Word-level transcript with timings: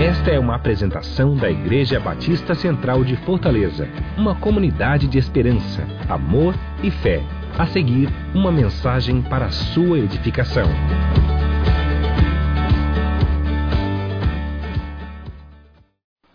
Esta 0.00 0.30
é 0.30 0.38
uma 0.38 0.54
apresentação 0.54 1.34
da 1.34 1.50
Igreja 1.50 1.98
Batista 1.98 2.54
Central 2.54 3.02
de 3.02 3.16
Fortaleza, 3.16 3.88
uma 4.16 4.38
comunidade 4.38 5.08
de 5.08 5.18
esperança, 5.18 5.82
amor 6.08 6.54
e 6.84 6.88
fé. 6.88 7.20
A 7.58 7.66
seguir, 7.66 8.08
uma 8.32 8.52
mensagem 8.52 9.20
para 9.20 9.46
a 9.46 9.50
sua 9.50 9.98
edificação. 9.98 10.68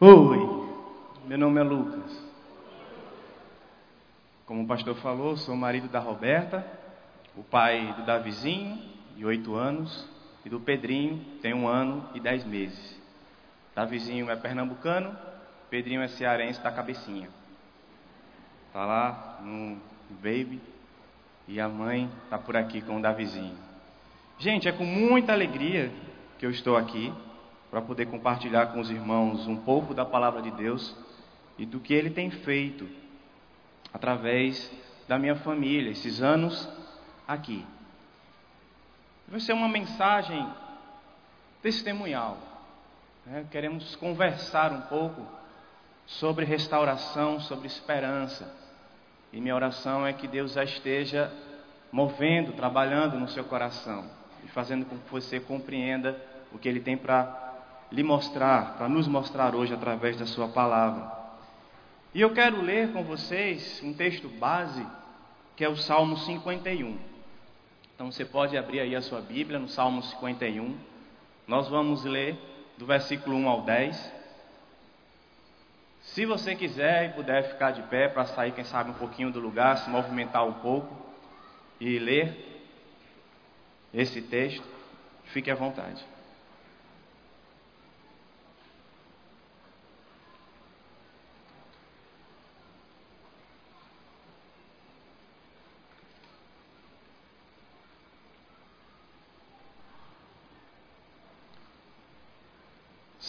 Oi, 0.02 0.68
meu 1.26 1.38
nome 1.38 1.62
é 1.62 1.64
Lucas. 1.64 2.22
Como 4.46 4.64
o 4.64 4.68
pastor 4.68 4.96
falou, 4.96 5.38
sou 5.38 5.56
marido 5.56 5.88
da 5.88 6.00
Roberta, 6.00 6.68
o 7.34 7.44
pai 7.44 7.96
do 7.98 8.06
Davizinho, 8.06 8.78
de 9.16 9.26
oito 9.26 9.56
anos, 9.56 10.06
e 10.46 10.50
do 10.50 10.60
Pedrinho, 10.60 11.22
tem 11.42 11.54
um 11.54 11.66
ano 11.66 12.04
e 12.14 12.20
dez 12.20 12.44
meses. 12.44 13.03
Davizinho 13.76 14.30
é 14.30 14.36
pernambucano, 14.36 15.18
Pedrinho 15.70 16.02
é 16.02 16.08
cearense 16.08 16.62
da 16.62 16.72
cabecinha. 16.72 17.30
Tá 18.72 18.86
lá 18.86 19.40
no 19.42 19.82
Baby 20.10 20.62
e 21.48 21.60
a 21.60 21.68
mãe 21.68 22.10
tá 22.30 22.38
por 22.38 22.56
aqui 22.56 22.82
com 22.82 22.98
o 22.98 23.02
Davizinho. 23.02 23.58
Gente, 24.38 24.68
é 24.68 24.72
com 24.72 24.86
muita 24.86 25.34
alegria 25.34 25.92
que 26.38 26.46
eu 26.46 26.52
estou 26.52 26.78
aqui 26.78 27.12
para 27.72 27.82
poder 27.82 28.06
compartilhar 28.06 28.68
com 28.68 28.80
os 28.80 28.92
irmãos 28.92 29.48
um 29.48 29.56
pouco 29.56 29.94
da 29.94 30.06
palavra 30.06 30.42
de 30.42 30.52
Deus 30.52 30.96
e 31.58 31.66
do 31.66 31.80
que 31.80 31.94
ele 31.94 32.12
tem 32.12 32.30
feito 32.30 32.88
através 33.92 34.72
da 35.08 35.18
minha 35.18 35.36
família, 35.36 35.92
esses 35.92 36.22
anos 36.22 36.70
aqui. 37.28 37.66
Vai 39.28 39.40
ser 39.40 39.54
uma 39.54 39.68
mensagem 39.68 40.48
testemunhal. 41.62 42.53
Né? 43.26 43.46
Queremos 43.50 43.96
conversar 43.96 44.72
um 44.72 44.82
pouco 44.82 45.26
sobre 46.06 46.46
restauração, 46.46 47.40
sobre 47.40 47.68
esperança. 47.68 48.54
E 49.32 49.40
minha 49.40 49.56
oração 49.56 50.06
é 50.06 50.14
que 50.14 50.28
Deus 50.28 50.54
já 50.54 50.64
esteja 50.64 51.32
movendo, 51.92 52.54
trabalhando 52.54 53.18
no 53.18 53.28
seu 53.28 53.44
coração 53.44 54.06
e 54.44 54.48
fazendo 54.50 54.86
com 54.86 54.98
que 54.98 55.10
você 55.10 55.40
compreenda 55.40 56.20
o 56.52 56.58
que 56.58 56.68
Ele 56.68 56.80
tem 56.80 56.98
para 56.98 57.54
lhe 57.92 58.04
mostrar, 58.04 58.76
para 58.78 58.90
nos 58.90 59.08
mostrar 59.08 59.56
hoje 59.56 59.74
através 59.74 60.18
da 60.18 60.26
Sua 60.26 60.48
palavra. 60.48 61.12
E 62.14 62.22
eu 62.22 62.34
quero 62.34 62.62
ler 62.62 62.92
com 62.92 63.04
vocês 63.04 63.82
um 63.84 63.94
texto 63.94 64.28
base 64.28 64.86
que 65.56 65.64
é 65.64 65.70
o 65.70 65.76
Salmo 65.76 66.18
51. 66.18 66.98
Então 67.96 68.12
você 68.12 68.26
pode 68.26 68.58
abrir 68.58 68.80
aí 68.80 68.96
a 68.96 69.02
sua 69.02 69.22
Bíblia 69.22 69.60
no 69.60 69.68
Salmo 69.68 70.02
51. 70.02 70.76
Nós 71.48 71.68
vamos 71.70 72.04
ler 72.04 72.38
do 72.78 72.86
versículo 72.86 73.36
1 73.36 73.50
ao 73.50 73.62
10. 73.62 74.14
Se 76.02 76.26
você 76.26 76.56
quiser 76.56 77.10
e 77.10 77.14
puder 77.14 77.50
ficar 77.52 77.72
de 77.72 77.82
pé 77.84 78.08
para 78.08 78.26
sair, 78.26 78.52
quem 78.52 78.64
sabe, 78.64 78.92
um 78.92 78.96
pouquinho 78.96 79.32
do 79.32 79.40
lugar, 79.40 79.78
se 79.78 79.90
movimentar 79.90 80.46
um 80.46 80.54
pouco 80.54 80.96
e 81.80 81.98
ler 81.98 82.62
esse 83.94 84.22
texto, 84.22 84.68
fique 85.26 85.50
à 85.50 85.56
vontade. 85.56 86.04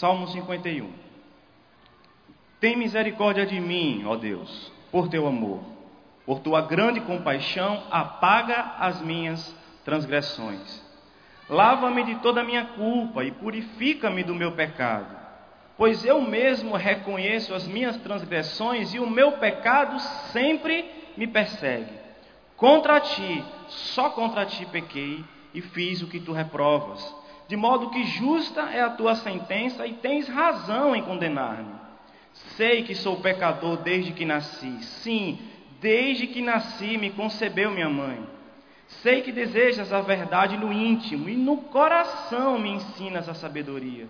Salmo 0.05 0.28
51. 0.28 0.92
Tem 2.60 2.77
misericórdia 2.77 3.47
de 3.47 3.59
mim, 3.59 4.04
ó 4.04 4.16
Deus, 4.16 4.70
por 4.92 5.09
teu 5.09 5.26
amor. 5.26 5.65
Por 6.26 6.41
tua 6.41 6.60
grande 6.60 7.00
compaixão, 7.00 7.84
apaga 7.91 8.75
as 8.81 9.00
minhas 9.00 9.56
transgressões. 9.82 10.84
Lava-me 11.48 12.04
de 12.04 12.16
toda 12.16 12.42
a 12.42 12.44
minha 12.44 12.66
culpa 12.66 13.25
e 13.25 13.31
purifica-me 13.31 14.22
do 14.22 14.34
meu 14.34 14.53
pecado. 14.53 15.16
Pois 15.75 16.04
eu 16.04 16.21
mesmo 16.21 16.76
reconheço 16.76 17.54
as 17.54 17.66
minhas 17.66 17.97
transgressões 17.97 18.92
e 18.92 18.98
o 18.98 19.09
meu 19.09 19.32
pecado 19.38 19.98
sempre 20.34 20.84
me 21.16 21.26
persegue. 21.26 21.98
Contra 22.59 23.00
ti, 23.00 23.42
só 23.69 24.10
contra 24.10 24.44
ti 24.44 24.66
pequei 24.66 25.25
e 25.54 25.62
fiz 25.62 26.03
o 26.03 26.09
que 26.09 26.21
tu 26.21 26.32
reprovas 26.34 27.23
de 27.47 27.56
modo 27.56 27.91
que 27.91 28.05
justa 28.05 28.62
é 28.62 28.81
a 28.81 28.91
tua 28.91 29.15
sentença 29.15 29.87
e 29.87 29.94
tens 29.94 30.28
razão 30.28 30.97
em 30.97 31.03
condenar-me. 31.03 31.75
Sei 32.56 32.82
que 32.82 32.94
sou 32.94 33.21
pecador 33.21 33.78
desde 33.78 34.12
que 34.12 34.25
nasci, 34.25 34.82
sim, 34.82 35.38
desde 35.81 36.27
que 36.27 36.43
nasci 36.43 36.97
me 36.97 37.10
concebeu 37.10 37.71
minha 37.71 37.88
mãe. 37.88 38.27
Sei 38.87 39.22
que 39.22 39.33
desejas 39.33 39.93
a 39.93 40.00
verdade 40.00 40.56
no 40.56 40.72
íntimo 40.72 41.28
e 41.28 41.37
no 41.37 41.59
coração 41.59 42.59
me 42.59 42.71
ensinas 42.71 43.28
a 43.28 43.34
sabedoria. 43.34 44.09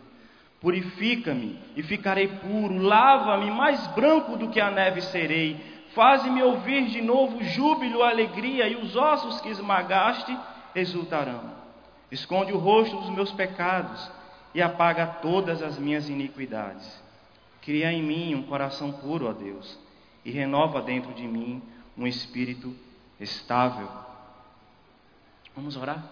Purifica-me 0.61 1.59
e 1.77 1.83
ficarei 1.83 2.28
puro, 2.28 2.78
lava-me 2.78 3.50
mais 3.50 3.87
branco 3.89 4.37
do 4.37 4.49
que 4.49 4.61
a 4.61 4.71
neve 4.71 5.03
serei. 5.03 5.61
Faze-me 5.94 6.43
ouvir 6.43 6.87
de 6.87 7.03
novo 7.03 7.43
júbilo, 7.44 8.03
alegria, 8.03 8.67
e 8.67 8.77
os 8.77 8.97
ossos 8.97 9.41
que 9.41 9.50
esmagaste 9.50 10.37
exultarão. 10.75 11.63
Esconde 12.10 12.53
o 12.53 12.59
rosto 12.59 12.97
dos 12.97 13.10
meus 13.10 13.32
pecados 13.32 14.10
e 14.54 14.62
apaga 14.62 15.06
todas 15.06 15.62
as 15.62 15.78
minhas 15.78 16.09
iniquidades. 16.09 17.03
Cria 17.60 17.92
em 17.92 18.03
mim 18.03 18.34
um 18.34 18.42
coração 18.42 18.92
puro, 18.92 19.28
ó 19.28 19.32
Deus, 19.32 19.78
e 20.25 20.31
renova 20.31 20.81
dentro 20.81 21.12
de 21.12 21.26
mim 21.26 21.62
um 21.97 22.06
espírito 22.06 22.75
estável. 23.19 23.88
Vamos 25.56 25.76
orar? 25.76 26.04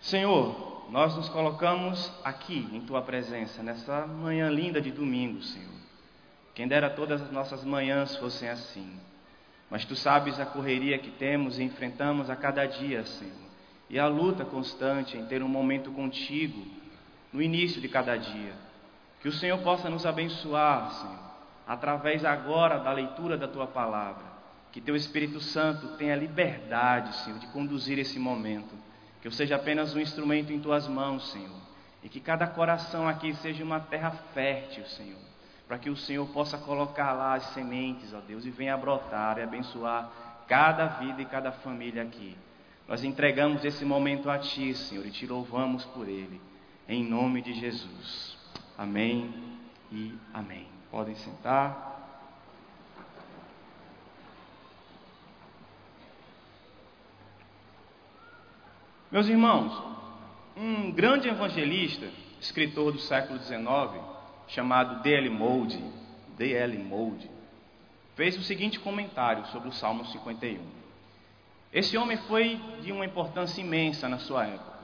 Senhor, 0.00 0.86
nós 0.90 1.14
nos 1.14 1.28
colocamos 1.28 2.12
aqui 2.24 2.68
em 2.72 2.80
tua 2.80 3.02
presença, 3.02 3.62
nessa 3.62 4.06
manhã 4.06 4.50
linda 4.50 4.80
de 4.80 4.90
domingo, 4.90 5.42
Senhor. 5.42 5.74
Quem 6.54 6.68
dera 6.68 6.90
todas 6.90 7.20
as 7.22 7.30
nossas 7.30 7.64
manhãs 7.64 8.16
fossem 8.16 8.48
assim. 8.48 8.98
Mas 9.70 9.84
tu 9.84 9.96
sabes 9.96 10.38
a 10.38 10.46
correria 10.46 10.98
que 10.98 11.10
temos 11.10 11.58
e 11.58 11.62
enfrentamos 11.62 12.30
a 12.30 12.36
cada 12.36 12.64
dia, 12.66 13.04
Senhor 13.04 13.43
e 13.88 13.98
a 13.98 14.06
luta 14.06 14.44
constante 14.44 15.16
em 15.16 15.26
ter 15.26 15.42
um 15.42 15.48
momento 15.48 15.90
contigo 15.92 16.66
no 17.32 17.42
início 17.42 17.80
de 17.80 17.88
cada 17.88 18.16
dia. 18.16 18.52
Que 19.20 19.28
o 19.28 19.32
Senhor 19.32 19.58
possa 19.62 19.88
nos 19.90 20.06
abençoar, 20.06 20.90
Senhor, 20.92 21.18
através 21.66 22.24
agora 22.24 22.78
da 22.78 22.92
leitura 22.92 23.36
da 23.36 23.48
tua 23.48 23.66
palavra. 23.66 24.34
Que 24.70 24.80
teu 24.80 24.96
Espírito 24.96 25.40
Santo 25.40 25.96
tenha 25.96 26.16
liberdade, 26.16 27.14
Senhor, 27.16 27.38
de 27.38 27.46
conduzir 27.48 27.98
esse 27.98 28.18
momento. 28.18 28.74
Que 29.22 29.28
eu 29.28 29.32
seja 29.32 29.56
apenas 29.56 29.94
um 29.94 30.00
instrumento 30.00 30.52
em 30.52 30.60
tuas 30.60 30.86
mãos, 30.88 31.30
Senhor. 31.30 31.62
E 32.02 32.08
que 32.08 32.20
cada 32.20 32.46
coração 32.46 33.08
aqui 33.08 33.34
seja 33.36 33.64
uma 33.64 33.80
terra 33.80 34.10
fértil, 34.34 34.84
Senhor. 34.86 35.20
Para 35.66 35.78
que 35.78 35.88
o 35.88 35.96
Senhor 35.96 36.26
possa 36.28 36.58
colocar 36.58 37.12
lá 37.12 37.34
as 37.34 37.44
sementes, 37.54 38.12
ó 38.12 38.20
Deus, 38.20 38.44
e 38.44 38.50
venha 38.50 38.76
brotar 38.76 39.38
e 39.38 39.42
abençoar 39.42 40.10
cada 40.46 40.86
vida 40.86 41.22
e 41.22 41.24
cada 41.24 41.50
família 41.50 42.02
aqui. 42.02 42.36
Nós 42.86 43.02
entregamos 43.02 43.64
esse 43.64 43.84
momento 43.84 44.28
a 44.28 44.38
Ti, 44.38 44.74
Senhor, 44.74 45.06
e 45.06 45.10
te 45.10 45.26
louvamos 45.26 45.84
por 45.86 46.08
ele. 46.08 46.40
Em 46.86 47.02
nome 47.02 47.40
de 47.40 47.54
Jesus. 47.54 48.36
Amém 48.76 49.32
e 49.90 50.14
amém. 50.34 50.66
Podem 50.90 51.14
sentar. 51.14 51.92
Meus 59.10 59.28
irmãos, 59.28 59.80
um 60.56 60.90
grande 60.90 61.28
evangelista, 61.28 62.06
escritor 62.40 62.92
do 62.92 62.98
século 62.98 63.38
XIX, 63.38 63.64
chamado 64.48 65.02
D.L. 65.02 65.30
Moody, 65.30 65.82
D.L. 66.36 66.78
Moody, 66.78 67.30
fez 68.14 68.36
o 68.36 68.42
seguinte 68.42 68.78
comentário 68.78 69.46
sobre 69.46 69.68
o 69.68 69.72
Salmo 69.72 70.04
51. 70.04 70.83
Esse 71.74 71.98
homem 71.98 72.16
foi 72.28 72.60
de 72.82 72.92
uma 72.92 73.04
importância 73.04 73.60
imensa 73.60 74.08
na 74.08 74.18
sua 74.18 74.46
época. 74.46 74.78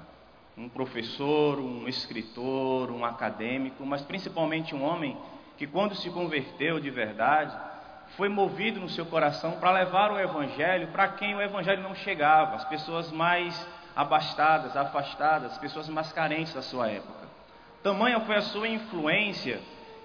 Um 0.59 0.69
professor, 0.69 1.61
um 1.61 1.87
escritor, 1.87 2.91
um 2.91 3.05
acadêmico, 3.05 3.87
mas 3.87 4.03
principalmente 4.03 4.75
um 4.75 4.83
homem 4.83 5.17
que, 5.57 5.69
quando 5.69 5.95
se 5.95 6.11
converteu 6.11 6.81
de 6.81 6.91
verdade, 6.91 7.57
foi 8.17 8.29
movido 8.29 8.81
no 8.81 8.89
seu 8.89 9.07
coração 9.07 9.53
para 9.53 9.71
levar 9.71 10.11
o 10.11 10.19
Evangelho 10.19 10.89
para 10.89 11.07
quem 11.07 11.33
o 11.37 11.41
Evangelho 11.41 11.81
não 11.81 11.95
chegava, 11.95 12.57
as 12.57 12.65
pessoas 12.65 13.13
mais 13.13 13.69
abastadas, 13.95 14.77
afastadas, 14.77 15.53
as 15.53 15.59
pessoas 15.59 15.89
mais 15.89 16.11
carentes 16.13 16.55
da 16.55 16.63
sua 16.63 16.89
época. 16.89 17.29
Tamanha 17.85 18.19
foi 18.19 18.35
a 18.35 18.43
sua 18.43 18.67
influência 18.67 19.61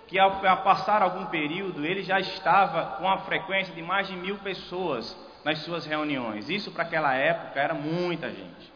que, 0.07 0.19
ao 0.19 0.39
passar 0.61 1.01
algum 1.01 1.25
período, 1.25 1.83
ele 1.83 2.03
já 2.03 2.19
estava 2.19 2.97
com 2.97 3.09
a 3.09 3.17
frequência 3.21 3.73
de 3.73 3.81
mais 3.81 4.07
de 4.07 4.15
mil 4.15 4.37
pessoas 4.37 5.24
nas 5.45 5.59
suas 5.59 5.85
reuniões. 5.85 6.49
Isso 6.49 6.71
para 6.71 6.81
aquela 6.81 7.13
época 7.13 7.59
era 7.59 7.75
muita 7.75 8.29
gente. 8.31 8.73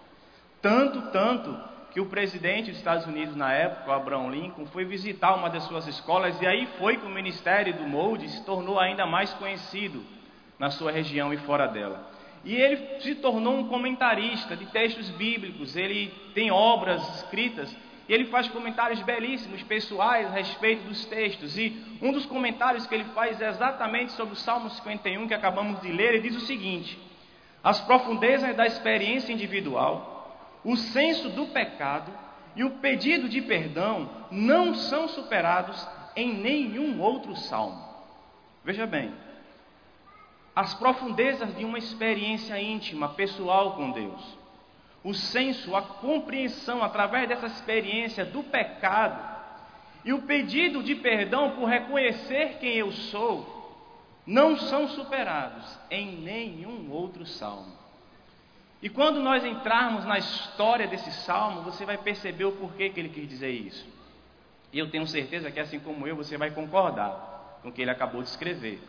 Tanto, 0.62 1.02
tanto 1.12 1.58
que 1.92 2.00
o 2.00 2.06
presidente 2.06 2.70
dos 2.70 2.78
Estados 2.78 3.08
Unidos 3.08 3.36
na 3.36 3.52
época, 3.52 3.90
o 3.90 3.94
Abraham 3.94 4.30
Lincoln, 4.30 4.68
foi 4.68 4.86
visitar 4.86 5.34
uma 5.34 5.50
das 5.50 5.64
suas 5.64 5.88
escolas 5.88 6.40
e 6.40 6.46
aí 6.46 6.68
foi 6.78 6.98
que 6.98 7.06
o 7.08 7.10
ministério 7.10 7.74
do 7.74 7.88
Molde 7.88 8.30
se 8.30 8.46
tornou 8.46 8.80
ainda 8.80 9.08
mais 9.08 9.34
conhecido 9.34 10.04
na 10.60 10.70
sua 10.70 10.92
região 10.92 11.34
e 11.34 11.38
fora 11.38 11.66
dela. 11.66 12.08
E 12.46 12.56
ele 12.56 13.02
se 13.02 13.16
tornou 13.16 13.56
um 13.58 13.68
comentarista 13.68 14.56
de 14.56 14.68
textos 14.68 15.10
bíblicos, 15.10 15.76
ele 15.76 16.14
tem 16.36 16.52
obras 16.52 17.02
escritas 17.16 17.76
e 18.10 18.14
ele 18.14 18.26
faz 18.26 18.48
comentários 18.48 19.04
belíssimos, 19.04 19.62
pessoais, 19.62 20.26
a 20.26 20.32
respeito 20.32 20.88
dos 20.88 21.06
textos. 21.06 21.56
E 21.60 21.80
um 22.02 22.12
dos 22.12 22.26
comentários 22.26 22.88
que 22.88 22.96
ele 22.96 23.04
faz 23.14 23.40
é 23.40 23.48
exatamente 23.48 24.14
sobre 24.14 24.34
o 24.34 24.38
Salmo 24.38 24.68
51 24.68 25.28
que 25.28 25.34
acabamos 25.36 25.80
de 25.80 25.92
ler. 25.92 26.16
Ele 26.16 26.28
diz 26.28 26.36
o 26.36 26.46
seguinte: 26.48 26.98
As 27.64 27.80
profundezas 27.82 28.56
da 28.56 28.66
experiência 28.66 29.32
individual, 29.32 30.60
o 30.66 30.76
senso 30.76 31.30
do 31.30 31.46
pecado 31.48 32.12
e 32.56 32.64
o 32.64 32.72
pedido 32.80 33.30
de 33.30 33.44
perdão 33.44 34.10
não 34.32 34.74
são 34.74 35.08
superados 35.08 35.88
em 36.16 36.34
nenhum 36.34 37.00
outro 37.00 37.36
salmo. 37.36 37.80
Veja 38.66 38.88
bem, 38.88 39.14
as 40.56 40.74
profundezas 40.74 41.56
de 41.56 41.64
uma 41.64 41.78
experiência 41.78 42.60
íntima, 42.60 43.10
pessoal 43.10 43.74
com 43.74 43.92
Deus 43.92 44.39
o 45.04 45.14
senso, 45.14 45.76
a 45.76 45.82
compreensão 45.82 46.84
através 46.84 47.28
dessa 47.28 47.48
experiência 47.48 48.26
do 48.26 48.44
pecado 48.44 49.38
e 50.04 50.14
o 50.14 50.22
pedido 50.24 50.84
de 50.84 50.96
perdão 50.96 51.52
por 51.52 51.66
reconhecer 51.66 52.58
quem 52.60 52.76
eu 52.76 52.92
sou, 52.92 53.58
não 54.26 54.58
são 54.58 54.88
superados 54.90 55.78
em 55.90 56.18
nenhum 56.18 56.92
outro 56.92 57.26
salmo. 57.26 57.78
E 58.82 58.90
quando 58.90 59.20
nós 59.20 59.44
entrarmos 59.44 60.06
na 60.06 60.18
história 60.18 60.88
desse 60.88 61.12
salmo, 61.12 61.64
você 61.64 61.86
vai 61.86 61.98
perceber 61.98 62.46
o 62.46 62.54
porquê 62.54 62.90
que 62.90 63.00
ele 63.00 63.10
quis 63.10 63.28
dizer 63.28 63.52
isso. 63.52 63.86
E 64.72 64.80
eu 64.80 64.90
tenho 64.90 65.06
certeza 65.08 65.52
que, 65.52 65.60
assim 65.60 65.80
como 65.80 66.08
eu, 66.08 66.16
você 66.16 66.38
vai 66.38 66.52
concordar 66.52 67.60
com 67.62 67.70
o 67.70 67.72
que 67.72 67.82
ele 67.82 67.92
acabou 67.92 68.22
de 68.22 68.30
escrever. 68.30 68.82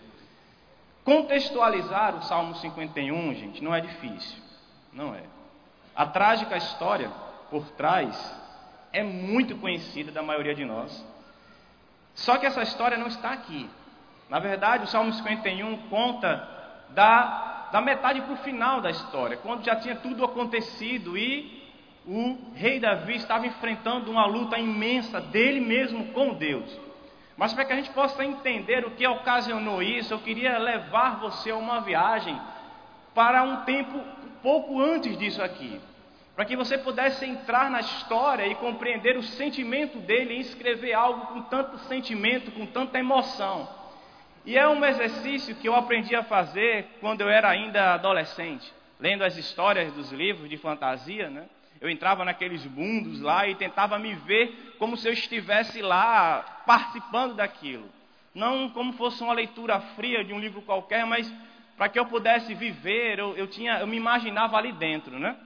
Contextualizar 1.04 2.16
o 2.16 2.22
Salmo 2.22 2.54
51, 2.54 3.34
gente, 3.34 3.64
não 3.64 3.74
é 3.74 3.80
difícil. 3.80 4.38
Não 4.92 5.14
é. 5.14 5.22
A 6.00 6.06
trágica 6.06 6.56
história 6.56 7.10
por 7.50 7.62
trás 7.72 8.16
é 8.90 9.02
muito 9.02 9.54
conhecida 9.58 10.10
da 10.10 10.22
maioria 10.22 10.54
de 10.54 10.64
nós. 10.64 11.06
Só 12.14 12.38
que 12.38 12.46
essa 12.46 12.62
história 12.62 12.96
não 12.96 13.08
está 13.08 13.32
aqui. 13.32 13.68
Na 14.26 14.38
verdade, 14.38 14.84
o 14.84 14.86
Salmo 14.86 15.12
51 15.12 15.76
conta 15.90 16.48
da, 16.88 17.68
da 17.70 17.82
metade 17.82 18.22
para 18.22 18.32
o 18.32 18.38
final 18.38 18.80
da 18.80 18.90
história, 18.90 19.36
quando 19.36 19.62
já 19.62 19.76
tinha 19.76 19.94
tudo 19.94 20.24
acontecido 20.24 21.18
e 21.18 21.70
o 22.06 22.54
rei 22.54 22.80
Davi 22.80 23.16
estava 23.16 23.46
enfrentando 23.46 24.10
uma 24.10 24.24
luta 24.24 24.58
imensa 24.58 25.20
dele 25.20 25.60
mesmo 25.60 26.14
com 26.14 26.32
Deus. 26.32 26.80
Mas 27.36 27.52
para 27.52 27.66
que 27.66 27.74
a 27.74 27.76
gente 27.76 27.90
possa 27.90 28.24
entender 28.24 28.86
o 28.86 28.92
que 28.92 29.06
ocasionou 29.06 29.82
isso, 29.82 30.14
eu 30.14 30.20
queria 30.20 30.56
levar 30.56 31.20
você 31.20 31.50
a 31.50 31.56
uma 31.56 31.82
viagem 31.82 32.40
para 33.14 33.42
um 33.42 33.64
tempo 33.66 34.02
pouco 34.42 34.80
antes 34.80 35.18
disso 35.18 35.42
aqui, 35.42 35.78
para 36.34 36.44
que 36.44 36.56
você 36.56 36.78
pudesse 36.78 37.24
entrar 37.24 37.70
na 37.70 37.80
história 37.80 38.46
e 38.46 38.54
compreender 38.54 39.16
o 39.16 39.22
sentimento 39.22 39.98
dele 39.98 40.34
em 40.34 40.40
escrever 40.40 40.94
algo 40.94 41.26
com 41.26 41.42
tanto 41.42 41.78
sentimento, 41.80 42.50
com 42.52 42.66
tanta 42.66 42.98
emoção. 42.98 43.68
E 44.44 44.56
é 44.56 44.66
um 44.66 44.82
exercício 44.84 45.54
que 45.56 45.68
eu 45.68 45.74
aprendi 45.74 46.14
a 46.14 46.22
fazer 46.22 46.86
quando 47.00 47.20
eu 47.20 47.28
era 47.28 47.48
ainda 47.48 47.94
adolescente, 47.94 48.72
lendo 48.98 49.22
as 49.22 49.36
histórias 49.36 49.92
dos 49.92 50.10
livros 50.12 50.48
de 50.48 50.56
fantasia, 50.56 51.28
né? 51.28 51.46
Eu 51.80 51.88
entrava 51.88 52.24
naqueles 52.24 52.64
mundos 52.66 53.20
lá 53.20 53.46
e 53.46 53.54
tentava 53.54 53.98
me 53.98 54.14
ver 54.14 54.74
como 54.78 54.96
se 54.96 55.08
eu 55.08 55.12
estivesse 55.12 55.80
lá 55.80 56.62
participando 56.66 57.34
daquilo. 57.34 57.88
Não 58.34 58.68
como 58.68 58.92
fosse 58.92 59.22
uma 59.22 59.32
leitura 59.32 59.80
fria 59.96 60.22
de 60.22 60.32
um 60.32 60.38
livro 60.38 60.62
qualquer, 60.62 61.04
mas 61.06 61.30
para 61.76 61.88
que 61.88 61.98
eu 61.98 62.06
pudesse 62.06 62.54
viver, 62.54 63.18
eu, 63.18 63.34
eu, 63.36 63.46
tinha, 63.46 63.78
eu 63.78 63.86
me 63.86 63.96
imaginava 63.96 64.56
ali 64.56 64.72
dentro, 64.72 65.18
né? 65.18 65.36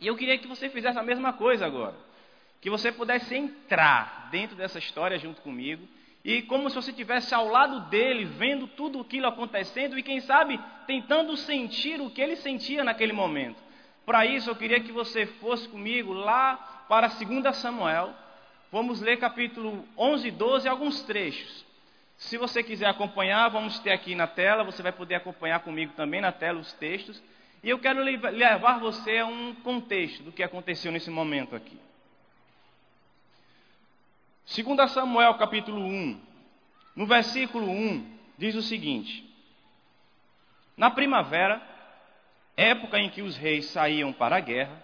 E 0.00 0.06
eu 0.06 0.16
queria 0.16 0.38
que 0.38 0.46
você 0.46 0.68
fizesse 0.68 0.98
a 0.98 1.02
mesma 1.02 1.32
coisa 1.32 1.66
agora. 1.66 1.94
Que 2.60 2.70
você 2.70 2.90
pudesse 2.92 3.34
entrar 3.34 4.28
dentro 4.30 4.56
dessa 4.56 4.78
história 4.78 5.18
junto 5.18 5.40
comigo. 5.42 5.86
E 6.24 6.42
como 6.42 6.68
se 6.68 6.76
você 6.76 6.90
estivesse 6.90 7.34
ao 7.34 7.48
lado 7.48 7.80
dele, 7.88 8.24
vendo 8.24 8.66
tudo 8.66 9.00
aquilo 9.00 9.26
acontecendo 9.26 9.98
e, 9.98 10.02
quem 10.02 10.20
sabe, 10.20 10.58
tentando 10.86 11.36
sentir 11.36 12.00
o 12.00 12.10
que 12.10 12.20
ele 12.20 12.36
sentia 12.36 12.84
naquele 12.84 13.12
momento. 13.12 13.56
Para 14.04 14.26
isso, 14.26 14.50
eu 14.50 14.56
queria 14.56 14.80
que 14.80 14.92
você 14.92 15.26
fosse 15.26 15.68
comigo 15.68 16.12
lá 16.12 16.84
para 16.88 17.08
2 17.08 17.56
Samuel. 17.56 18.14
Vamos 18.70 19.00
ler 19.00 19.18
capítulo 19.18 19.86
11 19.96 20.28
e 20.28 20.30
12, 20.30 20.68
alguns 20.68 21.02
trechos. 21.02 21.64
Se 22.16 22.36
você 22.36 22.62
quiser 22.62 22.86
acompanhar, 22.86 23.48
vamos 23.48 23.78
ter 23.78 23.92
aqui 23.92 24.14
na 24.14 24.26
tela, 24.26 24.64
você 24.64 24.82
vai 24.82 24.92
poder 24.92 25.14
acompanhar 25.14 25.60
comigo 25.60 25.92
também 25.94 26.20
na 26.20 26.32
tela 26.32 26.58
os 26.58 26.72
textos. 26.74 27.22
E 27.62 27.70
eu 27.70 27.78
quero 27.78 28.00
levar 28.02 28.78
você 28.78 29.18
a 29.18 29.26
um 29.26 29.54
contexto 29.54 30.22
do 30.22 30.32
que 30.32 30.42
aconteceu 30.42 30.92
nesse 30.92 31.10
momento 31.10 31.56
aqui. 31.56 31.78
2 34.46 34.90
Samuel 34.90 35.34
capítulo 35.34 35.80
1, 35.82 36.20
no 36.96 37.06
versículo 37.06 37.68
1, 37.68 38.18
diz 38.38 38.54
o 38.54 38.62
seguinte: 38.62 39.28
Na 40.76 40.90
primavera, 40.90 41.60
época 42.56 42.98
em 42.98 43.10
que 43.10 43.22
os 43.22 43.36
reis 43.36 43.66
saíam 43.66 44.12
para 44.12 44.36
a 44.36 44.40
guerra, 44.40 44.82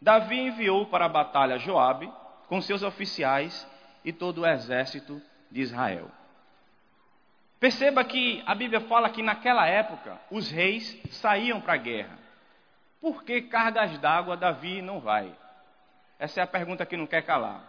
Davi 0.00 0.38
enviou 0.38 0.86
para 0.86 1.06
a 1.06 1.08
batalha 1.08 1.58
Joabe 1.58 2.10
com 2.46 2.60
seus 2.60 2.82
oficiais 2.82 3.66
e 4.04 4.12
todo 4.12 4.42
o 4.42 4.46
exército 4.46 5.20
de 5.50 5.60
Israel. 5.60 6.10
Perceba 7.60 8.02
que 8.02 8.42
a 8.46 8.54
Bíblia 8.54 8.80
fala 8.80 9.10
que 9.10 9.22
naquela 9.22 9.66
época 9.66 10.18
os 10.30 10.50
reis 10.50 10.98
saíam 11.10 11.60
para 11.60 11.74
a 11.74 11.76
guerra. 11.76 12.18
Por 13.02 13.22
que 13.22 13.42
cargas 13.42 13.98
d'água 13.98 14.34
Davi 14.34 14.80
não 14.80 14.98
vai? 14.98 15.30
Essa 16.18 16.40
é 16.40 16.42
a 16.42 16.46
pergunta 16.46 16.86
que 16.86 16.96
não 16.96 17.06
quer 17.06 17.22
calar. 17.22 17.62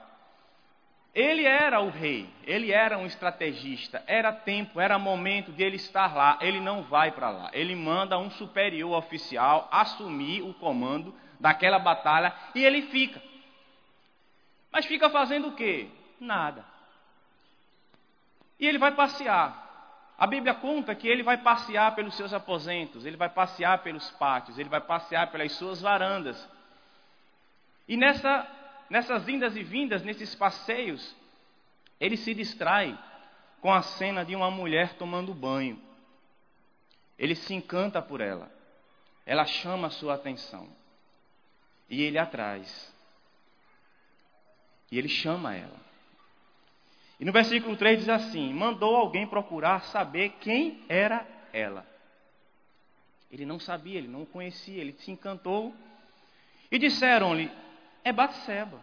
Ele 1.14 1.44
era 1.44 1.82
o 1.82 1.90
rei, 1.90 2.30
ele 2.46 2.72
era 2.72 2.98
um 2.98 3.06
estrategista, 3.06 4.02
era 4.08 4.32
tempo, 4.32 4.80
era 4.80 4.98
momento 4.98 5.52
de 5.52 5.62
ele 5.62 5.76
estar 5.76 6.16
lá. 6.16 6.38
Ele 6.40 6.62
não 6.62 6.84
vai 6.84 7.12
para 7.12 7.30
lá, 7.30 7.50
ele 7.52 7.76
manda 7.76 8.18
um 8.18 8.32
superior 8.32 8.98
oficial 8.98 9.68
assumir 9.70 10.42
o 10.42 10.54
comando 10.54 11.14
daquela 11.38 11.80
batalha 11.80 12.34
e 12.56 12.64
ele 12.64 12.84
fica. 12.84 13.22
Mas 14.72 14.86
fica 14.86 15.10
fazendo 15.10 15.50
o 15.50 15.56
quê? 15.56 15.90
Nada. 16.18 16.64
E 18.58 18.66
ele 18.66 18.78
vai 18.78 18.92
passear. 18.94 19.71
A 20.22 20.28
Bíblia 20.28 20.54
conta 20.54 20.94
que 20.94 21.08
ele 21.08 21.24
vai 21.24 21.40
passear 21.40 21.96
pelos 21.96 22.14
seus 22.14 22.32
aposentos, 22.32 23.08
ele 23.08 23.18
vai 23.18 23.28
passear 23.28 23.82
pelos 23.82 24.08
pátios, 24.12 24.60
ele 24.60 24.70
vai 24.70 24.80
passear 24.80 25.32
pelas 25.32 25.52
suas 25.54 25.82
varandas. 25.82 26.48
E 27.88 27.98
nessa, 27.98 28.48
nessas 28.88 29.28
indas 29.28 29.56
e 29.56 29.64
vindas, 29.64 30.04
nesses 30.04 30.36
passeios, 30.36 31.16
ele 32.00 32.16
se 32.16 32.36
distrai 32.36 32.96
com 33.62 33.74
a 33.74 33.82
cena 33.82 34.24
de 34.24 34.36
uma 34.36 34.52
mulher 34.52 34.94
tomando 34.94 35.34
banho. 35.34 35.82
Ele 37.18 37.34
se 37.34 37.56
encanta 37.56 38.00
por 38.00 38.22
ela. 38.22 38.52
Ela 39.26 39.48
chama 39.48 39.88
a 39.88 39.92
sua 39.92 40.14
atenção. 40.14 40.70
E 41.90 42.00
ele 42.00 42.20
atrás. 42.20 42.94
E 44.92 45.00
ele 45.00 45.10
chama 45.10 45.56
ela. 45.56 45.91
E 47.22 47.26
no 47.26 47.32
versículo 47.32 47.78
3 47.78 48.00
diz 48.00 48.10
assim: 48.10 48.52
Mandou 48.52 48.96
alguém 48.96 49.28
procurar 49.28 49.84
saber 49.84 50.34
quem 50.42 50.84
era 50.90 51.24
ela. 51.54 51.86
Ele 53.32 53.46
não 53.46 53.60
sabia, 53.60 54.00
ele 54.00 54.08
não 54.08 54.26
conhecia, 54.26 54.82
ele 54.82 54.94
se 54.94 55.12
encantou. 55.12 55.72
E 56.72 56.80
disseram-lhe: 56.80 57.52
É 58.04 58.12
Batseba, 58.12 58.82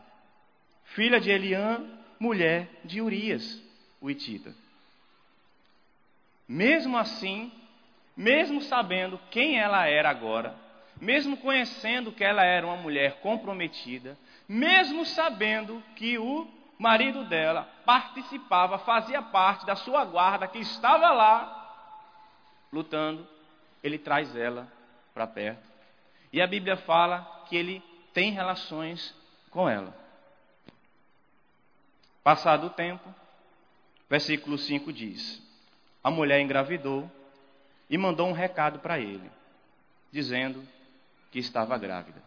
filha 0.84 1.20
de 1.20 1.30
Eliã, 1.30 1.84
mulher 2.20 2.68
de 2.84 3.00
Urias, 3.00 3.60
o 4.00 4.08
Itita. 4.08 4.54
Mesmo 6.46 6.96
assim, 6.96 7.50
mesmo 8.16 8.62
sabendo 8.62 9.18
quem 9.32 9.58
ela 9.58 9.88
era 9.88 10.08
agora, 10.10 10.54
mesmo 11.00 11.36
conhecendo 11.38 12.12
que 12.12 12.22
ela 12.22 12.44
era 12.44 12.64
uma 12.64 12.76
mulher 12.76 13.20
comprometida, 13.20 14.16
mesmo 14.48 15.04
sabendo 15.04 15.82
que 15.96 16.16
o 16.18 16.46
marido 16.78 17.24
dela 17.24 17.68
participava, 17.88 18.76
fazia 18.80 19.22
parte 19.22 19.64
da 19.64 19.74
sua 19.74 20.04
guarda 20.04 20.46
que 20.46 20.58
estava 20.58 21.10
lá 21.10 22.66
lutando, 22.70 23.26
ele 23.82 23.98
traz 23.98 24.36
ela 24.36 24.70
para 25.14 25.26
perto. 25.26 25.66
E 26.30 26.42
a 26.42 26.46
Bíblia 26.46 26.76
fala 26.76 27.46
que 27.48 27.56
ele 27.56 27.82
tem 28.12 28.30
relações 28.30 29.16
com 29.50 29.66
ela. 29.66 29.96
Passado 32.22 32.66
o 32.66 32.70
tempo, 32.70 33.08
versículo 34.06 34.58
5 34.58 34.92
diz: 34.92 35.42
A 36.04 36.10
mulher 36.10 36.42
engravidou 36.42 37.10
e 37.88 37.96
mandou 37.96 38.28
um 38.28 38.32
recado 38.32 38.80
para 38.80 38.98
ele, 38.98 39.30
dizendo 40.12 40.62
que 41.32 41.38
estava 41.38 41.78
grávida. 41.78 42.22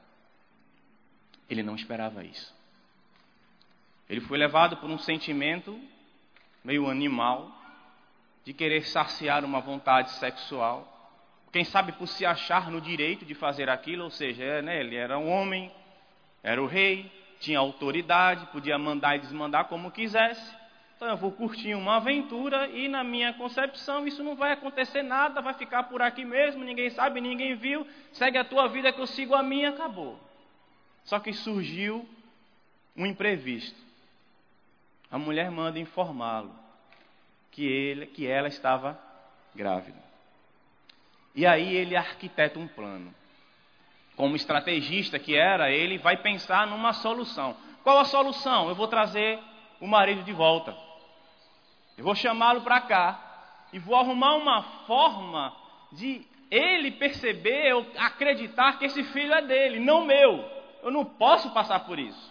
Ele 1.48 1.62
não 1.62 1.75
esperava 1.75 2.24
isso. 2.24 2.51
Ele 4.12 4.20
foi 4.20 4.38
levado 4.38 4.75
por 4.75 4.89
um 4.89 4.98
sentimento 4.98 5.80
meio 6.65 6.89
animal 6.89 7.50
de 8.44 8.51
querer 8.51 8.84
saciar 8.84 9.46
uma 9.46 9.62
vontade 9.62 10.12
sexual. 10.15 10.86
Quem 11.50 11.63
sabe 11.63 11.94
por 11.94 12.08
se 12.08 12.25
achar 12.25 12.70
no 12.70 12.82
direito 12.82 13.24
de 13.24 13.34
fazer 13.34 13.70
aquilo, 13.70 14.03
ou 14.03 14.10
seja, 14.10 14.44
é, 14.44 14.62
né, 14.62 14.82
ele 14.82 14.98
era 14.98 15.18
um 15.18 15.32
homem, 15.32 15.72
era 16.44 16.62
o 16.62 16.65
rei, 16.65 17.10
tinha 17.39 17.58
autoridade, 17.58 18.48
podia 18.48 18.77
mandar 18.77 19.15
e 19.15 19.20
desmandar 19.20 19.70
como 19.70 19.89
quisesse. 19.89 20.58
Então 20.98 21.08
eu 21.08 21.15
vou 21.15 21.32
curtir 21.32 21.74
uma 21.74 21.96
aventura 21.96 22.68
e 22.68 22.89
na 22.89 23.06
minha 23.06 23.32
concepção 23.36 24.06
isso 24.06 24.22
não 24.22 24.36
vai 24.36 24.51
acontecer 24.51 25.03
nada, 25.03 25.41
vai 25.41 25.53
ficar 25.53 25.84
por 25.84 26.01
aqui 26.01 26.25
mesmo, 26.25 26.65
ninguém 26.65 26.89
sabe, 26.89 27.22
ninguém 27.22 27.56
viu, 27.56 27.88
segue 28.12 28.38
a 28.38 28.44
tua 28.44 28.68
vida 28.68 28.91
que 28.91 29.00
eu 29.00 29.08
sigo 29.08 29.34
a 29.34 29.41
minha, 29.41 29.70
acabou. 29.70 30.20
Só 31.06 31.18
que 31.18 31.32
surgiu 31.32 32.06
um 32.94 33.06
imprevisto. 33.06 33.90
A 35.12 35.18
mulher 35.18 35.51
manda 35.51 35.77
informá-lo 35.77 36.51
que, 37.51 37.65
ele, 37.65 38.08
que 38.08 38.25
ela 38.25 38.48
estava 38.48 38.98
grávida. 39.53 40.00
E 41.36 41.46
aí 41.46 41.75
ele 41.75 41.96
arquiteta 41.96 42.58
um 42.58 42.68
plano. 42.68 43.13
Como 44.15 44.36
estrategista 44.36 45.20
que 45.20 45.36
era, 45.36 45.70
ele 45.70 45.98
vai 45.98 46.18
pensar 46.18 46.65
numa 46.68 46.94
solução. 46.94 47.56
Qual 47.84 47.98
a 47.98 48.06
solução? 48.06 48.70
Eu 48.70 48.75
vou 48.75 48.88
trazer 48.88 49.39
o 49.80 49.88
marido 49.88 50.24
de 50.24 50.32
volta. 50.32 50.75
Eu 51.98 52.03
vou 52.03 52.15
chamá-lo 52.15 52.62
para 52.62 52.82
cá 52.82 53.68
e 53.74 53.80
vou 53.80 53.96
arrumar 53.96 54.36
uma 54.36 54.63
forma 54.86 55.56
de 55.91 56.25
ele 56.50 56.91
perceber 56.91 57.74
ou 57.74 57.86
acreditar 57.98 58.77
que 58.77 58.86
esse 58.86 59.03
filho 59.06 59.34
é 59.34 59.41
dele, 59.41 59.80
não 59.80 60.06
meu. 60.06 60.44
Eu 60.84 60.91
não 60.91 61.06
posso 61.06 61.51
passar 61.51 61.82
por 61.82 61.98
isso. 61.98 62.30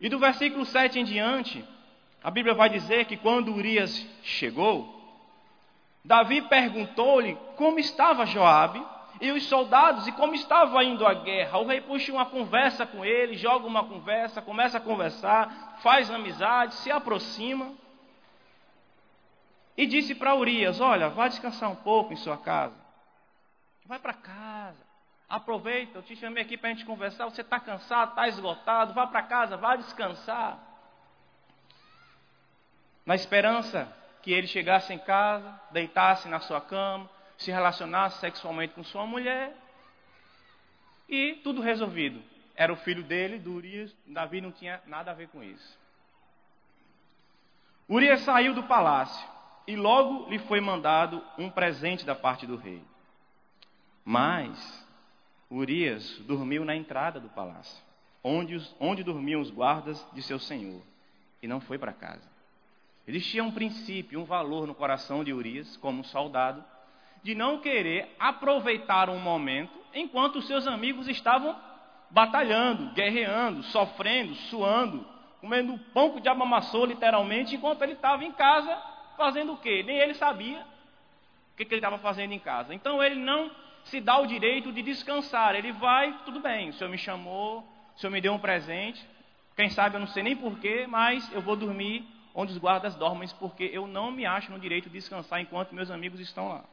E 0.00 0.08
do 0.08 0.18
versículo 0.18 0.64
7 0.64 1.00
em 1.00 1.04
diante, 1.04 1.64
a 2.22 2.30
Bíblia 2.30 2.54
vai 2.54 2.68
dizer 2.68 3.06
que 3.06 3.16
quando 3.16 3.52
Urias 3.52 4.06
chegou, 4.22 4.96
Davi 6.04 6.42
perguntou-lhe 6.42 7.36
como 7.56 7.78
estava 7.78 8.24
Joabe 8.24 8.84
e 9.20 9.30
os 9.32 9.44
soldados 9.44 10.06
e 10.06 10.12
como 10.12 10.34
estava 10.34 10.82
indo 10.84 11.06
a 11.06 11.14
guerra. 11.14 11.58
O 11.58 11.66
rei 11.66 11.80
puxa 11.80 12.12
uma 12.12 12.26
conversa 12.26 12.86
com 12.86 13.04
ele, 13.04 13.36
joga 13.36 13.66
uma 13.66 13.84
conversa, 13.84 14.40
começa 14.40 14.78
a 14.78 14.80
conversar, 14.80 15.78
faz 15.82 16.10
amizade, 16.10 16.74
se 16.76 16.90
aproxima. 16.90 17.72
E 19.76 19.86
disse 19.86 20.14
para 20.14 20.34
Urias: 20.34 20.80
Olha, 20.80 21.08
vá 21.08 21.28
descansar 21.28 21.70
um 21.70 21.76
pouco 21.76 22.12
em 22.12 22.16
sua 22.16 22.36
casa. 22.36 22.76
Vai 23.84 23.98
para 23.98 24.14
casa. 24.14 24.87
Aproveita, 25.28 25.98
eu 25.98 26.02
te 26.02 26.16
chamei 26.16 26.42
aqui 26.42 26.56
para 26.56 26.70
a 26.70 26.72
gente 26.72 26.86
conversar. 26.86 27.26
Você 27.26 27.42
está 27.42 27.60
cansado, 27.60 28.10
está 28.10 28.28
esgotado, 28.28 28.94
vá 28.94 29.06
para 29.06 29.22
casa, 29.22 29.56
vá 29.56 29.76
descansar. 29.76 30.58
Na 33.04 33.14
esperança 33.14 33.94
que 34.22 34.32
ele 34.32 34.46
chegasse 34.46 34.92
em 34.92 34.98
casa, 34.98 35.60
deitasse 35.70 36.28
na 36.28 36.40
sua 36.40 36.60
cama, 36.60 37.08
se 37.36 37.50
relacionasse 37.50 38.20
sexualmente 38.20 38.74
com 38.74 38.82
sua 38.82 39.06
mulher 39.06 39.54
e 41.08 41.34
tudo 41.44 41.60
resolvido. 41.60 42.22
Era 42.56 42.72
o 42.72 42.76
filho 42.76 43.02
dele, 43.04 43.38
do 43.38 43.52
Urias, 43.52 43.94
Davi 44.06 44.40
não 44.40 44.50
tinha 44.50 44.82
nada 44.86 45.10
a 45.10 45.14
ver 45.14 45.28
com 45.28 45.42
isso. 45.42 45.78
Urias 47.88 48.20
saiu 48.22 48.54
do 48.54 48.64
palácio 48.64 49.26
e 49.66 49.76
logo 49.76 50.28
lhe 50.28 50.38
foi 50.40 50.60
mandado 50.60 51.24
um 51.36 51.50
presente 51.50 52.04
da 52.04 52.14
parte 52.14 52.46
do 52.46 52.56
rei. 52.56 52.82
Mas 54.04 54.87
Urias 55.50 56.18
dormiu 56.26 56.64
na 56.64 56.76
entrada 56.76 57.18
do 57.18 57.28
palácio, 57.28 57.82
onde, 58.22 58.54
os, 58.54 58.76
onde 58.78 59.02
dormiam 59.02 59.40
os 59.40 59.50
guardas 59.50 60.06
de 60.12 60.22
seu 60.22 60.38
senhor, 60.38 60.82
e 61.42 61.48
não 61.48 61.60
foi 61.60 61.78
para 61.78 61.92
casa. 61.92 62.28
Existia 63.06 63.42
um 63.42 63.50
princípio, 63.50 64.20
um 64.20 64.24
valor 64.24 64.66
no 64.66 64.74
coração 64.74 65.24
de 65.24 65.32
Urias, 65.32 65.76
como 65.78 66.04
soldado, 66.04 66.62
de 67.22 67.34
não 67.34 67.58
querer 67.58 68.14
aproveitar 68.18 69.08
um 69.08 69.18
momento 69.18 69.72
enquanto 69.94 70.42
seus 70.42 70.66
amigos 70.66 71.08
estavam 71.08 71.58
batalhando, 72.10 72.92
guerreando, 72.92 73.62
sofrendo, 73.64 74.34
suando, 74.34 75.06
comendo 75.40 75.78
pão 75.92 76.10
que 76.10 76.18
o 76.18 76.20
diabo 76.20 76.42
amassou 76.42 76.84
literalmente, 76.84 77.54
enquanto 77.54 77.82
ele 77.82 77.92
estava 77.92 78.24
em 78.24 78.32
casa 78.32 78.76
fazendo 79.16 79.54
o 79.54 79.56
quê? 79.56 79.82
Nem 79.82 79.96
ele 79.96 80.14
sabia 80.14 80.60
o 80.60 81.56
que, 81.56 81.64
que 81.64 81.74
ele 81.74 81.80
estava 81.80 81.98
fazendo 81.98 82.32
em 82.32 82.38
casa. 82.38 82.74
Então 82.74 83.02
ele 83.02 83.16
não 83.16 83.50
se 83.88 84.00
dá 84.00 84.18
o 84.18 84.26
direito 84.26 84.72
de 84.72 84.82
descansar. 84.82 85.54
Ele 85.54 85.72
vai, 85.72 86.12
tudo 86.24 86.40
bem, 86.40 86.70
o 86.70 86.72
senhor 86.72 86.90
me 86.90 86.98
chamou, 86.98 87.60
o 87.94 87.98
senhor 87.98 88.10
me 88.10 88.20
deu 88.20 88.32
um 88.32 88.38
presente, 88.38 89.04
quem 89.56 89.68
sabe 89.68 89.96
eu 89.96 90.00
não 90.00 90.06
sei 90.06 90.22
nem 90.22 90.36
porquê, 90.36 90.86
mas 90.86 91.30
eu 91.32 91.40
vou 91.40 91.56
dormir 91.56 92.06
onde 92.34 92.52
os 92.52 92.58
guardas 92.58 92.94
dormem, 92.94 93.28
porque 93.40 93.64
eu 93.72 93.86
não 93.86 94.12
me 94.12 94.24
acho 94.24 94.52
no 94.52 94.58
direito 94.60 94.88
de 94.88 94.98
descansar 94.98 95.40
enquanto 95.40 95.74
meus 95.74 95.90
amigos 95.90 96.20
estão 96.20 96.48
lá. 96.48 96.64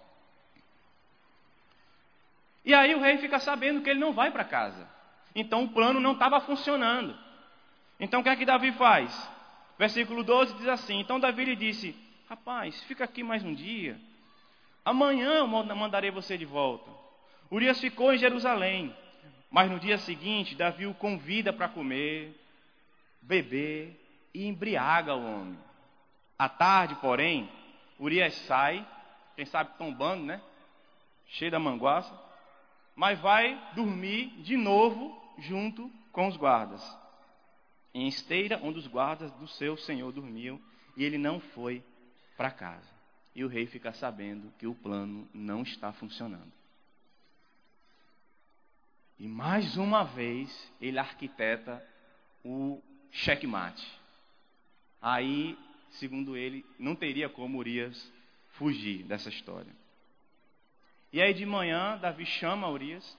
E 2.64 2.74
aí 2.74 2.94
o 2.94 3.02
rei 3.02 3.18
fica 3.18 3.40
sabendo 3.40 3.82
que 3.82 3.90
ele 3.90 4.00
não 4.00 4.14
vai 4.14 4.30
para 4.30 4.44
casa. 4.44 4.88
Então 5.34 5.64
o 5.64 5.70
plano 5.70 6.00
não 6.00 6.14
estava 6.14 6.40
funcionando. 6.42 7.18
Então 8.00 8.20
o 8.20 8.24
que 8.24 8.30
é 8.30 8.36
que 8.36 8.46
Davi 8.46 8.72
faz? 8.74 9.30
Versículo 9.78 10.24
12 10.24 10.56
diz 10.56 10.68
assim: 10.68 11.00
Então 11.00 11.20
Davi 11.20 11.46
lhe 11.46 11.56
disse: 11.56 11.96
Rapaz, 12.30 12.82
fica 12.84 13.04
aqui 13.04 13.24
mais 13.24 13.44
um 13.44 13.54
dia. 13.54 14.00
Amanhã 14.84 15.34
eu 15.34 15.48
mandarei 15.48 16.12
você 16.12 16.38
de 16.38 16.46
volta. 16.46 17.05
Urias 17.56 17.80
ficou 17.80 18.14
em 18.14 18.18
Jerusalém. 18.18 18.96
Mas 19.50 19.70
no 19.70 19.80
dia 19.80 19.98
seguinte, 19.98 20.56
Davi 20.56 20.86
o 20.86 20.94
convida 20.94 21.54
para 21.54 21.70
comer, 21.70 22.36
beber 23.22 24.00
e 24.34 24.46
embriaga 24.46 25.16
o 25.16 25.24
homem. 25.24 25.58
À 26.38 26.50
tarde, 26.50 26.96
porém, 26.96 27.50
Urias 28.00 28.34
sai, 28.34 28.86
quem 29.36 29.46
sabe 29.46 29.78
tombando, 29.78 30.26
né? 30.26 30.42
Cheio 31.28 31.52
da 31.52 31.60
manguaça 31.60 32.26
mas 32.96 33.20
vai 33.20 33.62
dormir 33.76 34.30
de 34.42 34.56
novo 34.56 35.22
junto 35.38 35.92
com 36.12 36.28
os 36.28 36.38
guardas, 36.38 36.82
em 37.94 38.08
esteira 38.08 38.60
onde 38.64 38.80
os 38.80 38.88
guardas 38.88 39.32
do 39.34 39.48
seu 39.48 39.76
senhor 39.76 40.12
dormiam, 40.14 40.60
e 40.96 41.04
ele 41.04 41.18
não 41.18 41.40
foi 41.40 41.84
para 42.38 42.50
casa. 42.50 42.96
E 43.36 43.44
o 43.44 43.50
rei 43.50 43.66
fica 43.66 43.92
sabendo 43.92 44.52
que 44.58 44.66
o 44.66 44.74
plano 44.74 45.28
não 45.34 45.62
está 45.62 45.92
funcionando. 45.92 46.52
E 49.18 49.28
mais 49.28 49.78
uma 49.78 50.04
vez 50.04 50.72
ele 50.82 51.00
arquiteta 51.00 51.84
o 52.44 52.82
checkmate. 53.12 53.88
Aí, 55.02 55.58
segundo 55.92 56.36
ele, 56.36 56.66
não 56.78 56.96
teria 56.96 57.30
como 57.30 57.58
Urias 57.58 58.12
fugir 58.52 59.04
dessa 59.04 59.30
história. 59.30 59.74
E 61.14 61.22
aí 61.22 61.34
de 61.34 61.46
manhã, 61.46 61.98
Davi 61.98 62.26
chama 62.26 62.70
Urias. 62.70 63.18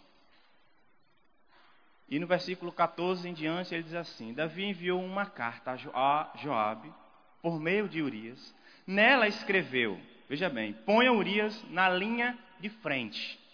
E 2.09 2.19
no 2.19 2.27
versículo 2.27 2.71
14 2.71 3.27
em 3.27 3.33
diante, 3.33 3.75
ele 3.75 3.85
diz 3.85 3.95
assim: 3.95 4.35
Davi 4.35 4.65
enviou 4.65 5.03
uma 5.03 5.27
carta 5.27 5.73
a 5.95 6.33
Joabe 6.37 6.93
por 7.41 7.59
meio 7.59 7.89
de 7.89 8.03
Urias. 8.03 8.55
Nela 8.87 9.27
escreveu: 9.27 9.99
Veja 10.29 10.51
bem, 10.51 10.75
ponha 10.75 11.13
Urias 11.13 11.65
na 11.71 11.89
linha 11.89 12.39
de 12.61 12.69
frente 12.69 13.46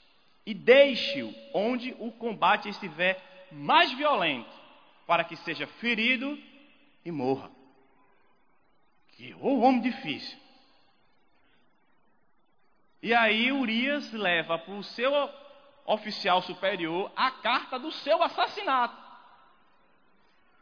e 0.44 0.52
deixe-o 0.54 1.34
onde 1.54 1.94
o 1.98 2.10
combate 2.12 2.68
estiver 2.68 3.48
mais 3.50 3.92
violento, 3.92 4.50
para 5.06 5.24
que 5.24 5.36
seja 5.36 5.66
ferido 5.66 6.38
e 7.04 7.10
morra. 7.10 7.50
Que 9.16 9.34
o 9.34 9.60
homem 9.60 9.80
difícil. 9.80 10.38
E 13.02 13.12
aí 13.12 13.50
Urias 13.52 14.12
leva 14.12 14.58
para 14.58 14.74
o 14.74 14.82
seu 14.82 15.12
oficial 15.84 16.40
superior 16.42 17.10
a 17.16 17.30
carta 17.30 17.78
do 17.78 17.90
seu 17.90 18.22
assassinato. 18.22 18.96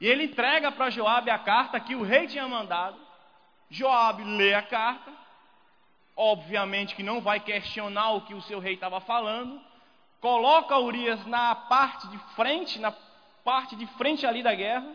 E 0.01 0.07
ele 0.07 0.25
entrega 0.25 0.73
para 0.73 0.89
Joabe 0.89 1.31
a 1.31 1.39
carta 1.39 1.79
que 1.79 1.95
o 1.95 2.03
rei 2.03 2.27
tinha 2.27 2.49
mandado. 2.49 2.99
Joabe 3.69 4.25
lê 4.25 4.55
a 4.55 4.63
carta, 4.63 5.13
obviamente 6.17 6.95
que 6.95 7.03
não 7.03 7.21
vai 7.21 7.39
questionar 7.39 8.13
o 8.13 8.23
que 8.23 8.35
o 8.35 8.43
seu 8.43 8.59
rei 8.59 8.75
estava 8.75 9.01
falando, 9.01 9.61
coloca 10.21 10.79
Urias 10.79 11.25
na 11.27 11.55
parte 11.55 12.07
de 12.09 12.19
frente, 12.35 12.79
na 12.79 12.93
parte 13.45 13.75
de 13.75 13.87
frente 13.99 14.27
ali 14.27 14.43
da 14.43 14.55
guerra. 14.55 14.95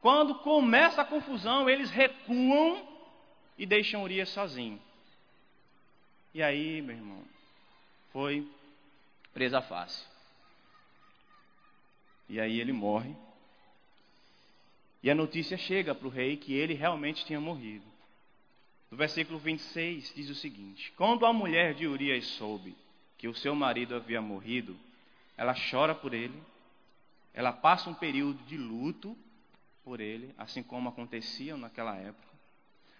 Quando 0.00 0.36
começa 0.36 1.02
a 1.02 1.04
confusão, 1.04 1.68
eles 1.68 1.90
recuam 1.90 2.86
e 3.58 3.66
deixam 3.66 4.02
Urias 4.02 4.28
sozinho. 4.28 4.80
E 6.32 6.42
aí, 6.42 6.80
meu 6.82 6.96
irmão, 6.96 7.22
foi 8.12 8.46
presa 9.32 9.60
fácil. 9.60 10.06
E 12.28 12.40
aí 12.40 12.60
ele 12.60 12.72
morre. 12.72 13.14
E 15.02 15.10
a 15.10 15.14
notícia 15.14 15.56
chega 15.56 15.94
para 15.94 16.06
o 16.06 16.10
rei 16.10 16.36
que 16.36 16.52
ele 16.52 16.74
realmente 16.74 17.24
tinha 17.24 17.40
morrido. 17.40 17.86
No 18.90 18.96
versículo 18.96 19.38
26 19.38 20.12
diz 20.14 20.30
o 20.30 20.34
seguinte: 20.34 20.92
Quando 20.96 21.26
a 21.26 21.32
mulher 21.32 21.74
de 21.74 21.86
Urias 21.86 22.26
soube 22.26 22.76
que 23.18 23.28
o 23.28 23.34
seu 23.34 23.54
marido 23.54 23.94
havia 23.94 24.20
morrido, 24.20 24.76
ela 25.36 25.54
chora 25.70 25.94
por 25.94 26.14
ele, 26.14 26.42
ela 27.32 27.52
passa 27.52 27.90
um 27.90 27.94
período 27.94 28.42
de 28.44 28.56
luto 28.56 29.16
por 29.84 30.00
ele, 30.00 30.34
assim 30.38 30.62
como 30.62 30.88
acontecia 30.88 31.56
naquela 31.56 31.94
época. 31.96 32.26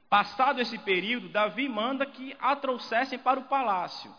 Passado 0.08 0.60
esse 0.60 0.78
período, 0.78 1.28
Davi 1.28 1.68
manda 1.68 2.06
que 2.06 2.36
a 2.38 2.54
trouxessem 2.54 3.18
para 3.18 3.40
o 3.40 3.44
palácio. 3.44 4.14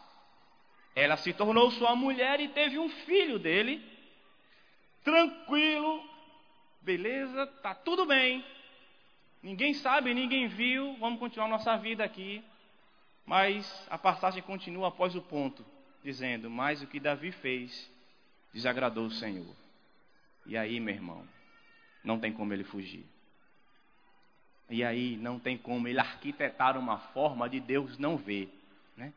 Ela 0.95 1.15
se 1.15 1.31
tornou 1.33 1.71
sua 1.71 1.95
mulher 1.95 2.39
e 2.39 2.49
teve 2.49 2.77
um 2.77 2.89
filho 2.89 3.39
dele, 3.39 3.83
tranquilo, 5.03 6.03
beleza, 6.81 7.47
tá 7.61 7.73
tudo 7.73 8.05
bem. 8.05 8.43
Ninguém 9.41 9.73
sabe, 9.75 10.13
ninguém 10.13 10.47
viu, 10.47 10.97
vamos 10.99 11.19
continuar 11.19 11.47
nossa 11.47 11.77
vida 11.77 12.03
aqui. 12.03 12.43
Mas 13.25 13.87
a 13.89 13.97
passagem 13.97 14.41
continua 14.41 14.87
após 14.87 15.15
o 15.15 15.21
ponto, 15.21 15.63
dizendo: 16.07 16.49
Mas 16.49 16.81
o 16.81 16.87
que 16.87 17.01
Davi 17.01 17.33
fez 17.33 17.91
desagradou 18.53 19.07
o 19.07 19.11
Senhor. 19.11 19.53
E 20.45 20.55
aí, 20.55 20.79
meu 20.79 20.95
irmão, 20.95 21.27
não 22.01 22.17
tem 22.17 22.31
como 22.31 22.53
ele 22.53 22.63
fugir. 22.63 23.05
E 24.69 24.83
aí 24.85 25.17
não 25.17 25.37
tem 25.37 25.57
como 25.57 25.85
ele 25.87 25.99
arquitetar 25.99 26.77
uma 26.77 26.97
forma 26.97 27.49
de 27.49 27.59
Deus 27.59 27.97
não 27.97 28.15
ver, 28.15 28.49
né? 28.95 29.13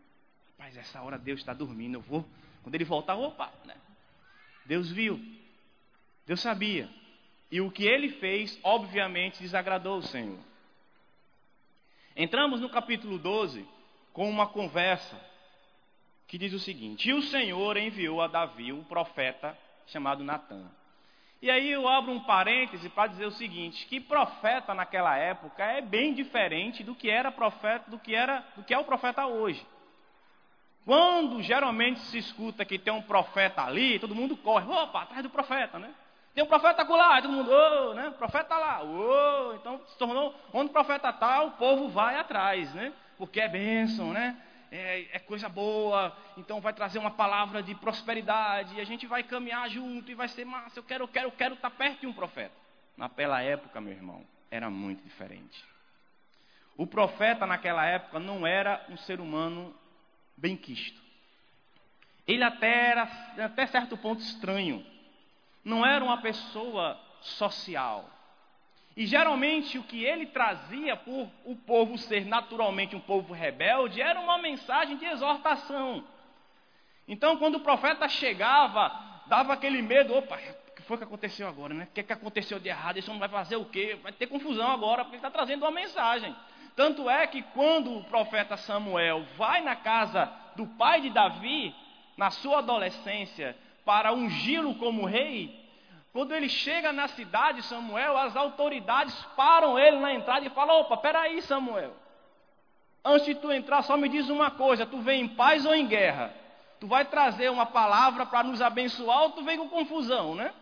Mas 0.59 0.77
essa 0.77 1.01
hora 1.01 1.17
Deus 1.17 1.39
está 1.39 1.53
dormindo, 1.53 1.95
eu 1.95 2.01
vou. 2.01 2.27
Quando 2.63 2.75
ele 2.75 2.85
voltar, 2.85 3.15
opa, 3.15 3.53
né? 3.65 3.77
Deus 4.67 4.91
viu, 4.91 5.21
Deus 6.27 6.41
sabia. 6.41 6.89
E 7.53 7.61
o 7.61 7.71
que 7.71 7.85
ele 7.85 8.11
fez, 8.11 8.59
obviamente, 8.65 9.41
desagradou 9.41 9.99
o 9.99 10.03
Senhor. 10.03 10.39
Entramos 12.17 12.61
no 12.61 12.69
capítulo 12.69 13.17
12 13.17 13.65
com 14.13 14.29
uma 14.29 14.49
conversa 14.49 15.30
que 16.31 16.39
diz 16.39 16.53
o 16.53 16.61
seguinte: 16.61 17.11
E 17.11 17.13
o 17.13 17.23
Senhor 17.23 17.77
enviou 17.77 18.23
a 18.23 18.29
Davi 18.29 18.73
um 18.73 18.85
profeta 18.85 19.59
chamado 19.89 20.23
Natan. 20.23 20.71
E 21.43 21.51
aí 21.51 21.73
eu 21.73 21.89
abro 21.89 22.13
um 22.13 22.21
parêntese 22.21 22.89
para 22.89 23.09
dizer 23.09 23.27
o 23.27 23.33
seguinte, 23.33 23.85
que 23.87 23.99
profeta 23.99 24.73
naquela 24.73 25.17
época 25.17 25.65
é 25.65 25.81
bem 25.81 26.15
diferente 26.15 26.85
do 26.85 26.95
que 26.95 27.11
era 27.11 27.33
profeta, 27.33 27.91
do 27.91 27.99
que 27.99 28.15
era, 28.15 28.45
do 28.55 28.63
que 28.63 28.73
é 28.73 28.79
o 28.79 28.85
profeta 28.85 29.27
hoje. 29.27 29.67
Quando 30.85 31.43
geralmente 31.43 31.99
se 32.01 32.19
escuta 32.19 32.65
que 32.65 32.79
tem 32.79 32.93
um 32.93 33.03
profeta 33.03 33.65
ali, 33.65 33.99
todo 33.99 34.15
mundo 34.15 34.37
corre, 34.37 34.71
opa, 34.71 35.03
atrás 35.03 35.23
do 35.25 35.31
profeta, 35.31 35.79
né? 35.79 35.93
Tem 36.33 36.45
um 36.45 36.47
profeta 36.47 36.85
lá, 36.85 37.21
todo 37.21 37.33
mundo, 37.33 37.51
oh, 37.51 37.95
né? 37.95 38.11
Profeta 38.17 38.57
lá, 38.57 38.83
oh, 38.85 39.55
então 39.55 39.81
se 39.89 39.99
tornou, 39.99 40.33
onde 40.53 40.71
o 40.71 40.73
profeta 40.73 41.09
está, 41.09 41.43
o 41.43 41.53
povo 41.53 41.89
vai 41.89 42.17
atrás, 42.17 42.73
né? 42.73 42.93
Porque 43.19 43.41
é 43.41 43.49
bênção, 43.49 44.13
né? 44.13 44.37
É, 44.71 45.09
é, 45.13 45.19
coisa 45.19 45.49
boa, 45.49 46.17
então 46.37 46.61
vai 46.61 46.73
trazer 46.73 46.99
uma 46.99 47.11
palavra 47.11 47.63
de 47.63 47.75
prosperidade, 47.75 48.77
e 48.77 48.81
a 48.81 48.85
gente 48.85 49.07
vai 49.07 49.23
caminhar 49.23 49.69
junto 49.69 50.11
e 50.11 50.15
vai 50.15 50.29
ser 50.29 50.45
massa. 50.45 50.79
Eu 50.79 50.85
quero, 50.85 51.05
eu 51.05 51.09
quero, 51.09 51.27
eu 51.27 51.33
quero 51.33 51.55
estar 51.55 51.71
perto 51.71 52.01
de 52.01 52.07
um 52.07 52.13
profeta. 52.13 52.55
Naquela 52.97 53.43
época, 53.43 53.81
meu 53.81 53.93
irmão, 53.93 54.25
era 54.51 54.71
muito 54.71 55.03
diferente. 55.03 55.65
O 56.77 56.87
profeta 56.87 57.47
naquela 57.47 57.85
época 57.85 58.19
não 58.19 58.47
era 58.47 58.85
um 58.89 58.97
ser 58.97 59.21
humano 59.21 59.75
bem 60.37 60.57
quisto. 60.57 61.01
Ele 62.27 62.45
até 62.45 62.91
era, 62.91 63.03
até 63.45 63.67
certo 63.67 63.97
ponto, 63.97 64.23
estranho. 64.23 64.87
Não 65.65 65.85
era 65.85 66.05
uma 66.05 66.23
pessoa 66.23 66.99
social. 67.21 68.09
E 68.97 69.07
geralmente 69.07 69.79
o 69.79 69.83
que 69.83 70.05
ele 70.05 70.27
trazia 70.27 70.97
por 70.97 71.29
o 71.45 71.55
povo 71.55 71.97
ser 71.97 72.27
naturalmente 72.27 72.97
um 72.97 73.01
povo 73.01 73.33
rebelde 73.33 74.01
era 74.01 74.21
uma 74.21 74.39
mensagem 74.39 74.97
de 74.97 75.05
exortação. 75.05 76.05
Então, 77.07 77.37
quando 77.37 77.57
o 77.57 77.61
profeta 77.61 78.09
chegava, 78.09 78.93
dava 79.27 79.53
aquele 79.53 79.81
medo: 79.81 80.15
opa, 80.15 80.37
o 80.37 80.75
que 80.75 80.83
foi 80.83 80.99
que 80.99 81.05
aconteceu 81.05 81.49
agora, 81.49 81.73
né? 81.73 81.85
O 81.85 81.95
que, 81.95 82.03
que 82.03 82.13
aconteceu 82.13 82.59
de 82.59 82.69
errado? 82.69 82.99
Isso 82.99 83.11
não 83.11 83.19
vai 83.19 83.29
fazer 83.29 83.57
o 83.57 83.65
quê? 83.65 83.99
Vai 84.03 84.13
ter 84.13 84.27
confusão 84.27 84.71
agora, 84.71 85.05
porque 85.05 85.17
ele 85.17 85.25
está 85.25 85.31
trazendo 85.31 85.65
uma 85.65 85.71
mensagem. 85.71 86.35
Tanto 86.77 87.09
é 87.09 87.27
que 87.27 87.43
quando 87.43 87.97
o 87.97 88.05
profeta 88.05 88.57
Samuel 88.57 89.25
vai 89.37 89.61
na 89.61 89.77
casa 89.77 90.31
do 90.57 90.67
pai 90.67 91.01
de 91.01 91.11
Davi, 91.11 91.75
na 92.17 92.31
sua 92.31 92.59
adolescência, 92.59 93.57
para 93.85 94.13
ungí-lo 94.13 94.75
como 94.77 95.05
rei, 95.05 95.59
quando 96.13 96.35
ele 96.35 96.49
chega 96.49 96.93
na 96.93 97.07
cidade, 97.09 97.63
Samuel, 97.63 98.17
as 98.17 98.35
autoridades 98.35 99.15
param 99.37 99.79
ele 99.79 99.99
na 99.99 100.13
entrada 100.13 100.45
e 100.45 100.51
falam: 100.51 100.81
opa, 100.81 100.97
peraí, 100.97 101.41
Samuel. 101.43 101.95
Antes 103.05 103.27
de 103.27 103.35
tu 103.37 103.53
entrar, 103.53 103.83
só 103.83 103.97
me 103.97 104.09
diz 104.09 104.29
uma 104.29 104.51
coisa: 104.51 104.85
tu 104.85 104.99
vem 104.99 105.23
em 105.23 105.29
paz 105.29 105.65
ou 105.65 105.75
em 105.75 105.87
guerra? 105.87 106.35
Tu 106.81 106.87
vai 106.87 107.05
trazer 107.05 107.51
uma 107.51 107.67
palavra 107.67 108.27
para 108.27 108.43
nos 108.43 108.61
abençoar 108.61 109.23
ou 109.23 109.31
tu 109.31 109.45
vem 109.45 109.57
com 109.57 109.69
confusão, 109.69 110.35
né? 110.35 110.53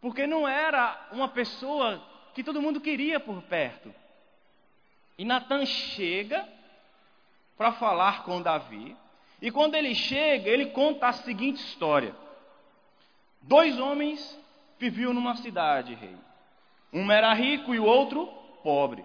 Porque 0.00 0.26
não 0.26 0.46
era 0.46 1.08
uma 1.12 1.28
pessoa 1.28 2.02
que 2.34 2.42
todo 2.42 2.60
mundo 2.60 2.80
queria 2.80 3.20
por 3.20 3.40
perto. 3.42 3.94
E 5.16 5.24
Natan 5.24 5.64
chega 5.64 6.46
para 7.56 7.72
falar 7.72 8.24
com 8.24 8.42
Davi. 8.42 8.96
E 9.40 9.50
quando 9.50 9.76
ele 9.76 9.94
chega, 9.94 10.50
ele 10.50 10.66
conta 10.66 11.08
a 11.08 11.12
seguinte 11.12 11.62
história. 11.62 12.14
Dois 13.42 13.78
homens 13.78 14.38
viviam 14.78 15.12
numa 15.12 15.36
cidade, 15.36 15.94
rei. 15.94 16.16
Um 16.92 17.10
era 17.10 17.32
rico 17.32 17.74
e 17.74 17.80
o 17.80 17.84
outro 17.84 18.26
pobre. 18.62 19.04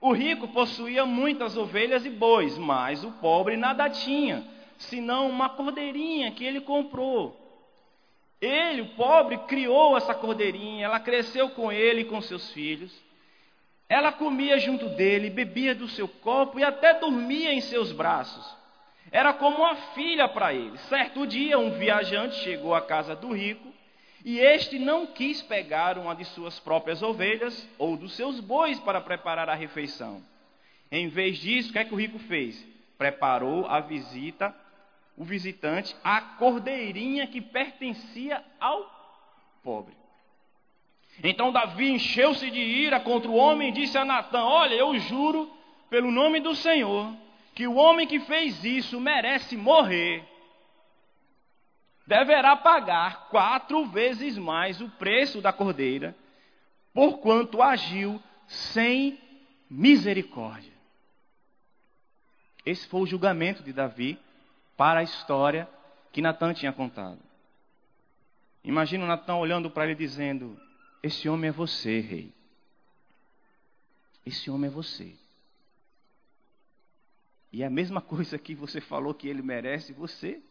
O 0.00 0.12
rico 0.12 0.48
possuía 0.48 1.06
muitas 1.06 1.56
ovelhas 1.56 2.04
e 2.04 2.10
bois, 2.10 2.58
mas 2.58 3.02
o 3.04 3.12
pobre 3.12 3.56
nada 3.56 3.88
tinha, 3.88 4.44
senão 4.76 5.30
uma 5.30 5.48
cordeirinha 5.48 6.30
que 6.32 6.44
ele 6.44 6.60
comprou. 6.60 7.40
Ele, 8.40 8.82
o 8.82 8.88
pobre, 8.96 9.38
criou 9.38 9.96
essa 9.96 10.14
cordeirinha, 10.14 10.84
ela 10.84 11.00
cresceu 11.00 11.48
com 11.50 11.72
ele 11.72 12.02
e 12.02 12.04
com 12.04 12.20
seus 12.20 12.52
filhos. 12.52 12.94
Ela 13.88 14.12
comia 14.12 14.58
junto 14.58 14.90
dele, 14.90 15.30
bebia 15.30 15.74
do 15.74 15.88
seu 15.88 16.06
copo 16.06 16.58
e 16.58 16.64
até 16.64 16.94
dormia 16.94 17.54
em 17.54 17.60
seus 17.62 17.92
braços. 17.92 18.63
Era 19.10 19.32
como 19.32 19.58
uma 19.58 19.76
filha 19.94 20.28
para 20.28 20.52
ele. 20.52 20.76
Certo 20.78 21.26
dia, 21.26 21.58
um 21.58 21.70
viajante 21.70 22.36
chegou 22.36 22.74
à 22.74 22.80
casa 22.80 23.14
do 23.14 23.32
rico 23.32 23.72
e 24.24 24.38
este 24.38 24.78
não 24.78 25.06
quis 25.06 25.42
pegar 25.42 25.98
uma 25.98 26.14
de 26.14 26.24
suas 26.24 26.58
próprias 26.58 27.02
ovelhas 27.02 27.68
ou 27.78 27.96
dos 27.96 28.14
seus 28.14 28.40
bois 28.40 28.78
para 28.80 29.00
preparar 29.00 29.48
a 29.50 29.54
refeição. 29.54 30.22
Em 30.90 31.08
vez 31.08 31.38
disso, 31.38 31.70
o 31.70 31.72
que 31.72 31.78
é 31.78 31.84
que 31.84 31.92
o 31.92 31.98
rico 31.98 32.18
fez? 32.18 32.66
Preparou 32.96 33.66
a 33.66 33.80
visita, 33.80 34.54
o 35.16 35.24
visitante, 35.24 35.94
a 36.02 36.20
cordeirinha 36.20 37.26
que 37.26 37.40
pertencia 37.40 38.42
ao 38.58 38.90
pobre. 39.62 39.94
Então 41.22 41.52
Davi 41.52 41.90
encheu-se 41.90 42.50
de 42.50 42.60
ira 42.60 42.98
contra 42.98 43.30
o 43.30 43.36
homem 43.36 43.68
e 43.68 43.72
disse 43.72 43.96
a 43.98 44.04
Natã: 44.04 44.42
Olha, 44.42 44.74
eu 44.74 44.98
juro 44.98 45.52
pelo 45.90 46.10
nome 46.10 46.40
do 46.40 46.54
Senhor 46.54 47.12
que 47.54 47.66
o 47.66 47.76
homem 47.76 48.06
que 48.06 48.18
fez 48.20 48.64
isso 48.64 49.00
merece 49.00 49.56
morrer, 49.56 50.24
deverá 52.06 52.56
pagar 52.56 53.28
quatro 53.28 53.86
vezes 53.86 54.36
mais 54.36 54.80
o 54.80 54.88
preço 54.88 55.40
da 55.40 55.52
cordeira, 55.52 56.16
porquanto 56.92 57.62
agiu 57.62 58.20
sem 58.46 59.18
misericórdia. 59.70 60.72
Esse 62.66 62.86
foi 62.88 63.02
o 63.02 63.06
julgamento 63.06 63.62
de 63.62 63.72
Davi 63.72 64.18
para 64.76 65.00
a 65.00 65.04
história 65.04 65.68
que 66.12 66.22
Natan 66.22 66.54
tinha 66.54 66.72
contado. 66.72 67.18
Imagina 68.64 69.06
Natan 69.06 69.36
olhando 69.36 69.70
para 69.70 69.84
ele 69.84 69.94
dizendo: 69.94 70.58
Esse 71.02 71.28
homem 71.28 71.50
é 71.50 71.52
você, 71.52 72.00
rei. 72.00 72.32
Esse 74.24 74.50
homem 74.50 74.68
é 74.68 74.72
você. 74.72 75.14
E 77.54 77.62
é 77.62 77.66
a 77.66 77.70
mesma 77.70 78.00
coisa 78.02 78.36
que 78.36 78.52
você 78.52 78.80
falou 78.80 79.14
que 79.14 79.28
ele 79.28 79.40
merece, 79.40 79.92
você. 79.92 80.42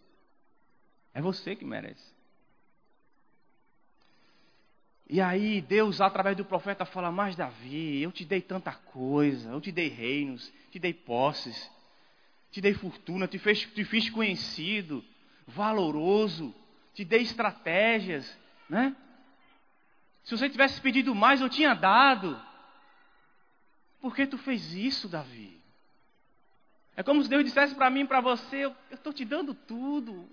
É 1.14 1.22
você 1.22 1.54
que 1.54 1.66
merece. 1.66 2.14
E 5.10 5.20
aí 5.20 5.60
Deus, 5.60 6.00
através 6.00 6.38
do 6.38 6.46
profeta, 6.46 6.86
fala: 6.86 7.12
Mas 7.12 7.36
Davi, 7.36 8.02
eu 8.02 8.10
te 8.10 8.24
dei 8.24 8.40
tanta 8.40 8.72
coisa, 8.72 9.52
eu 9.52 9.60
te 9.60 9.70
dei 9.70 9.90
reinos, 9.90 10.50
te 10.72 10.80
dei 10.80 10.94
posses, 10.94 11.70
te 12.50 12.62
dei 12.62 12.74
fortuna, 12.74 13.28
te, 13.28 13.38
fez, 13.38 13.64
te 13.64 13.84
fiz 13.84 14.10
conhecido, 14.10 15.04
valoroso, 15.46 16.56
te 16.94 17.04
dei 17.04 17.24
estratégias, 17.24 18.40
né? 18.70 18.96
Se 20.24 20.38
você 20.38 20.50
tivesse 20.50 20.80
pedido 20.80 21.14
mais, 21.14 21.42
eu 21.42 21.50
tinha 21.50 21.74
dado. 21.74 22.42
Por 24.00 24.16
que 24.16 24.26
tu 24.26 24.38
fez 24.38 24.74
isso, 24.74 25.10
Davi? 25.10 25.63
É 26.96 27.02
como 27.02 27.24
se 27.24 27.30
Deus 27.30 27.44
dissesse 27.44 27.74
para 27.74 27.90
mim 27.90 28.02
e 28.02 28.08
para 28.08 28.22
você: 28.22 28.66
eu 28.66 28.76
estou 28.92 29.12
te 29.12 29.26
dando 29.26 29.54
tudo. 29.54 30.28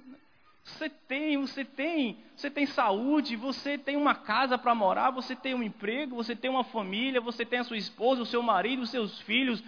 Você 0.64 0.88
tem, 0.88 1.36
você 1.38 1.64
tem, 1.64 2.18
você 2.36 2.50
tem 2.50 2.66
saúde, 2.66 3.34
você 3.34 3.78
tem 3.78 3.96
uma 3.96 4.14
casa 4.14 4.58
para 4.58 4.74
morar, 4.74 5.10
você 5.10 5.34
tem 5.34 5.54
um 5.54 5.62
emprego, 5.62 6.14
você 6.14 6.36
tem 6.36 6.50
uma 6.50 6.64
família, 6.64 7.20
você 7.20 7.44
tem 7.44 7.60
a 7.60 7.64
sua 7.64 7.78
esposa, 7.78 8.22
o 8.22 8.26
seu 8.26 8.42
marido, 8.42 8.82
os 8.82 8.90
seus 8.90 9.20
filhos. 9.22 9.62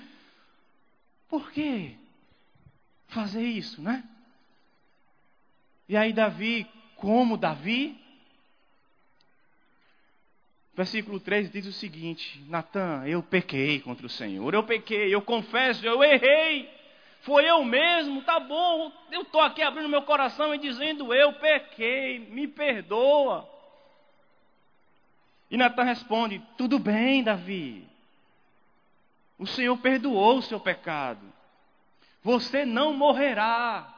Por 1.28 1.50
que 1.50 1.96
fazer 3.08 3.44
isso, 3.44 3.80
né? 3.80 4.04
E 5.88 5.96
aí, 5.96 6.12
Davi, 6.12 6.66
como 6.96 7.36
Davi? 7.36 7.98
Versículo 10.74 11.20
3 11.20 11.50
diz 11.50 11.66
o 11.66 11.72
seguinte: 11.72 12.42
Natan, 12.48 13.06
eu 13.06 13.22
pequei 13.22 13.80
contra 13.80 14.06
o 14.06 14.10
Senhor, 14.10 14.54
eu 14.54 14.62
pequei, 14.62 15.14
eu 15.14 15.22
confesso, 15.22 15.84
eu 15.86 16.02
errei. 16.04 16.81
Foi 17.22 17.48
eu 17.48 17.64
mesmo, 17.64 18.22
tá 18.22 18.40
bom. 18.40 18.92
Eu 19.10 19.22
estou 19.22 19.40
aqui 19.40 19.62
abrindo 19.62 19.88
meu 19.88 20.02
coração 20.02 20.54
e 20.54 20.58
dizendo: 20.58 21.14
Eu 21.14 21.32
pequei, 21.34 22.18
me 22.18 22.48
perdoa. 22.48 23.48
E 25.50 25.56
Natan 25.56 25.84
responde: 25.84 26.42
Tudo 26.56 26.78
bem, 26.78 27.22
Davi. 27.22 27.88
O 29.38 29.46
Senhor 29.46 29.76
perdoou 29.78 30.38
o 30.38 30.42
seu 30.42 30.58
pecado. 30.58 31.32
Você 32.22 32.64
não 32.64 32.92
morrerá. 32.92 33.88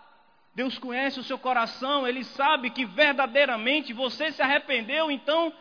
Deus 0.55 0.79
conhece 0.79 1.19
o 1.19 1.25
seu 1.25 1.39
coração, 1.39 2.07
Ele 2.07 2.23
sabe 2.23 2.71
que 2.71 2.85
verdadeiramente 2.85 3.93
você 3.93 4.31
se 4.31 4.41
arrependeu, 4.41 5.11
então 5.11 5.53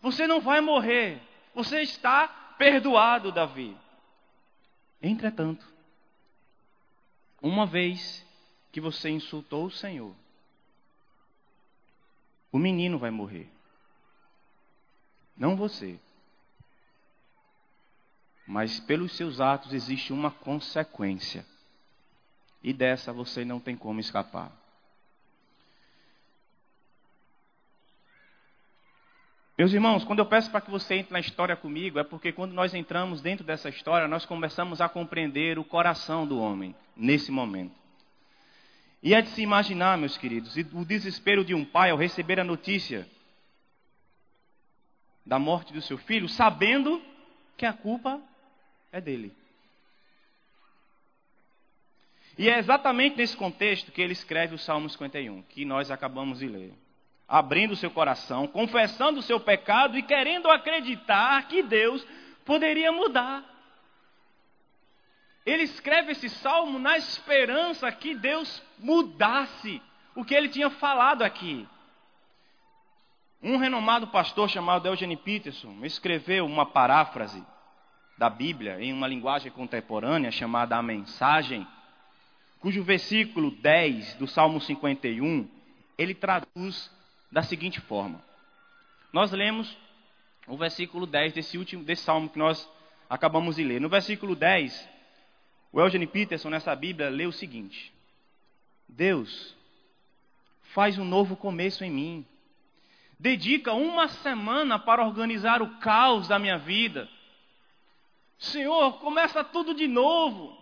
você 0.00 0.26
não 0.26 0.40
vai 0.40 0.60
morrer. 0.62 1.20
Você 1.54 1.82
está 1.82 2.26
perdoado, 2.56 3.30
Davi. 3.30 3.76
Entretanto, 5.02 5.73
uma 7.48 7.66
vez 7.66 8.24
que 8.72 8.80
você 8.80 9.10
insultou 9.10 9.66
o 9.66 9.70
Senhor, 9.70 10.14
o 12.50 12.58
menino 12.58 12.98
vai 12.98 13.10
morrer. 13.10 13.50
Não 15.36 15.54
você. 15.54 15.98
Mas 18.46 18.80
pelos 18.80 19.12
seus 19.12 19.40
atos 19.40 19.74
existe 19.74 20.10
uma 20.10 20.30
consequência. 20.30 21.44
E 22.62 22.72
dessa 22.72 23.12
você 23.12 23.44
não 23.44 23.60
tem 23.60 23.76
como 23.76 24.00
escapar. 24.00 24.50
Meus 29.58 29.72
irmãos, 29.72 30.02
quando 30.02 30.20
eu 30.20 30.26
peço 30.26 30.50
para 30.50 30.62
que 30.62 30.70
você 30.70 30.94
entre 30.94 31.12
na 31.12 31.20
história 31.20 31.54
comigo, 31.56 31.98
é 31.98 32.04
porque 32.04 32.32
quando 32.32 32.52
nós 32.52 32.72
entramos 32.72 33.20
dentro 33.20 33.44
dessa 33.44 33.68
história, 33.68 34.08
nós 34.08 34.24
começamos 34.24 34.80
a 34.80 34.88
compreender 34.88 35.58
o 35.58 35.64
coração 35.64 36.26
do 36.26 36.38
homem 36.38 36.74
nesse 36.96 37.30
momento. 37.30 37.74
E 39.02 39.14
é 39.14 39.20
de 39.20 39.28
se 39.30 39.42
imaginar, 39.42 39.98
meus 39.98 40.16
queridos, 40.16 40.56
o 40.72 40.84
desespero 40.84 41.44
de 41.44 41.54
um 41.54 41.64
pai 41.64 41.90
ao 41.90 41.98
receber 41.98 42.40
a 42.40 42.44
notícia 42.44 43.06
da 45.24 45.38
morte 45.38 45.72
do 45.72 45.82
seu 45.82 45.98
filho, 45.98 46.28
sabendo 46.28 47.02
que 47.56 47.66
a 47.66 47.72
culpa 47.72 48.20
é 48.90 49.00
dele. 49.00 49.32
E 52.36 52.48
é 52.48 52.58
exatamente 52.58 53.16
nesse 53.16 53.36
contexto 53.36 53.92
que 53.92 54.02
ele 54.02 54.12
escreve 54.12 54.54
o 54.54 54.58
Salmo 54.58 54.88
51, 54.88 55.42
que 55.42 55.64
nós 55.64 55.90
acabamos 55.90 56.40
de 56.40 56.48
ler 56.48 56.74
abrindo 57.28 57.76
seu 57.76 57.90
coração, 57.90 58.46
confessando 58.46 59.20
o 59.20 59.22
seu 59.22 59.40
pecado 59.40 59.96
e 59.98 60.02
querendo 60.02 60.50
acreditar 60.50 61.48
que 61.48 61.62
Deus 61.62 62.06
poderia 62.44 62.92
mudar. 62.92 63.53
Ele 65.44 65.64
escreve 65.64 66.12
esse 66.12 66.28
salmo 66.28 66.78
na 66.78 66.96
esperança 66.96 67.90
que 67.92 68.14
Deus 68.14 68.62
mudasse 68.78 69.80
o 70.14 70.24
que 70.24 70.34
ele 70.34 70.48
tinha 70.48 70.70
falado 70.70 71.22
aqui. 71.22 71.68
Um 73.42 73.58
renomado 73.58 74.06
pastor 74.06 74.48
chamado 74.48 74.88
Eugene 74.88 75.16
Peterson 75.16 75.84
escreveu 75.84 76.46
uma 76.46 76.64
paráfrase 76.64 77.44
da 78.16 78.30
Bíblia 78.30 78.80
em 78.80 78.92
uma 78.92 79.06
linguagem 79.06 79.52
contemporânea 79.52 80.30
chamada 80.30 80.76
A 80.76 80.82
Mensagem, 80.82 81.66
cujo 82.60 82.82
versículo 82.82 83.50
10 83.50 84.14
do 84.14 84.26
Salmo 84.26 84.60
51 84.60 85.46
ele 85.98 86.14
traduz 86.14 86.90
da 87.30 87.42
seguinte 87.42 87.80
forma. 87.80 88.22
Nós 89.12 89.30
lemos 89.30 89.76
o 90.46 90.56
versículo 90.56 91.06
10 91.06 91.34
desse 91.34 91.58
último 91.58 91.84
desse 91.84 92.02
salmo 92.02 92.28
que 92.28 92.38
nós 92.38 92.68
acabamos 93.08 93.56
de 93.56 93.64
ler. 93.64 93.80
No 93.80 93.88
versículo 93.88 94.34
10, 94.34 94.88
o 95.74 95.80
Eugene 95.80 96.06
Peterson 96.06 96.50
nessa 96.50 96.74
Bíblia 96.76 97.10
lê 97.10 97.26
o 97.26 97.32
seguinte: 97.32 97.92
Deus 98.88 99.56
faz 100.72 100.96
um 100.96 101.04
novo 101.04 101.36
começo 101.36 101.84
em 101.84 101.90
mim. 101.90 102.26
Dedica 103.18 103.72
uma 103.72 104.06
semana 104.06 104.78
para 104.78 105.04
organizar 105.04 105.60
o 105.62 105.78
caos 105.78 106.28
da 106.28 106.38
minha 106.38 106.58
vida. 106.58 107.08
Senhor, 108.38 109.00
começa 109.00 109.42
tudo 109.42 109.74
de 109.74 109.88
novo. 109.88 110.56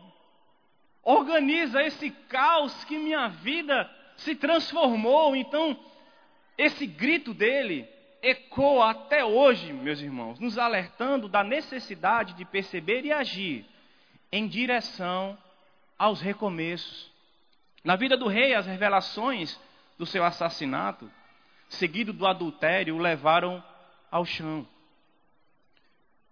Organiza 1.02 1.82
esse 1.82 2.10
caos 2.10 2.82
que 2.84 2.96
minha 2.96 3.28
vida 3.28 3.90
se 4.16 4.34
transformou. 4.34 5.36
Então, 5.36 5.78
esse 6.56 6.86
grito 6.86 7.34
dele 7.34 7.86
ecoa 8.22 8.92
até 8.92 9.22
hoje, 9.22 9.74
meus 9.74 10.00
irmãos, 10.00 10.38
nos 10.38 10.56
alertando 10.56 11.28
da 11.28 11.44
necessidade 11.44 12.32
de 12.32 12.46
perceber 12.46 13.04
e 13.04 13.12
agir 13.12 13.71
em 14.32 14.48
direção 14.48 15.36
aos 15.98 16.20
recomeços. 16.20 17.12
Na 17.84 17.96
vida 17.96 18.16
do 18.16 18.26
rei, 18.26 18.54
as 18.54 18.66
revelações 18.66 19.60
do 19.98 20.06
seu 20.06 20.24
assassinato, 20.24 21.10
seguido 21.68 22.12
do 22.12 22.26
adultério, 22.26 22.96
o 22.96 22.98
levaram 22.98 23.62
ao 24.10 24.24
chão. 24.24 24.66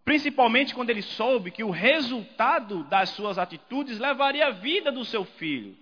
Principalmente 0.04 0.74
quando 0.74 0.90
ele 0.90 1.02
soube 1.02 1.50
que 1.50 1.62
o 1.62 1.70
resultado 1.70 2.84
das 2.84 3.10
suas 3.10 3.38
atitudes 3.38 3.98
levaria 3.98 4.48
a 4.48 4.50
vida 4.50 4.90
do 4.90 5.04
seu 5.04 5.24
filho. 5.24 5.76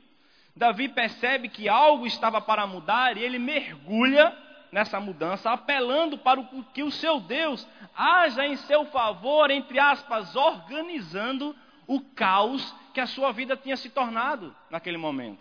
Davi 0.57 0.89
percebe 0.89 1.49
que 1.49 1.69
algo 1.69 2.05
estava 2.05 2.41
para 2.41 2.67
mudar 2.67 3.17
e 3.17 3.23
ele 3.23 3.39
mergulha 3.39 4.37
nessa 4.73 5.01
mudança, 5.01 5.51
apelando 5.51 6.19
para 6.19 6.43
que 6.75 6.83
o 6.83 6.91
seu 6.91 7.21
Deus 7.21 7.67
haja 7.97 8.47
em 8.47 8.57
seu 8.57 8.85
favor, 8.87 9.51
entre 9.51 9.79
aspas, 9.79 10.35
organizando 10.35 11.55
o 11.89 12.01
caos 12.01 12.73
que 12.93 13.01
a 13.01 13.07
sua 13.07 13.33
vida 13.33 13.57
tinha 13.57 13.77
se 13.77 13.89
tornado 13.89 14.55
naquele 14.71 14.99
momento. 14.99 15.41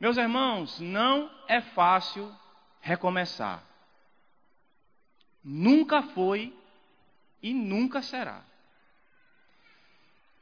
Meus 0.00 0.16
irmãos, 0.16 0.80
não 0.80 1.30
é 1.46 1.60
fácil 1.60 2.34
recomeçar. 2.80 3.62
Nunca 5.44 6.02
foi 6.02 6.56
e 7.42 7.52
nunca 7.52 8.00
será. 8.00 8.42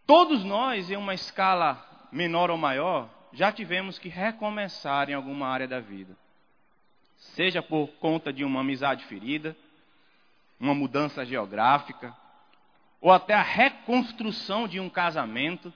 Todos 0.06 0.44
nós, 0.44 0.90
em 0.90 0.96
uma 0.96 1.14
escala 1.14 1.84
menor 2.12 2.50
ou 2.50 2.56
maior, 2.56 3.08
já 3.32 3.50
tivemos 3.50 3.98
que 3.98 4.08
recomeçar 4.08 5.10
em 5.10 5.14
alguma 5.14 5.48
área 5.48 5.66
da 5.66 5.80
vida. 5.80 6.16
Seja 7.16 7.62
por 7.62 7.88
conta 7.98 8.32
de 8.32 8.44
uma 8.44 8.60
amizade 8.60 9.04
ferida, 9.06 9.56
uma 10.60 10.74
mudança 10.74 11.24
geográfica, 11.24 12.16
ou 13.02 13.10
até 13.10 13.34
a 13.34 13.42
reconstrução 13.42 14.68
de 14.68 14.78
um 14.78 14.88
casamento, 14.88 15.74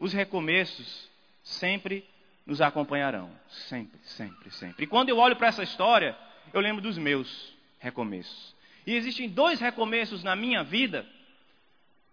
os 0.00 0.14
recomeços 0.14 1.10
sempre 1.42 2.08
nos 2.46 2.62
acompanharão. 2.62 3.30
Sempre, 3.48 4.00
sempre, 4.02 4.50
sempre. 4.50 4.84
E 4.84 4.86
quando 4.86 5.10
eu 5.10 5.18
olho 5.18 5.36
para 5.36 5.48
essa 5.48 5.62
história, 5.62 6.16
eu 6.50 6.60
lembro 6.60 6.80
dos 6.80 6.96
meus 6.96 7.54
recomeços. 7.78 8.56
E 8.86 8.94
existem 8.94 9.28
dois 9.28 9.60
recomeços 9.60 10.24
na 10.24 10.34
minha 10.34 10.64
vida 10.64 11.06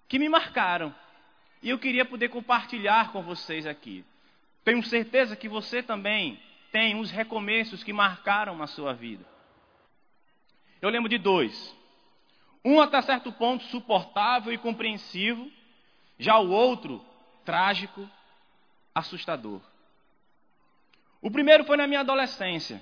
que 0.10 0.20
me 0.20 0.28
marcaram. 0.28 0.94
E 1.64 1.70
eu 1.70 1.80
queria 1.80 2.04
poder 2.04 2.28
compartilhar 2.28 3.14
com 3.14 3.24
vocês 3.24 3.66
aqui. 3.66 4.04
Tenho 4.66 4.84
certeza 4.84 5.34
que 5.38 5.48
você 5.48 5.82
também 5.82 6.38
tem 6.74 6.94
uns 6.94 7.10
recomeços 7.10 7.86
que 7.86 7.94
marcaram 7.94 8.62
a 8.62 8.68
sua 8.68 8.94
vida. 8.94 9.26
Eu 10.82 10.90
lembro 10.90 11.08
de 11.08 11.18
dois. 11.18 11.79
Um 12.64 12.82
até 12.82 13.02
certo 13.02 13.32
ponto 13.32 13.64
suportável 13.66 14.52
e 14.52 14.58
compreensivo, 14.58 15.50
já 16.18 16.38
o 16.38 16.50
outro 16.50 17.04
trágico, 17.46 18.08
assustador. 18.94 19.62
O 21.22 21.32
primeiro 21.32 21.64
foi 21.64 21.78
na 21.78 21.88
minha 21.88 22.02
adolescência. 22.02 22.82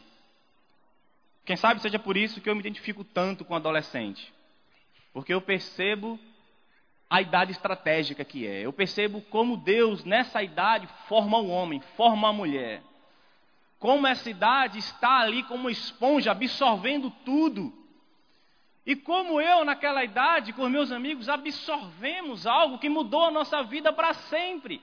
Quem 1.46 1.56
sabe 1.56 1.82
seja 1.82 1.98
por 1.98 2.18
isso 2.18 2.42
que 2.42 2.50
eu 2.50 2.56
me 2.56 2.60
identifico 2.60 3.04
tanto 3.04 3.46
com 3.46 3.56
adolescente. 3.56 4.34
Porque 5.14 5.34
eu 5.34 5.42
percebo 5.42 6.20
a 7.10 7.22
idade 7.22 7.52
estratégica 7.52 8.26
que 8.26 8.46
é. 8.46 8.66
Eu 8.66 8.74
percebo 8.74 9.22
como 9.22 9.58
Deus, 9.58 10.04
nessa 10.04 10.44
idade, 10.44 10.88
forma 11.08 11.38
o 11.38 11.48
homem, 11.48 11.80
forma 11.96 12.28
a 12.28 12.34
mulher. 12.34 12.84
Como 13.80 14.06
essa 14.08 14.30
idade 14.30 14.80
está 14.80 15.20
ali 15.20 15.44
como 15.44 15.62
uma 15.62 15.72
esponja, 15.72 16.32
absorvendo 16.32 17.10
tudo. 17.24 17.74
E 18.88 18.96
como 18.96 19.42
eu, 19.42 19.66
naquela 19.66 20.02
idade, 20.02 20.54
com 20.54 20.70
meus 20.70 20.94
amigos, 20.94 21.28
absorvemos 21.28 22.48
algo 22.48 22.80
que 22.80 22.88
mudou 22.88 23.26
a 23.26 23.32
nossa 23.32 23.62
vida 23.62 23.92
para 23.92 24.14
sempre. 24.14 24.82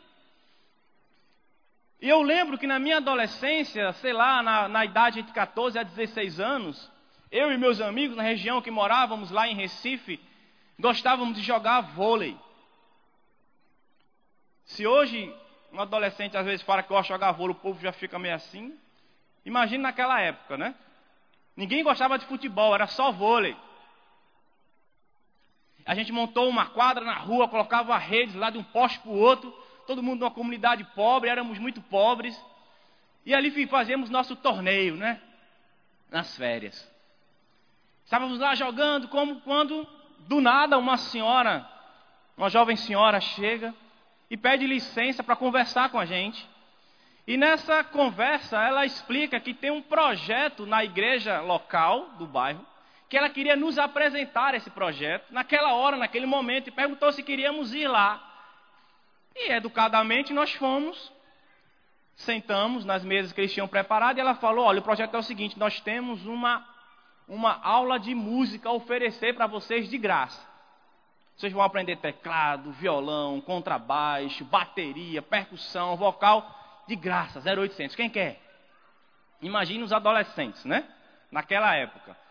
E 2.03 2.07
eu 2.07 2.21
lembro 2.21 2.59
que 2.59 2.67
na 2.67 2.79
minha 2.79 2.99
adolescência, 2.99 3.95
sei 3.95 4.13
lá, 4.13 4.43
na, 4.43 4.69
na 4.69 4.85
idade 4.85 5.21
entre 5.21 5.33
14 5.33 5.79
a 5.79 5.83
16 5.83 6.39
anos, 6.39 6.93
eu 7.33 7.51
e 7.51 7.57
meus 7.57 7.81
amigos 7.81 8.15
na 8.15 8.23
região 8.23 8.61
que 8.61 8.71
morávamos 8.71 9.31
lá 9.31 9.49
em 9.49 9.55
Recife, 9.55 10.21
gostávamos 10.79 11.35
de 11.35 11.43
jogar 11.43 11.81
vôlei. 11.81 12.37
Se 14.67 14.87
hoje 14.87 15.35
um 15.73 15.81
adolescente 15.81 16.37
às 16.37 16.45
vezes 16.45 16.61
fala 16.61 16.83
que 16.83 16.91
gosta 16.91 17.05
de 17.05 17.09
jogar 17.09 17.33
vôlei, 17.33 17.57
o 17.57 17.59
povo 17.59 17.81
já 17.81 17.91
fica 17.91 18.19
meio 18.19 18.35
assim. 18.35 18.79
Imagina 19.47 19.85
naquela 19.85 20.21
época, 20.21 20.59
né? 20.59 20.75
Ninguém 21.57 21.83
gostava 21.83 22.19
de 22.19 22.27
futebol, 22.27 22.75
era 22.75 22.87
só 22.87 23.11
vôlei. 23.11 23.57
A 25.87 25.95
gente 25.95 26.13
montou 26.13 26.49
uma 26.49 26.67
quadra 26.67 27.05
na 27.05 27.15
rua, 27.15 27.49
colocava 27.49 27.97
redes 27.99 28.35
lá 28.35 28.51
de 28.51 28.59
um 28.59 28.63
poste 28.63 28.99
para 29.01 29.11
o 29.11 29.19
outro, 29.19 29.51
todo 29.87 30.03
mundo 30.03 30.21
numa 30.21 30.31
comunidade 30.31 30.85
pobre, 30.95 31.29
éramos 31.29 31.59
muito 31.59 31.81
pobres. 31.83 32.41
E 33.27 33.35
ali 33.35 33.67
fazíamos 33.67 34.11
nosso 34.11 34.35
torneio, 34.37 34.97
né? 34.97 35.21
Nas 36.11 36.37
férias. 36.37 36.91
Estávamos 38.05 38.39
lá 38.39 38.55
jogando, 38.55 39.09
como 39.09 39.41
quando 39.41 39.87
do 40.21 40.41
nada 40.41 40.79
uma 40.79 40.97
senhora, 40.97 41.69
uma 42.37 42.49
jovem 42.49 42.77
senhora 42.77 43.21
chega 43.21 43.75
e 44.31 44.37
pede 44.37 44.67
licença 44.67 45.23
para 45.23 45.37
conversar 45.37 45.91
com 45.91 45.99
a 45.99 46.05
gente. 46.05 46.49
E 47.27 47.37
nessa 47.37 47.83
conversa 47.83 48.63
ela 48.63 48.85
explica 48.85 49.41
que 49.41 49.55
tem 49.55 49.71
um 49.71 49.83
projeto 49.83 50.67
na 50.67 50.85
igreja 50.85 51.41
local 51.41 52.11
do 52.19 52.27
bairro, 52.27 52.65
que 53.15 53.19
ela 53.19 53.31
queria 53.31 53.55
nos 53.55 53.79
apresentar 53.79 54.57
esse 54.57 54.69
projeto, 54.71 55.33
naquela 55.33 55.73
hora, 55.73 55.97
naquele 55.97 56.27
momento, 56.27 56.67
e 56.67 56.73
perguntou 56.73 57.13
se 57.13 57.23
queríamos 57.23 57.73
ir 57.73 57.87
lá. 57.87 58.21
E 59.37 59.53
educadamente 59.53 60.33
nós 60.33 60.53
fomos, 60.55 61.13
sentamos 62.17 62.85
nas 62.85 63.05
mesas 63.05 63.33
que 63.33 63.41
eles 63.41 63.55
tinham 63.55 63.69
preparado, 63.69 64.19
e 64.19 64.21
ela 64.21 64.35
falou: 64.35 64.65
olha, 64.65 64.81
o 64.81 64.83
projeto 64.83 65.15
é 65.15 65.19
o 65.19 65.23
seguinte, 65.23 65.57
nós 65.57 65.79
temos 65.79 66.27
uma, 66.27 66.67
uma 67.29 67.61
aula 67.63 68.01
de 68.01 68.17
música 68.17 68.69
a 68.69 68.73
oferecer 68.73 69.33
para 69.33 69.47
vocês 69.47 69.89
de 69.89 69.97
graça. 69.97 70.45
Vocês 71.37 71.53
vão 71.53 71.63
aprender 71.63 71.95
teclado, 71.99 72.73
violão, 72.73 73.41
contrabaixo, 73.41 74.45
bateria, 74.45 75.23
percussão, 75.23 75.97
vocal 75.97 76.83
de 76.89 76.97
graça, 76.97 77.39
0800. 77.39 77.95
Quem 77.95 78.11
quer? 78.11 78.41
Imagina 79.41 79.85
os 79.85 79.93
adolescentes, 79.93 80.65
né? 80.65 80.85
Naquela 81.31 81.77
época. 81.77 82.24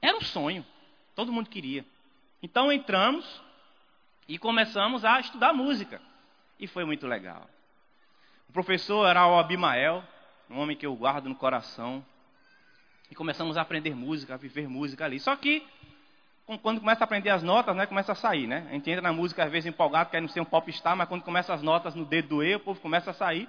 Era 0.00 0.16
um 0.16 0.20
sonho. 0.20 0.64
Todo 1.14 1.32
mundo 1.32 1.50
queria. 1.50 1.84
Então 2.42 2.72
entramos 2.72 3.42
e 4.28 4.38
começamos 4.38 5.04
a 5.04 5.20
estudar 5.20 5.52
música. 5.52 6.00
E 6.58 6.66
foi 6.66 6.84
muito 6.84 7.06
legal. 7.06 7.48
O 8.48 8.52
professor 8.52 9.06
era 9.06 9.26
o 9.26 9.38
Abimael, 9.38 10.02
um 10.48 10.58
homem 10.58 10.76
que 10.76 10.86
eu 10.86 10.94
guardo 10.94 11.28
no 11.28 11.34
coração. 11.34 12.04
E 13.10 13.14
começamos 13.14 13.56
a 13.56 13.62
aprender 13.62 13.94
música, 13.94 14.34
a 14.34 14.36
viver 14.36 14.68
música 14.68 15.04
ali. 15.04 15.18
Só 15.18 15.34
que 15.34 15.66
quando 16.62 16.80
começa 16.80 17.04
a 17.04 17.06
aprender 17.06 17.30
as 17.30 17.42
notas, 17.42 17.76
né, 17.76 17.84
começa 17.84 18.12
a 18.12 18.14
sair, 18.14 18.46
né? 18.46 18.66
A 18.70 18.72
gente 18.72 18.90
entra 18.90 19.02
na 19.02 19.12
música 19.12 19.44
às 19.44 19.50
vezes 19.50 19.66
empolgado, 19.66 20.10
quer 20.10 20.20
não 20.20 20.28
ser 20.28 20.40
um 20.40 20.46
popstar, 20.46 20.96
mas 20.96 21.06
quando 21.06 21.22
começa 21.22 21.52
as 21.52 21.62
notas 21.62 21.94
no 21.94 22.06
dedo 22.06 22.28
do 22.28 22.42
E, 22.42 22.54
o 22.54 22.60
povo 22.60 22.80
começa 22.80 23.10
a 23.10 23.14
sair. 23.14 23.48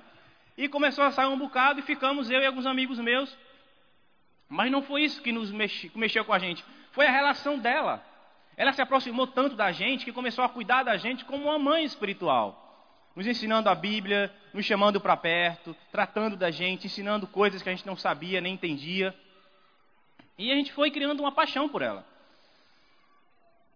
E 0.57 0.67
começou 0.67 1.05
a 1.05 1.11
sair 1.11 1.27
um 1.27 1.37
bocado 1.37 1.79
e 1.79 1.83
ficamos 1.83 2.29
eu 2.29 2.41
e 2.41 2.45
alguns 2.45 2.65
amigos 2.65 2.99
meus. 2.99 3.33
Mas 4.49 4.71
não 4.71 4.81
foi 4.81 5.03
isso 5.03 5.21
que 5.21 5.31
nos 5.31 5.51
que 5.51 5.97
mexeu 5.97 6.25
com 6.25 6.33
a 6.33 6.39
gente, 6.39 6.65
foi 6.91 7.05
a 7.05 7.11
relação 7.11 7.59
dela. 7.59 8.03
Ela 8.57 8.73
se 8.73 8.81
aproximou 8.81 9.27
tanto 9.27 9.55
da 9.55 9.71
gente 9.71 10.03
que 10.03 10.11
começou 10.11 10.43
a 10.43 10.49
cuidar 10.49 10.83
da 10.83 10.97
gente 10.97 11.23
como 11.23 11.45
uma 11.45 11.59
mãe 11.59 11.85
espiritual. 11.85 12.65
Nos 13.15 13.27
ensinando 13.27 13.69
a 13.69 13.75
Bíblia, 13.75 14.33
nos 14.53 14.65
chamando 14.65 14.99
para 14.99 15.15
perto, 15.15 15.75
tratando 15.91 16.35
da 16.35 16.49
gente, 16.49 16.87
ensinando 16.87 17.27
coisas 17.27 17.61
que 17.61 17.69
a 17.69 17.71
gente 17.71 17.85
não 17.85 17.95
sabia 17.95 18.41
nem 18.41 18.55
entendia. 18.55 19.15
E 20.37 20.51
a 20.51 20.55
gente 20.55 20.73
foi 20.73 20.89
criando 20.89 21.19
uma 21.19 21.31
paixão 21.31 21.69
por 21.69 21.81
ela. 21.81 22.05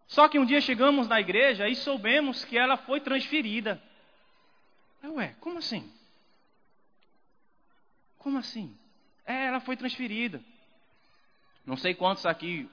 Só 0.08 0.28
que 0.28 0.40
um 0.40 0.46
dia 0.46 0.60
chegamos 0.60 1.08
na 1.08 1.20
igreja 1.20 1.68
e 1.68 1.76
soubemos 1.76 2.44
que 2.44 2.58
ela 2.58 2.78
foi 2.78 3.00
transferida. 3.00 3.82
Ué, 5.04 5.36
como 5.40 5.60
assim? 5.60 5.92
Como 8.18 8.38
assim? 8.38 8.78
É, 9.26 9.46
ela 9.46 9.60
foi 9.60 9.76
transferida. 9.76 10.42
Não 11.66 11.78
sei 11.78 11.94
quantos 11.94 12.26
aqui, 12.26 12.70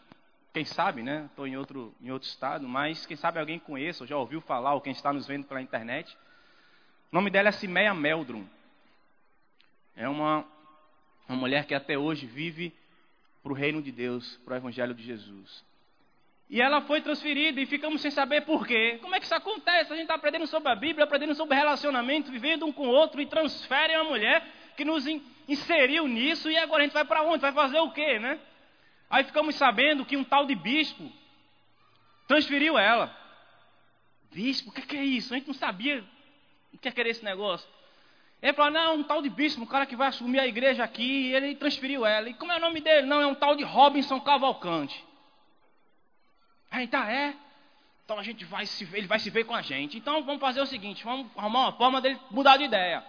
quem 0.53 0.65
sabe, 0.65 1.03
né? 1.03 1.27
Estou 1.31 1.47
em 1.47 1.57
outro, 1.57 1.95
em 2.01 2.11
outro 2.11 2.29
estado, 2.29 2.69
mas 2.69 3.07
quem 3.07 3.17
sabe 3.17 3.39
alguém 3.39 3.59
conheça, 3.59 4.03
ou 4.03 4.07
já 4.07 4.17
ouviu 4.17 4.41
falar, 4.41 4.75
ou 4.75 4.81
quem 4.81 4.93
está 4.93 5.13
nos 5.13 5.27
vendo 5.27 5.45
pela 5.47 5.63
internet. 5.63 6.17
O 7.13 7.15
nome 7.15 7.31
dela 7.31 7.49
é 7.49 7.53
Simeia 7.53 7.95
Meldrum. 7.95 8.47
É 9.97 10.09
uma, 10.09 10.45
uma 11.29 11.39
mulher 11.39 11.67
que 11.67 11.75
até 11.75 11.97
hoje 11.97 12.27
vive 12.27 12.73
para 13.43 13.53
o 13.53 13.55
reino 13.55 13.81
de 13.81 13.93
Deus, 13.93 14.39
para 14.45 14.55
o 14.55 14.57
evangelho 14.57 14.95
de 14.95 15.03
Jesus. 15.03 15.65
E 16.49 16.61
ela 16.61 16.81
foi 16.83 17.01
transferida 17.01 17.61
e 17.61 17.67
ficamos 17.67 18.03
sem 18.03 18.11
saber 18.11 18.41
por 18.41 18.67
quê. 18.67 18.99
Como 19.01 19.15
é 19.15 19.21
que 19.21 19.25
isso 19.25 19.35
acontece? 19.35 19.93
A 19.93 19.95
gente 19.95 20.03
está 20.03 20.17
aprendendo 20.17 20.49
sobre 20.49 20.69
a 20.69 20.75
Bíblia, 20.75 21.05
aprendendo 21.05 21.35
sobre 21.37 21.57
relacionamento, 21.57 22.33
vivendo 22.33 22.67
um 22.67 22.73
com 22.73 22.89
o 22.89 22.91
outro 22.91 23.21
e 23.21 23.27
transferem 23.27 23.97
uma 23.97 24.11
mulher 24.11 24.45
que 24.77 24.85
nos 24.85 25.07
inseriu 25.47 26.09
nisso 26.09 26.51
e 26.51 26.57
agora 26.57 26.83
a 26.83 26.87
gente 26.87 26.93
vai 26.93 27.05
para 27.05 27.23
onde? 27.23 27.41
Vai 27.41 27.53
fazer 27.53 27.79
o 27.79 27.93
quê, 27.93 28.19
né? 28.19 28.41
Aí 29.11 29.25
ficamos 29.25 29.57
sabendo 29.57 30.07
que 30.07 30.17
um 30.17 30.23
tal 30.23 30.47
de 30.47 30.55
bispo 30.55 31.11
transferiu 32.29 32.79
ela. 32.79 33.15
Bispo, 34.33 34.71
o 34.71 34.73
que, 34.73 34.83
que 34.83 34.97
é 34.97 35.05
isso? 35.05 35.35
A 35.35 35.37
gente 35.37 35.49
não 35.49 35.55
sabia 35.55 36.05
o 36.73 36.79
que 36.79 36.89
é 36.89 36.93
querer 36.93 37.11
esse 37.11 37.25
negócio. 37.25 37.69
Ele 38.41 38.53
falou, 38.53 38.71
não, 38.71 38.97
um 38.97 39.03
tal 39.03 39.21
de 39.21 39.29
bispo, 39.29 39.63
um 39.63 39.67
cara 39.67 39.85
que 39.85 39.97
vai 39.97 40.09
assumir 40.09 40.39
a 40.39 40.47
igreja 40.47 40.85
aqui, 40.85 41.33
ele 41.33 41.57
transferiu 41.57 42.07
ela. 42.07 42.29
E 42.29 42.35
como 42.35 42.53
é 42.53 42.57
o 42.57 42.61
nome 42.61 42.81
dele? 42.81 43.07
Não, 43.07 43.21
é 43.21 43.27
um 43.27 43.35
tal 43.35 43.57
de 43.57 43.65
Robinson 43.65 44.21
Cavalcante. 44.21 45.05
Aí 46.71 46.87
tá, 46.87 47.11
é. 47.11 47.35
Então 48.05 48.19
a 48.19 48.23
gente 48.23 48.45
vai 48.45 48.65
se 48.65 48.85
ver, 48.85 48.99
ele 48.99 49.07
vai 49.09 49.19
se 49.19 49.29
ver 49.29 49.45
com 49.45 49.55
a 49.55 49.61
gente. 49.61 49.99
Então 49.99 50.23
vamos 50.23 50.41
fazer 50.41 50.61
o 50.61 50.67
seguinte, 50.67 51.05
vamos 51.05 51.27
arrumar 51.37 51.61
uma 51.61 51.73
forma 51.73 52.01
dele 52.01 52.19
mudar 52.31 52.57
de 52.57 52.65
ideia. 52.65 53.05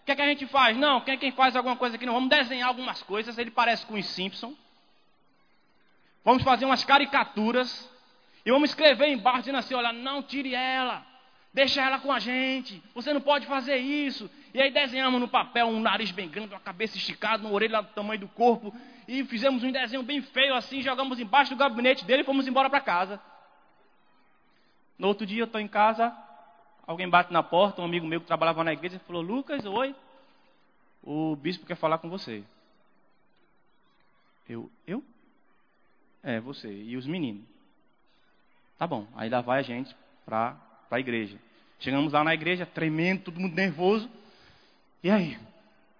O 0.00 0.04
que 0.04 0.12
é 0.12 0.16
que 0.16 0.22
a 0.22 0.26
gente 0.26 0.46
faz? 0.46 0.76
Não, 0.76 1.00
quem 1.02 1.14
é 1.14 1.16
quem 1.16 1.30
faz 1.30 1.54
alguma 1.54 1.76
coisa 1.76 1.96
aqui? 1.96 2.04
Não, 2.04 2.14
vamos 2.14 2.30
desenhar 2.30 2.68
algumas 2.68 3.02
coisas. 3.02 3.38
Ele 3.38 3.50
parece 3.50 3.86
com 3.86 3.94
os 3.94 4.06
Simpson. 4.06 4.54
Vamos 6.24 6.42
fazer 6.42 6.64
umas 6.64 6.84
caricaturas. 6.84 7.90
E 8.44 8.50
vamos 8.50 8.70
escrever 8.70 9.08
embaixo 9.08 9.40
dizendo 9.40 9.58
assim: 9.58 9.74
olha, 9.74 9.92
não 9.92 10.22
tire 10.22 10.54
ela. 10.54 11.04
Deixa 11.52 11.82
ela 11.82 11.98
com 11.98 12.10
a 12.10 12.18
gente. 12.18 12.82
Você 12.94 13.12
não 13.12 13.20
pode 13.20 13.46
fazer 13.46 13.76
isso. 13.76 14.30
E 14.54 14.60
aí 14.60 14.70
desenhamos 14.70 15.20
no 15.20 15.28
papel 15.28 15.66
um 15.66 15.80
nariz 15.80 16.10
bem 16.10 16.28
grande, 16.28 16.54
uma 16.54 16.60
cabeça 16.60 16.96
esticada, 16.96 17.42
uma 17.42 17.52
orelha 17.52 17.82
do 17.82 17.88
tamanho 17.88 18.20
do 18.20 18.28
corpo. 18.28 18.74
E 19.06 19.24
fizemos 19.24 19.62
um 19.62 19.70
desenho 19.70 20.02
bem 20.02 20.22
feio 20.22 20.54
assim, 20.54 20.80
jogamos 20.80 21.18
embaixo 21.18 21.50
do 21.50 21.56
gabinete 21.56 22.04
dele 22.04 22.22
e 22.22 22.24
fomos 22.24 22.46
embora 22.46 22.70
para 22.70 22.80
casa. 22.80 23.20
No 24.98 25.08
outro 25.08 25.26
dia 25.26 25.42
eu 25.42 25.46
estou 25.46 25.60
em 25.60 25.68
casa, 25.68 26.14
alguém 26.86 27.08
bate 27.08 27.32
na 27.32 27.42
porta, 27.42 27.82
um 27.82 27.84
amigo 27.84 28.06
meu 28.06 28.20
que 28.20 28.26
trabalhava 28.26 28.62
na 28.62 28.72
igreja 28.72 29.00
falou, 29.06 29.22
Lucas, 29.22 29.64
oi. 29.64 29.94
O 31.02 31.34
bispo 31.34 31.66
quer 31.66 31.74
falar 31.74 31.98
com 31.98 32.08
você. 32.08 32.44
Eu, 34.48 34.70
eu? 34.86 35.02
É, 36.22 36.40
você. 36.40 36.68
E 36.68 36.96
os 36.96 37.06
meninos. 37.06 37.44
Tá 38.78 38.86
bom. 38.86 39.06
Aí 39.14 39.28
lá 39.28 39.40
vai 39.40 39.60
a 39.60 39.62
gente 39.62 39.94
para 40.24 40.56
a 40.90 41.00
igreja. 41.00 41.38
Chegamos 41.80 42.12
lá 42.12 42.22
na 42.22 42.32
igreja, 42.34 42.64
tremendo, 42.64 43.24
todo 43.24 43.40
mundo 43.40 43.54
nervoso. 43.54 44.08
E 45.02 45.10
aí? 45.10 45.38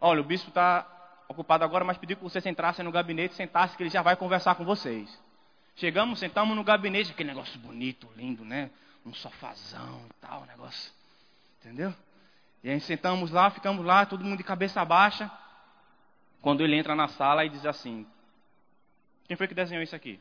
Olha, 0.00 0.20
o 0.20 0.24
bispo 0.24 0.48
está 0.48 0.87
ocupado 1.28 1.64
agora, 1.64 1.85
mas 1.85 1.98
pediu 1.98 2.16
que 2.16 2.22
vocês 2.22 2.44
entrassem 2.46 2.85
no 2.85 2.92
gabinete, 2.92 3.35
sentassem, 3.35 3.76
que 3.76 3.82
ele 3.82 3.90
já 3.90 4.02
vai 4.02 4.14
conversar 4.14 4.54
com 4.54 4.64
vocês. 4.64 5.20
Chegamos, 5.74 6.18
sentamos 6.18 6.54
no 6.54 6.62
gabinete, 6.62 7.11
aquele 7.11 7.30
negócio 7.30 7.58
bonito, 7.58 8.08
lindo, 8.16 8.44
né? 8.44 8.70
Um 9.04 9.14
sofazão 9.14 10.02
e 10.08 10.14
tal, 10.20 10.44
negócio. 10.46 10.92
Entendeu? 11.61 11.92
E 12.62 12.70
aí 12.70 12.80
sentamos 12.80 13.30
lá, 13.30 13.50
ficamos 13.50 13.85
lá, 13.85 14.06
todo 14.06 14.24
mundo 14.24 14.38
de 14.38 14.44
cabeça 14.44 14.85
baixa. 14.85 15.30
Quando 16.40 16.62
ele 16.62 16.76
entra 16.76 16.94
na 16.94 17.08
sala 17.08 17.44
e 17.44 17.48
diz 17.48 17.64
assim: 17.66 18.06
Quem 19.26 19.37
foi 19.37 19.48
que 19.48 19.54
desenhou 19.54 19.82
isso 19.82 19.96
aqui? 19.96 20.20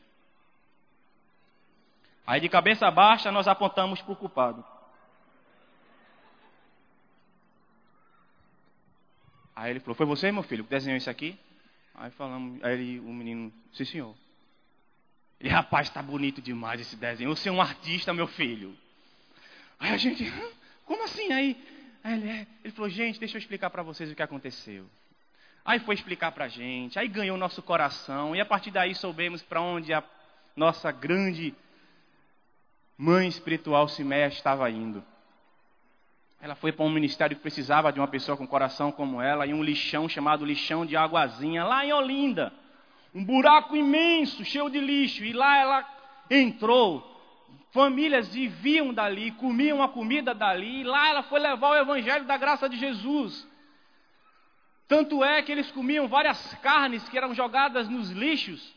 Aí 2.26 2.40
de 2.40 2.48
cabeça 2.48 2.90
baixa 2.90 3.32
nós 3.32 3.48
apontamos 3.48 4.00
para 4.00 4.12
o 4.12 4.16
culpado. 4.16 4.64
Aí 9.54 9.70
ele 9.70 9.80
falou: 9.80 9.94
Foi 9.94 10.06
você, 10.06 10.32
meu 10.32 10.42
filho, 10.42 10.64
que 10.64 10.70
desenhou 10.70 10.96
isso 10.96 11.10
aqui? 11.10 11.38
Aí 11.94 12.10
falamos, 12.12 12.62
aí 12.64 12.72
ele, 12.72 13.00
o 13.00 13.12
menino, 13.12 13.52
sim 13.72 13.84
senhor. 13.84 14.14
Ele, 15.38 15.48
rapaz, 15.50 15.88
está 15.88 16.00
bonito 16.00 16.40
demais 16.40 16.80
esse 16.80 16.96
desenho. 16.96 17.30
Você 17.30 17.48
é 17.48 17.52
um 17.52 17.60
artista, 17.60 18.14
meu 18.14 18.26
filho. 18.26 18.76
Aí 19.78 19.92
a 19.92 19.96
gente, 19.96 20.24
como 20.86 21.04
assim? 21.04 21.32
Aí, 21.32 21.56
aí 22.02 22.14
ele, 22.14 22.30
é. 22.30 22.46
ele 22.62 22.72
falou, 22.72 22.88
gente, 22.88 23.18
deixa 23.18 23.36
eu 23.36 23.40
explicar 23.40 23.68
para 23.68 23.82
vocês 23.82 24.10
o 24.10 24.14
que 24.14 24.22
aconteceu. 24.22 24.88
Aí 25.64 25.78
foi 25.78 25.94
explicar 25.94 26.32
para 26.32 26.46
a 26.46 26.48
gente, 26.48 26.98
aí 26.98 27.06
ganhou 27.06 27.36
nosso 27.36 27.62
coração, 27.62 28.34
e 28.34 28.40
a 28.40 28.44
partir 28.44 28.70
daí 28.70 28.94
soubemos 28.94 29.42
para 29.42 29.60
onde 29.60 29.92
a 29.92 30.02
nossa 30.56 30.90
grande 30.90 31.54
mãe 32.98 33.28
espiritual 33.28 33.86
Simeia 33.88 34.26
estava 34.26 34.68
indo. 34.70 35.04
Ela 36.40 36.56
foi 36.56 36.72
para 36.72 36.84
um 36.84 36.90
ministério 36.90 37.36
que 37.36 37.42
precisava 37.42 37.92
de 37.92 38.00
uma 38.00 38.08
pessoa 38.08 38.36
com 38.36 38.44
coração 38.44 38.90
como 38.90 39.22
ela, 39.22 39.46
e 39.46 39.54
um 39.54 39.62
lixão 39.62 40.08
chamado 40.08 40.44
lixão 40.44 40.84
de 40.84 40.96
Águazinha, 40.96 41.64
lá 41.64 41.86
em 41.86 41.92
Olinda. 41.92 42.52
Um 43.14 43.24
buraco 43.24 43.76
imenso, 43.76 44.44
cheio 44.44 44.68
de 44.68 44.80
lixo. 44.80 45.24
E 45.24 45.32
lá 45.32 45.56
ela 45.58 45.88
entrou, 46.28 47.08
famílias 47.70 48.34
viviam 48.34 48.92
dali, 48.92 49.30
comiam 49.32 49.80
a 49.80 49.88
comida 49.88 50.34
dali, 50.34 50.80
e 50.80 50.84
lá 50.84 51.10
ela 51.10 51.22
foi 51.22 51.38
levar 51.38 51.70
o 51.70 51.76
evangelho 51.76 52.24
da 52.24 52.36
graça 52.36 52.68
de 52.68 52.76
Jesus. 52.76 53.46
Tanto 54.88 55.24
é 55.24 55.42
que 55.42 55.50
eles 55.50 55.70
comiam 55.70 56.08
várias 56.08 56.54
carnes 56.56 57.08
que 57.08 57.16
eram 57.16 57.34
jogadas 57.34 57.88
nos 57.88 58.10
lixos 58.10 58.74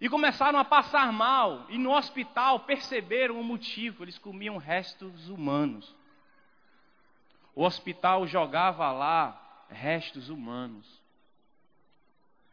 e 0.00 0.08
começaram 0.08 0.58
a 0.58 0.64
passar 0.64 1.12
mal. 1.12 1.66
E 1.68 1.78
no 1.78 1.92
hospital 1.92 2.60
perceberam 2.60 3.40
o 3.40 3.44
motivo: 3.44 4.04
eles 4.04 4.18
comiam 4.18 4.56
restos 4.56 5.28
humanos. 5.28 5.94
O 7.54 7.64
hospital 7.64 8.26
jogava 8.26 8.90
lá 8.92 9.66
restos 9.68 10.28
humanos. 10.28 10.86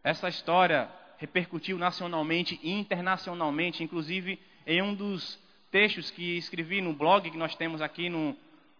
Essa 0.04 0.30
história 0.30 0.90
repercutiu 1.18 1.78
nacionalmente 1.78 2.60
e 2.62 2.72
internacionalmente, 2.72 3.84
inclusive 3.84 4.40
em 4.66 4.82
um 4.82 4.94
dos 4.94 5.40
textos 5.72 6.10
que 6.10 6.38
escrevi 6.38 6.82
no 6.82 6.94
blog 6.94 7.30
que 7.30 7.38
nós 7.38 7.56
temos 7.56 7.82
aqui 7.82 8.10
no, 8.10 8.36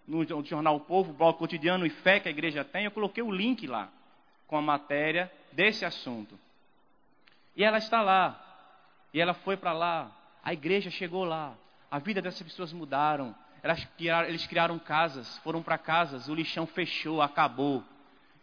no 0.08 0.24
jornal 0.46 0.76
o 0.76 0.80
Povo, 0.80 1.14
blog 1.14 1.38
cotidiano 1.38 1.86
e 1.86 1.90
fé 1.90 2.20
que 2.20 2.28
a 2.28 2.32
igreja 2.32 2.64
tem, 2.64 2.86
eu 2.86 2.92
coloquei 2.92 3.24
o 3.24 3.32
link 3.32 3.66
lá 3.66 3.90
com 4.48 4.58
a 4.58 4.62
matéria 4.62 5.32
desse 5.52 5.86
assunto. 5.86 6.38
E 7.56 7.64
ela 7.64 7.78
está 7.78 8.02
lá. 8.02 8.42
E 9.14 9.20
ela 9.20 9.34
foi 9.34 9.58
para 9.58 9.74
lá. 9.74 10.12
A 10.44 10.54
igreja 10.54 10.90
chegou 10.92 11.24
lá. 11.24 11.56
A 11.90 12.00
vida 12.00 12.22
dessas 12.22 12.44
pessoas 12.44 12.74
mudaram. 12.74 13.36
Criaram, 13.98 14.30
eles 14.30 14.46
criaram 14.46 14.78
casas, 14.78 15.40
foram 15.40 15.64
para 15.64 15.76
casas, 15.78 16.30
o 16.30 16.36
lixão 16.36 16.68
fechou, 16.68 17.22
acabou. 17.22 17.84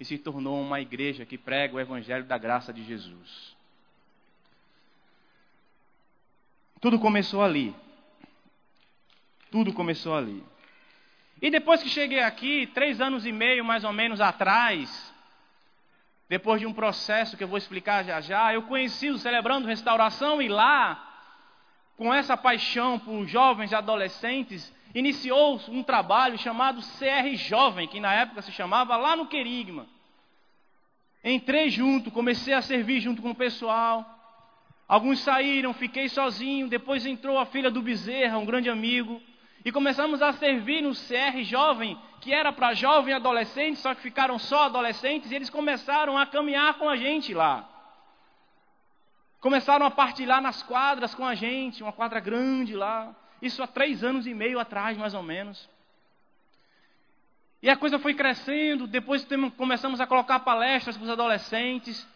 E 0.01 0.05
se 0.05 0.19
tornou 0.19 0.61
uma 0.61 0.81
igreja 0.81 1.25
que 1.25 1.39
prega 1.39 1.77
o 1.77 1.81
evangelho 1.81 2.25
da 2.25 2.37
graça 2.37 2.73
de 2.73 2.83
Jesus. 2.83 3.57
Tudo 6.81 6.99
começou 6.99 7.41
ali. 7.41 7.73
Tudo 9.53 9.73
começou 9.73 10.17
ali. 10.17 10.43
E 11.43 11.51
depois 11.51 11.83
que 11.83 11.89
cheguei 11.89 12.21
aqui, 12.21 12.69
três 12.69 13.01
anos 13.01 13.27
e 13.27 13.33
meio 13.33 13.65
mais 13.65 13.83
ou 13.83 13.93
menos 13.93 14.21
atrás, 14.21 15.13
depois 16.29 16.61
de 16.61 16.67
um 16.69 16.73
processo 16.73 17.37
que 17.37 17.43
eu 17.43 17.49
vou 17.49 17.59
explicar 17.59 18.05
já 18.05 18.21
já, 18.21 18.55
eu 18.55 18.63
conheci 18.63 19.11
o 19.11 19.19
Celebrando 19.19 19.67
Restauração 19.67 20.41
e 20.41 20.47
lá, 20.47 21.05
com 21.97 22.15
essa 22.15 22.37
paixão 22.37 22.97
por 22.97 23.27
jovens 23.27 23.73
e 23.73 23.75
adolescentes, 23.75 24.73
iniciou 24.95 25.61
um 25.67 25.83
trabalho 25.83 26.39
chamado 26.39 26.81
CR 26.81 27.35
Jovem, 27.35 27.89
que 27.89 27.99
na 27.99 28.15
época 28.15 28.41
se 28.43 28.53
chamava 28.53 28.97
lá 28.97 29.17
no 29.17 29.27
Querigma. 29.27 29.89
Entrei 31.25 31.71
junto, 31.71 32.13
comecei 32.13 32.55
a 32.55 32.63
servir 32.63 33.01
junto 33.01 33.21
com 33.21 33.31
o 33.31 33.35
pessoal. 33.35 34.07
Alguns 34.87 35.19
saíram, 35.19 35.75
fiquei 35.75 36.09
sozinho. 36.09 36.69
Depois 36.69 37.05
entrou 37.05 37.37
a 37.37 37.47
filha 37.47 37.71
do 37.71 37.83
Bezerra, 37.83 38.39
um 38.39 38.47
grande 38.47 38.71
amigo. 38.71 39.21
E 39.65 39.71
começamos 39.71 40.21
a 40.21 40.33
servir 40.33 40.83
no 40.83 40.93
CR 40.93 41.43
Jovem, 41.43 41.99
que 42.21 42.33
era 42.33 42.53
para 42.53 42.75
jovem 42.75 43.15
adolescente, 43.15 43.79
só 43.79 43.95
que 43.95 44.01
ficaram 44.01 44.39
só 44.39 44.65
adolescentes. 44.65 45.31
E 45.31 45.35
eles 45.35 45.51
começaram 45.51 46.19
a 46.19 46.27
caminhar 46.27 46.75
com 46.75 46.89
a 46.89 46.97
gente 46.97 47.33
lá. 47.33 47.69
Começaram 49.41 49.87
a 49.87 49.91
partilhar 49.91 50.41
nas 50.41 50.63
quadras 50.63 51.15
com 51.15 51.27
a 51.27 51.35
gente, 51.35 51.83
uma 51.83 51.93
quadra 51.93 52.21
grande 52.21 52.75
lá. 52.75 53.15
Isso 53.41 53.63
há 53.63 53.67
três 53.67 54.03
anos 54.03 54.27
e 54.27 54.35
meio 54.35 54.59
atrás, 54.59 54.97
mais 54.97 55.15
ou 55.15 55.23
menos. 55.23 55.69
E 57.63 57.71
a 57.71 57.77
coisa 57.77 57.99
foi 57.99 58.15
crescendo. 58.15 58.87
Depois 58.87 59.27
começamos 59.57 60.01
a 60.01 60.07
colocar 60.07 60.41
palestras 60.41 60.97
para 60.97 61.05
os 61.05 61.11
adolescentes. 61.11 62.07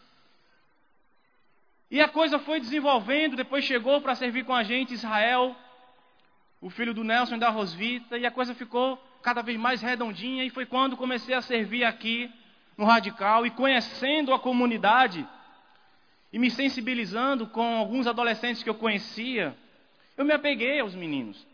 E 1.89 2.01
a 2.01 2.09
coisa 2.09 2.37
foi 2.39 2.59
desenvolvendo, 2.59 3.37
depois 3.37 3.63
chegou 3.63 4.01
para 4.01 4.15
servir 4.15 4.43
com 4.43 4.53
a 4.53 4.61
gente 4.61 4.93
Israel, 4.93 5.55
o 6.61 6.69
filho 6.69 6.93
do 6.93 7.03
Nelson 7.03 7.37
da 7.37 7.49
Rosvita, 7.49 8.17
e 8.17 8.25
a 8.25 8.31
coisa 8.31 8.55
ficou 8.55 8.97
cada 9.21 9.41
vez 9.41 9.57
mais 9.57 9.81
redondinha, 9.81 10.43
e 10.43 10.49
foi 10.49 10.65
quando 10.65 10.97
comecei 10.97 11.35
a 11.35 11.41
servir 11.41 11.83
aqui 11.83 12.31
no 12.77 12.85
Radical 12.85 13.45
e 13.45 13.51
conhecendo 13.51 14.33
a 14.33 14.39
comunidade 14.39 15.27
e 16.31 16.39
me 16.39 16.51
sensibilizando 16.51 17.47
com 17.47 17.77
alguns 17.77 18.07
adolescentes 18.07 18.61
que 18.61 18.69
eu 18.69 18.75
conhecia, 18.75 19.55
eu 20.15 20.25
me 20.25 20.33
apeguei 20.33 20.79
aos 20.79 20.93
meninos. 20.93 21.45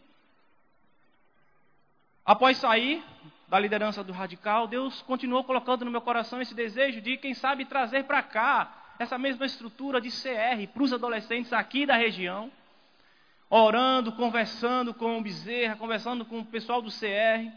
Após 2.25 2.57
sair 2.57 3.03
da 3.47 3.59
liderança 3.59 4.03
do 4.03 4.13
Radical, 4.13 4.67
Deus 4.67 5.01
continuou 5.01 5.43
colocando 5.43 5.85
no 5.85 5.91
meu 5.91 6.01
coração 6.01 6.41
esse 6.41 6.55
desejo 6.55 7.01
de, 7.01 7.17
quem 7.17 7.33
sabe, 7.33 7.65
trazer 7.65 8.05
para 8.05 8.23
cá 8.23 8.95
essa 8.97 9.17
mesma 9.17 9.45
estrutura 9.45 9.99
de 9.99 10.09
CR 10.09 10.67
para 10.73 10.83
os 10.83 10.93
adolescentes 10.93 11.51
aqui 11.51 11.85
da 11.85 11.95
região, 11.95 12.51
orando, 13.61 14.11
conversando 14.13 14.93
com 14.93 15.17
o 15.17 15.21
Bezerra, 15.21 15.75
conversando 15.75 16.25
com 16.25 16.39
o 16.39 16.45
pessoal 16.45 16.81
do 16.81 16.89
CR. 16.89 17.51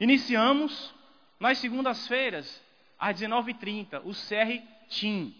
Iniciamos 0.00 0.94
nas 1.38 1.58
segundas-feiras, 1.58 2.62
às 2.98 3.20
19h30, 3.20 4.00
o 4.04 4.12
CR 4.12 4.64
Team, 4.88 5.34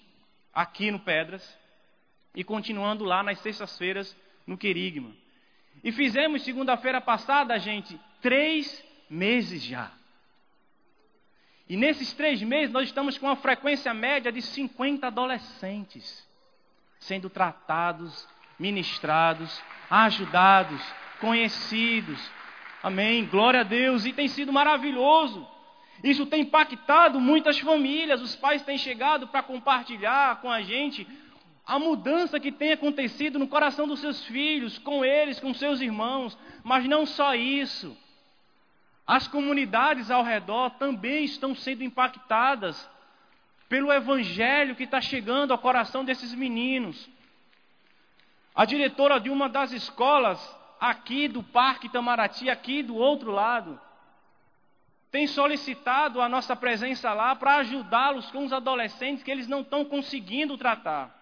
aqui 0.52 0.90
no 0.90 1.00
Pedras, 1.00 1.58
e 2.34 2.44
continuando 2.44 3.04
lá 3.04 3.22
nas 3.22 3.38
sextas-feiras 3.38 4.14
no 4.46 4.58
Querigma. 4.58 5.10
E 5.82 5.90
fizemos 5.90 6.42
segunda-feira 6.42 7.00
passada, 7.00 7.58
gente, 7.58 7.98
três 8.20 8.84
meses 9.08 9.62
já. 9.62 9.90
E 11.68 11.76
nesses 11.76 12.12
três 12.12 12.42
meses 12.42 12.72
nós 12.72 12.88
estamos 12.88 13.16
com 13.16 13.26
uma 13.26 13.36
frequência 13.36 13.94
média 13.94 14.30
de 14.30 14.42
50 14.42 15.06
adolescentes 15.06 16.26
sendo 17.00 17.30
tratados, 17.30 18.26
ministrados, 18.58 19.62
ajudados, 19.90 20.80
conhecidos. 21.20 22.18
Amém. 22.82 23.24
Glória 23.26 23.60
a 23.60 23.64
Deus. 23.64 24.04
E 24.04 24.12
tem 24.12 24.28
sido 24.28 24.52
maravilhoso. 24.52 25.46
Isso 26.02 26.26
tem 26.26 26.42
impactado 26.42 27.20
muitas 27.20 27.58
famílias. 27.58 28.20
Os 28.20 28.36
pais 28.36 28.62
têm 28.62 28.78
chegado 28.78 29.28
para 29.28 29.42
compartilhar 29.42 30.40
com 30.40 30.50
a 30.50 30.62
gente 30.62 31.06
a 31.66 31.78
mudança 31.78 32.40
que 32.40 32.50
tem 32.50 32.72
acontecido 32.72 33.38
no 33.38 33.46
coração 33.46 33.86
dos 33.86 34.00
seus 34.00 34.24
filhos, 34.24 34.78
com 34.78 35.04
eles, 35.04 35.38
com 35.38 35.52
seus 35.52 35.80
irmãos. 35.80 36.36
Mas 36.62 36.86
não 36.86 37.04
só 37.04 37.34
isso. 37.34 37.96
As 39.06 39.26
comunidades 39.26 40.10
ao 40.10 40.22
redor 40.22 40.70
também 40.70 41.24
estão 41.24 41.54
sendo 41.54 41.82
impactadas 41.82 42.88
pelo 43.68 43.92
evangelho 43.92 44.74
que 44.74 44.84
está 44.84 45.00
chegando 45.00 45.52
ao 45.52 45.58
coração 45.58 46.04
desses 46.04 46.34
meninos. 46.34 47.08
A 48.58 48.64
diretora 48.64 49.20
de 49.20 49.30
uma 49.30 49.48
das 49.48 49.70
escolas 49.70 50.40
aqui 50.80 51.28
do 51.28 51.44
Parque 51.44 51.86
Itamaraty, 51.86 52.50
aqui 52.50 52.82
do 52.82 52.96
outro 52.96 53.30
lado, 53.30 53.80
tem 55.12 55.28
solicitado 55.28 56.20
a 56.20 56.28
nossa 56.28 56.56
presença 56.56 57.14
lá 57.14 57.36
para 57.36 57.58
ajudá-los 57.58 58.32
com 58.32 58.44
os 58.44 58.52
adolescentes 58.52 59.22
que 59.22 59.30
eles 59.30 59.46
não 59.46 59.60
estão 59.60 59.84
conseguindo 59.84 60.58
tratar. 60.58 61.16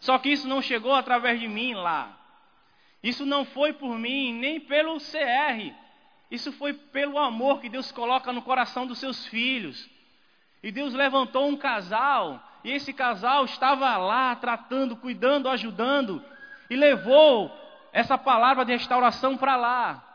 Só 0.00 0.18
que 0.18 0.28
isso 0.28 0.46
não 0.46 0.60
chegou 0.60 0.92
através 0.92 1.40
de 1.40 1.48
mim 1.48 1.72
lá. 1.72 2.14
Isso 3.02 3.24
não 3.24 3.46
foi 3.46 3.72
por 3.72 3.98
mim, 3.98 4.34
nem 4.34 4.60
pelo 4.60 4.98
CR. 4.98 5.74
Isso 6.30 6.52
foi 6.52 6.74
pelo 6.74 7.16
amor 7.16 7.58
que 7.58 7.70
Deus 7.70 7.90
coloca 7.90 8.34
no 8.34 8.42
coração 8.42 8.86
dos 8.86 8.98
seus 8.98 9.24
filhos. 9.28 9.88
E 10.62 10.70
Deus 10.70 10.92
levantou 10.92 11.48
um 11.48 11.56
casal, 11.56 12.49
e 12.62 12.70
esse 12.70 12.92
casal 12.92 13.44
estava 13.44 13.96
lá 13.96 14.34
tratando, 14.36 14.96
cuidando, 14.96 15.48
ajudando, 15.48 16.22
e 16.68 16.76
levou 16.76 17.50
essa 17.92 18.16
palavra 18.16 18.64
de 18.64 18.72
restauração 18.72 19.36
para 19.36 19.56
lá. 19.56 20.06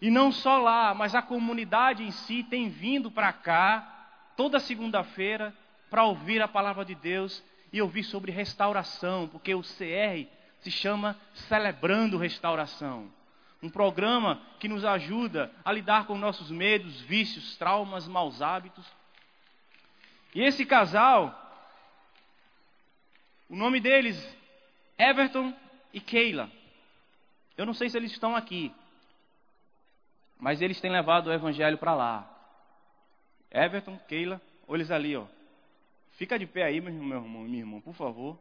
E 0.00 0.10
não 0.10 0.30
só 0.30 0.58
lá, 0.58 0.94
mas 0.94 1.14
a 1.14 1.22
comunidade 1.22 2.04
em 2.04 2.10
si 2.10 2.42
tem 2.42 2.68
vindo 2.68 3.10
para 3.10 3.32
cá, 3.32 4.32
toda 4.36 4.60
segunda-feira, 4.60 5.52
para 5.90 6.04
ouvir 6.04 6.40
a 6.40 6.46
palavra 6.48 6.84
de 6.84 6.94
Deus 6.94 7.42
e 7.72 7.82
ouvir 7.82 8.04
sobre 8.04 8.30
restauração, 8.30 9.26
porque 9.28 9.54
o 9.54 9.62
CR 9.62 10.28
se 10.60 10.70
chama 10.70 11.16
Celebrando 11.34 12.18
Restauração 12.18 13.10
um 13.62 13.68
programa 13.68 14.40
que 14.58 14.68
nos 14.68 14.84
ajuda 14.84 15.50
a 15.64 15.72
lidar 15.72 16.06
com 16.06 16.16
nossos 16.16 16.50
medos, 16.50 17.00
vícios, 17.00 17.56
traumas, 17.56 18.06
maus 18.06 18.40
hábitos. 18.40 18.86
E 20.34 20.42
esse 20.42 20.64
casal, 20.66 21.34
o 23.48 23.56
nome 23.56 23.80
deles, 23.80 24.16
Everton 24.98 25.54
e 25.92 26.00
Keila. 26.00 26.50
Eu 27.56 27.66
não 27.66 27.74
sei 27.74 27.88
se 27.88 27.96
eles 27.96 28.12
estão 28.12 28.36
aqui, 28.36 28.72
mas 30.38 30.60
eles 30.62 30.80
têm 30.80 30.90
levado 30.90 31.28
o 31.28 31.32
evangelho 31.32 31.78
para 31.78 31.94
lá. 31.94 32.28
Everton, 33.50 33.98
Keila, 34.06 34.40
olha 34.66 34.80
eles 34.80 34.90
ali, 34.90 35.16
ó. 35.16 35.26
Fica 36.12 36.38
de 36.38 36.46
pé 36.46 36.64
aí, 36.64 36.80
meu 36.80 36.92
irmão, 36.92 37.22
meu 37.28 37.60
irmão, 37.60 37.80
por 37.80 37.94
favor. 37.94 38.38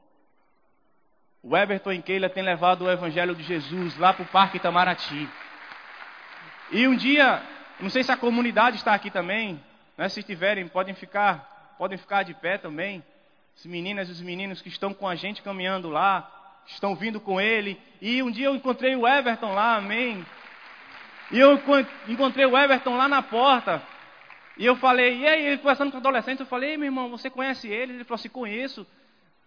O 1.43 1.55
Everton 1.55 1.93
e 1.93 2.01
Keila 2.01 2.29
têm 2.29 2.43
levado 2.43 2.83
o 2.83 2.91
Evangelho 2.91 3.35
de 3.35 3.43
Jesus 3.43 3.97
lá 3.97 4.13
para 4.13 4.23
o 4.23 4.27
Parque 4.27 4.57
Itamaraty. 4.57 5.29
E 6.71 6.87
um 6.87 6.95
dia, 6.95 7.41
não 7.79 7.89
sei 7.89 8.03
se 8.03 8.11
a 8.11 8.17
comunidade 8.17 8.77
está 8.77 8.93
aqui 8.93 9.09
também, 9.09 9.63
né? 9.97 10.09
se 10.09 10.19
estiverem, 10.19 10.67
podem 10.67 10.93
ficar, 10.93 11.56
podem 11.77 11.97
ficar 11.97 12.23
de 12.23 12.33
pé 12.33 12.57
também. 12.57 13.03
As 13.55 13.65
meninas 13.65 14.09
e 14.09 14.11
os 14.11 14.21
meninos 14.21 14.61
que 14.61 14.69
estão 14.69 14.93
com 14.93 15.07
a 15.07 15.15
gente 15.15 15.41
caminhando 15.41 15.89
lá. 15.89 16.29
estão 16.67 16.95
vindo 16.95 17.19
com 17.19 17.39
ele. 17.39 17.79
E 18.01 18.21
um 18.21 18.29
dia 18.29 18.47
eu 18.47 18.55
encontrei 18.55 18.95
o 18.95 19.07
Everton 19.07 19.53
lá, 19.53 19.77
amém. 19.77 20.25
E 21.31 21.39
eu 21.39 21.59
encontrei 22.07 22.45
o 22.45 22.57
Everton 22.57 22.95
lá 22.95 23.07
na 23.07 23.21
porta. 23.21 23.81
E 24.57 24.65
eu 24.65 24.75
falei, 24.75 25.19
e 25.19 25.27
aí, 25.27 25.45
ele 25.45 25.57
conversando 25.57 25.91
com 25.91 25.97
adolescente, 25.97 26.39
eu 26.39 26.45
falei, 26.45 26.77
meu 26.77 26.85
irmão, 26.85 27.09
você 27.09 27.29
conhece 27.29 27.67
eles? 27.67 27.95
Ele 27.95 28.03
falou 28.03 28.19
assim, 28.19 28.29
conheço. 28.29 28.87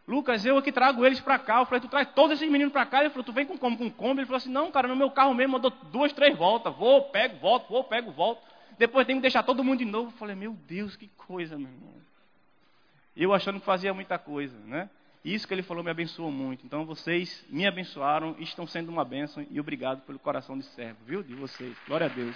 Lucas, 0.06 0.44
eu 0.44 0.56
aqui 0.56 0.70
trago 0.70 1.04
eles 1.04 1.20
para 1.20 1.38
cá. 1.38 1.60
Eu 1.60 1.66
falei, 1.66 1.80
tu 1.80 1.88
traz 1.88 2.08
todos 2.14 2.36
esses 2.36 2.50
meninos 2.50 2.72
para 2.72 2.86
cá. 2.86 3.00
Ele 3.00 3.10
falou, 3.10 3.24
tu 3.24 3.32
vem 3.32 3.46
com 3.46 3.58
como? 3.58 3.76
Com 3.76 3.90
combo? 3.90 4.20
Ele 4.20 4.26
falou 4.26 4.36
assim, 4.36 4.50
não, 4.50 4.70
cara, 4.70 4.88
no 4.88 4.96
meu 4.96 5.10
carro 5.10 5.34
mesmo, 5.34 5.56
eu 5.56 5.60
dou 5.60 5.70
duas, 5.70 6.12
três 6.12 6.36
voltas. 6.36 6.74
Vou, 6.76 7.02
pego, 7.10 7.36
volto, 7.38 7.68
vou, 7.68 7.84
pego, 7.84 8.10
volto. 8.12 8.40
Depois 8.78 9.06
tem 9.06 9.16
que 9.16 9.22
deixar 9.22 9.42
todo 9.42 9.64
mundo 9.64 9.78
de 9.78 9.84
novo. 9.84 10.08
Eu 10.08 10.16
falei, 10.18 10.36
meu 10.36 10.52
Deus, 10.52 10.96
que 10.96 11.08
coisa, 11.08 11.58
meu 11.58 11.68
irmão. 11.68 11.94
Eu 13.20 13.34
achando 13.34 13.60
que 13.60 13.66
fazia 13.66 13.92
muita 13.92 14.18
coisa, 14.18 14.58
né? 14.60 14.88
Isso 15.22 15.46
que 15.46 15.52
ele 15.52 15.62
falou 15.62 15.84
me 15.84 15.90
abençoou 15.90 16.32
muito. 16.32 16.64
Então 16.64 16.86
vocês 16.86 17.44
me 17.50 17.66
abençoaram 17.66 18.34
estão 18.38 18.66
sendo 18.66 18.88
uma 18.90 19.04
bênção. 19.04 19.46
E 19.50 19.60
obrigado 19.60 20.00
pelo 20.06 20.18
coração 20.18 20.56
de 20.56 20.64
servo, 20.64 21.04
viu? 21.04 21.22
De 21.22 21.34
vocês. 21.34 21.76
Glória 21.86 22.06
a 22.06 22.08
Deus. 22.08 22.34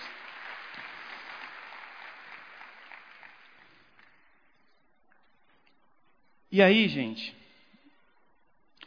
E 6.53 6.61
aí, 6.61 6.87
gente, 6.87 7.35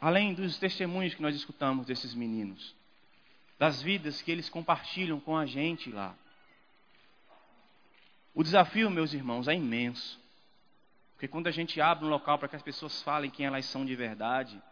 além 0.00 0.34
dos 0.34 0.56
testemunhos 0.56 1.14
que 1.14 1.20
nós 1.20 1.34
escutamos 1.34 1.84
desses 1.84 2.14
meninos, 2.14 2.76
das 3.58 3.82
vidas 3.82 4.22
que 4.22 4.30
eles 4.30 4.48
compartilham 4.48 5.18
com 5.18 5.36
a 5.36 5.44
gente 5.46 5.90
lá, 5.90 6.14
o 8.32 8.44
desafio, 8.44 8.88
meus 8.88 9.12
irmãos, 9.12 9.48
é 9.48 9.54
imenso. 9.54 10.27
Porque 11.18 11.26
quando 11.26 11.48
a 11.48 11.50
gente 11.50 11.80
abre 11.80 12.04
um 12.04 12.08
local 12.08 12.38
para 12.38 12.46
que 12.46 12.54
as 12.54 12.62
pessoas 12.62 13.02
falem 13.02 13.28
quem 13.28 13.44
elas 13.44 13.64
são 13.64 13.84
de 13.84 13.96
verdade, 13.96 14.62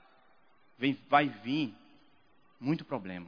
vem, 0.79 0.97
vai 1.11 1.29
vir 1.29 1.75
muito 2.61 2.85
problema. 2.85 3.27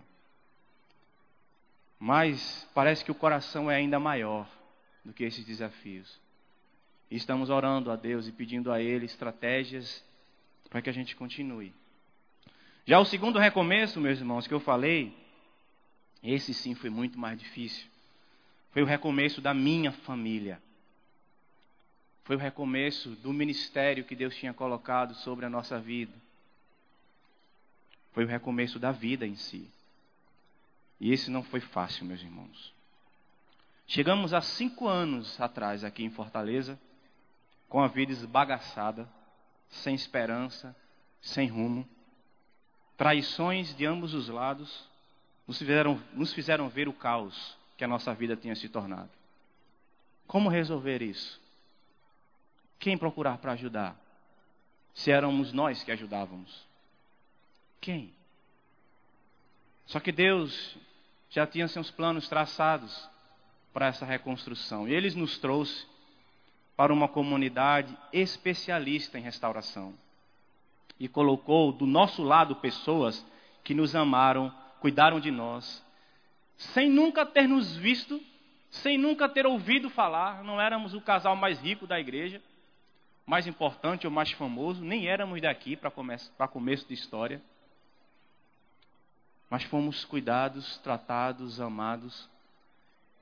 Mas 1.99 2.65
parece 2.73 3.05
que 3.05 3.11
o 3.11 3.17
coração 3.17 3.69
é 3.69 3.75
ainda 3.75 3.99
maior 3.99 4.49
do 5.05 5.13
que 5.13 5.25
esses 5.25 5.45
desafios. 5.45 6.21
E 7.11 7.17
estamos 7.17 7.51
orando 7.51 7.91
a 7.91 7.97
Deus 7.97 8.29
e 8.29 8.33
pedindo 8.33 8.71
a 8.71 8.81
Ele 8.81 9.07
estratégias 9.07 10.05
para 10.71 10.81
que 10.81 10.89
a 10.89 10.93
gente 10.93 11.17
continue. 11.17 11.75
Já 12.87 13.01
o 13.01 13.05
segundo 13.05 13.41
recomeço, 13.41 14.01
meus 14.01 14.21
irmãos, 14.21 14.47
que 14.47 14.55
eu 14.55 14.61
falei, 14.61 15.13
esse 16.23 16.55
sim 16.55 16.77
foi 16.77 16.89
muito 16.89 17.19
mais 17.19 17.37
difícil. 17.37 17.85
Foi 18.71 18.81
o 18.81 18.87
recomeço 18.87 19.41
da 19.41 19.53
minha 19.53 19.91
família. 19.91 20.63
Foi 22.29 22.37
o 22.37 22.39
recomeço 22.39 23.09
do 23.23 23.33
ministério 23.33 24.05
que 24.05 24.15
Deus 24.15 24.37
tinha 24.37 24.53
colocado 24.53 25.15
sobre 25.15 25.47
a 25.47 25.49
nossa 25.49 25.81
vida. 25.81 26.13
Foi 28.13 28.23
o 28.23 28.27
recomeço 28.27 28.79
da 28.79 28.93
vida 28.93 29.27
em 29.27 29.35
si. 29.35 29.67
E 31.01 31.11
esse 31.11 31.31
não 31.31 31.43
foi 31.43 31.61
fácil, 31.61 32.05
meus 32.05 32.21
irmãos. 32.21 32.75
Chegamos 33.87 34.35
há 34.35 34.43
cinco 34.43 34.87
anos 34.87 35.41
atrás 35.41 35.83
aqui 35.83 36.05
em 36.05 36.11
Fortaleza, 36.11 36.79
com 37.67 37.81
a 37.81 37.89
vida 37.89 38.13
esbagaçada, 38.13 39.09
sem 39.71 39.95
esperança, 39.95 40.77
sem 41.23 41.49
rumo. 41.49 41.89
Traições 42.99 43.75
de 43.75 43.87
ambos 43.87 44.13
os 44.13 44.29
lados 44.29 44.87
nos 45.47 45.57
fizeram, 45.57 45.99
nos 46.13 46.35
fizeram 46.35 46.69
ver 46.69 46.89
o 46.89 46.93
caos 46.93 47.57
que 47.79 47.85
a 47.85 47.89
nossa 47.89 48.13
vida 48.13 48.37
tinha 48.37 48.55
se 48.55 48.69
tornado. 48.69 49.09
Como 50.27 50.51
resolver 50.51 51.01
isso? 51.01 51.48
Quem 52.79 52.97
procurar 52.97 53.39
para 53.39 53.53
ajudar? 53.53 53.97
Se 54.95 55.11
éramos 55.11 55.53
nós 55.53 55.83
que 55.83 55.93
ajudávamos. 55.93 56.67
Quem? 57.81 58.13
Só 59.87 60.01
que 60.01 60.13
Deus 60.13 60.77
já 61.31 61.47
tinha 61.47 61.69
seus 61.69 61.91
planos 61.91 62.29
traçados 62.29 63.09
para 63.73 63.87
essa 63.87 64.05
reconstrução. 64.05 64.89
E 64.89 64.95
Ele 64.95 65.11
nos 65.15 65.39
trouxe 65.39 65.87
para 66.77 66.93
uma 66.93 67.09
comunidade 67.09 67.97
especialista 68.13 69.19
em 69.19 69.23
restauração. 69.23 69.95
E 70.99 71.09
colocou 71.09 71.73
do 71.73 71.87
nosso 71.87 72.23
lado 72.23 72.57
pessoas 72.57 73.25
que 73.65 73.75
nos 73.75 73.95
amaram, 73.95 74.53
cuidaram 74.81 75.21
de 75.21 75.31
nós, 75.31 75.85
sem 76.57 76.91
nunca 76.91 77.25
ter 77.25 77.49
nos 77.49 77.77
visto, 77.77 78.21
sem 78.71 78.99
nunca 78.99 79.29
ter 79.29 79.47
ouvido 79.47 79.89
falar. 79.91 80.43
Não 80.43 80.61
éramos 80.61 80.95
o 80.95 81.01
casal 81.01 81.37
mais 81.37 81.61
rico 81.61 81.87
da 81.87 81.99
igreja, 81.99 82.43
mais 83.29 83.47
importante 83.47 84.07
ou 84.07 84.11
mais 84.11 84.33
famoso, 84.33 84.83
nem 84.83 85.07
éramos 85.07 85.43
daqui 85.43 85.77
para 85.77 85.91
começo, 85.91 86.33
começo 86.51 86.89
de 86.89 86.95
história. 86.95 87.43
Mas 89.51 89.65
fomos 89.65 90.03
cuidados, 90.03 90.79
tratados, 90.79 91.61
amados. 91.61 92.27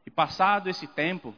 E 0.07 0.11
passado 0.11 0.71
esse 0.71 0.87
tempo, 0.87 1.35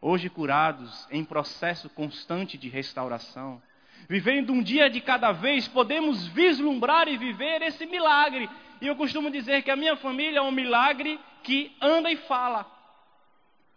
hoje 0.00 0.30
curados, 0.30 1.04
em 1.10 1.24
processo 1.24 1.90
constante 1.90 2.56
de 2.56 2.68
restauração, 2.68 3.60
vivendo 4.08 4.52
um 4.52 4.62
dia 4.62 4.88
de 4.88 5.00
cada 5.00 5.32
vez, 5.32 5.66
podemos 5.66 6.24
vislumbrar 6.28 7.08
e 7.08 7.18
viver 7.18 7.60
esse 7.62 7.86
milagre. 7.86 8.48
E 8.80 8.86
eu 8.86 8.94
costumo 8.94 9.32
dizer 9.32 9.64
que 9.64 9.70
a 9.70 9.76
minha 9.76 9.96
família 9.96 10.38
é 10.38 10.42
um 10.42 10.52
milagre 10.52 11.18
que 11.42 11.76
anda 11.80 12.08
e 12.08 12.16
fala. 12.16 12.70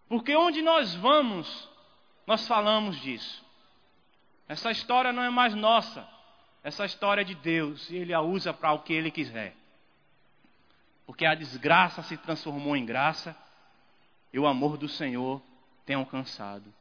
Porque 0.08 0.36
onde 0.36 0.62
nós 0.62 0.94
vamos, 0.94 1.68
nós 2.28 2.48
falamos 2.48 3.02
disso. 3.02 3.45
Essa 4.48 4.72
história 4.72 5.12
não 5.12 5.24
é 5.24 5.30
mais 5.30 5.56
nossa. 5.56 6.08
Essa 6.64 6.86
história 6.86 7.22
é 7.22 7.24
de 7.26 7.36
Deus 7.36 7.90
e 7.90 7.96
Ele 7.96 8.14
a 8.14 8.22
usa 8.22 8.54
para 8.54 8.74
o 8.74 8.80
que 8.80 8.94
Ele 8.94 9.12
quiser. 9.12 9.56
Porque 11.06 11.26
a 11.26 11.36
desgraça 11.36 12.02
se 12.04 12.18
transformou 12.18 12.76
em 12.76 12.86
graça 12.86 13.36
e 14.34 14.40
o 14.40 14.48
amor 14.48 14.78
do 14.78 14.88
Senhor 14.90 15.42
tem 15.86 15.96
alcançado. 15.96 16.74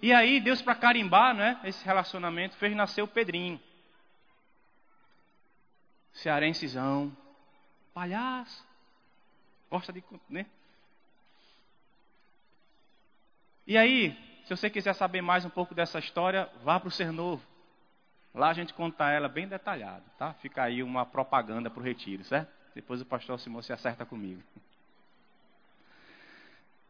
E 0.00 0.12
aí, 0.12 0.40
Deus, 0.40 0.60
para 0.60 0.74
carimbar 0.74 1.34
né, 1.34 1.60
esse 1.64 1.84
relacionamento, 1.84 2.56
fez 2.56 2.74
nascer 2.74 3.02
o 3.02 3.08
Pedrinho. 3.08 3.60
Cearensezão, 6.12 7.16
palhaço, 7.94 8.66
gosta 9.70 9.92
de. 9.92 10.04
Né? 10.28 10.44
E 13.66 13.78
aí, 13.78 14.31
se 14.44 14.50
você 14.50 14.68
quiser 14.68 14.94
saber 14.94 15.22
mais 15.22 15.44
um 15.44 15.50
pouco 15.50 15.74
dessa 15.74 15.98
história, 15.98 16.48
vá 16.64 16.78
para 16.80 16.88
o 16.88 16.90
Ser 16.90 17.12
Novo. 17.12 17.42
Lá 18.34 18.48
a 18.48 18.54
gente 18.54 18.72
conta 18.72 19.10
ela 19.10 19.28
bem 19.28 19.46
detalhado, 19.46 20.04
tá? 20.18 20.32
Fica 20.34 20.62
aí 20.62 20.82
uma 20.82 21.04
propaganda 21.04 21.68
para 21.68 21.80
o 21.80 21.84
retiro, 21.84 22.24
certo? 22.24 22.50
Depois 22.74 23.00
o 23.00 23.04
pastor 23.04 23.38
Simão 23.38 23.62
se 23.62 23.72
acerta 23.72 24.06
comigo. 24.06 24.42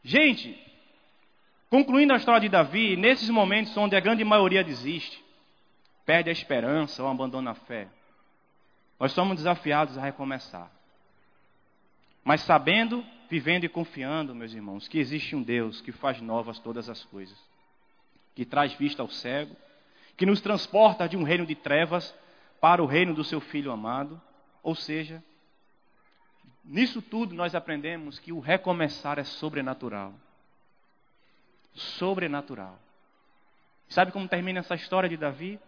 Gente, 0.04 0.56
concluindo 1.68 2.12
a 2.12 2.16
história 2.16 2.40
de 2.40 2.48
Davi, 2.48 2.96
nesses 2.96 3.28
momentos 3.28 3.76
onde 3.76 3.96
a 3.96 4.00
grande 4.00 4.24
maioria 4.24 4.62
desiste, 4.62 5.22
perde 6.06 6.30
a 6.30 6.32
esperança 6.32 7.02
ou 7.02 7.08
abandona 7.08 7.50
a 7.50 7.54
fé, 7.54 7.88
nós 8.98 9.12
somos 9.12 9.36
desafiados 9.36 9.98
a 9.98 10.02
recomeçar. 10.02 10.70
Mas 12.24 12.40
sabendo 12.42 13.04
vivendo 13.32 13.64
e 13.64 13.68
confiando, 13.68 14.34
meus 14.34 14.52
irmãos, 14.52 14.86
que 14.86 14.98
existe 14.98 15.34
um 15.34 15.42
Deus 15.42 15.80
que 15.80 15.90
faz 15.90 16.20
novas 16.20 16.58
todas 16.58 16.90
as 16.90 17.02
coisas, 17.02 17.38
que 18.34 18.44
traz 18.44 18.74
vista 18.74 19.00
ao 19.00 19.08
cego, 19.08 19.56
que 20.18 20.26
nos 20.26 20.42
transporta 20.42 21.08
de 21.08 21.16
um 21.16 21.22
reino 21.22 21.46
de 21.46 21.54
trevas 21.54 22.14
para 22.60 22.82
o 22.82 22.86
reino 22.86 23.14
do 23.14 23.24
seu 23.24 23.40
Filho 23.40 23.72
amado. 23.72 24.20
Ou 24.62 24.74
seja, 24.74 25.24
nisso 26.62 27.00
tudo 27.00 27.34
nós 27.34 27.54
aprendemos 27.54 28.18
que 28.18 28.34
o 28.34 28.38
recomeçar 28.38 29.18
é 29.18 29.24
sobrenatural. 29.24 30.12
Sobrenatural. 31.72 32.78
Sabe 33.88 34.12
como 34.12 34.28
termina 34.28 34.60
essa 34.60 34.74
história 34.74 35.08
de 35.08 35.16
Davi? 35.16 35.58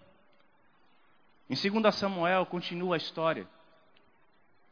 Em 1.48 1.54
2 1.54 1.94
Samuel 1.94 2.44
continua 2.44 2.96
a 2.96 2.98
história. 2.98 3.48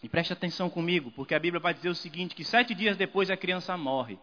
E 0.02 0.08
preste 0.08 0.32
atenção 0.32 0.68
comigo, 0.68 1.12
porque 1.12 1.34
a 1.34 1.38
Bíblia 1.38 1.60
vai 1.60 1.72
dizer 1.72 1.88
o 1.88 1.94
seguinte: 1.94 2.34
que 2.34 2.44
sete 2.44 2.74
dias 2.74 2.96
depois 2.96 3.30
a 3.30 3.36
criança 3.36 3.76
morre. 3.76 4.18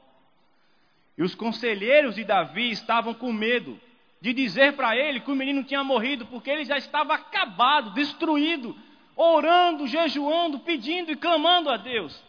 E 1.18 1.24
os 1.24 1.34
conselheiros 1.34 2.16
de 2.16 2.24
Davi 2.24 2.70
estavam 2.72 3.14
com 3.14 3.32
medo 3.32 3.80
de 4.22 4.34
dizer 4.34 4.74
para 4.74 4.98
ele 4.98 5.22
que 5.22 5.32
o 5.32 5.36
menino 5.36 5.64
tinha 5.64 5.84
morrido, 5.84 6.26
porque 6.26 6.50
ele 6.50 6.66
já 6.66 6.78
estava 6.78 7.14
acabado, 7.14 7.92
destruído, 7.92 8.76
orando, 9.16 9.88
jejuando, 9.88 10.60
pedindo 10.60 11.12
e 11.12 11.16
clamando 11.16 11.70
a 11.70 11.78
Deus. 11.78 12.22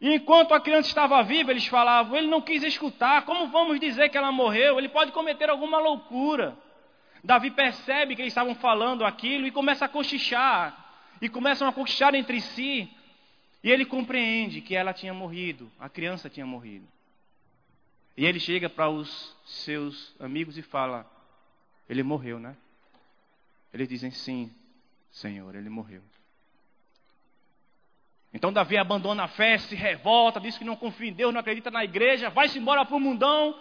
E 0.00 0.14
enquanto 0.14 0.54
a 0.54 0.60
criança 0.60 0.88
estava 0.88 1.22
viva, 1.22 1.50
eles 1.50 1.66
falavam: 1.66 2.16
ele 2.16 2.28
não 2.28 2.40
quis 2.40 2.62
escutar, 2.62 3.26
como 3.26 3.48
vamos 3.48 3.78
dizer 3.78 4.08
que 4.08 4.16
ela 4.16 4.32
morreu? 4.32 4.78
Ele 4.78 4.88
pode 4.88 5.12
cometer 5.12 5.50
alguma 5.50 5.78
loucura. 5.78 6.56
Davi 7.22 7.50
percebe 7.50 8.16
que 8.16 8.22
eles 8.22 8.32
estavam 8.32 8.54
falando 8.54 9.04
aquilo 9.04 9.46
e 9.46 9.50
começa 9.50 9.84
a 9.84 9.88
cochichar 9.88 10.83
e 11.26 11.28
começam 11.28 11.66
a 11.66 11.72
conquistar 11.72 12.14
entre 12.14 12.40
si. 12.40 12.88
E 13.62 13.70
ele 13.70 13.84
compreende 13.84 14.60
que 14.60 14.76
ela 14.76 14.92
tinha 14.92 15.14
morrido, 15.14 15.72
a 15.78 15.88
criança 15.88 16.28
tinha 16.28 16.44
morrido. 16.44 16.86
E 18.16 18.26
ele 18.26 18.38
chega 18.38 18.68
para 18.68 18.90
os 18.90 19.34
seus 19.44 20.14
amigos 20.20 20.58
e 20.58 20.62
fala: 20.62 21.10
Ele 21.88 22.02
morreu, 22.02 22.38
né? 22.38 22.56
Eles 23.72 23.88
dizem 23.88 24.10
sim. 24.10 24.54
Senhor, 25.10 25.54
ele 25.54 25.68
morreu. 25.68 26.02
Então 28.32 28.52
Davi 28.52 28.76
abandona 28.76 29.24
a 29.24 29.28
fé, 29.28 29.56
se 29.58 29.76
revolta, 29.76 30.40
diz 30.40 30.58
que 30.58 30.64
não 30.64 30.74
confia 30.74 31.08
em 31.08 31.12
Deus, 31.12 31.32
não 31.32 31.40
acredita 31.40 31.70
na 31.70 31.84
igreja, 31.84 32.30
vai-se 32.30 32.58
embora 32.58 32.84
para 32.84 32.96
o 32.96 33.00
mundão. 33.00 33.56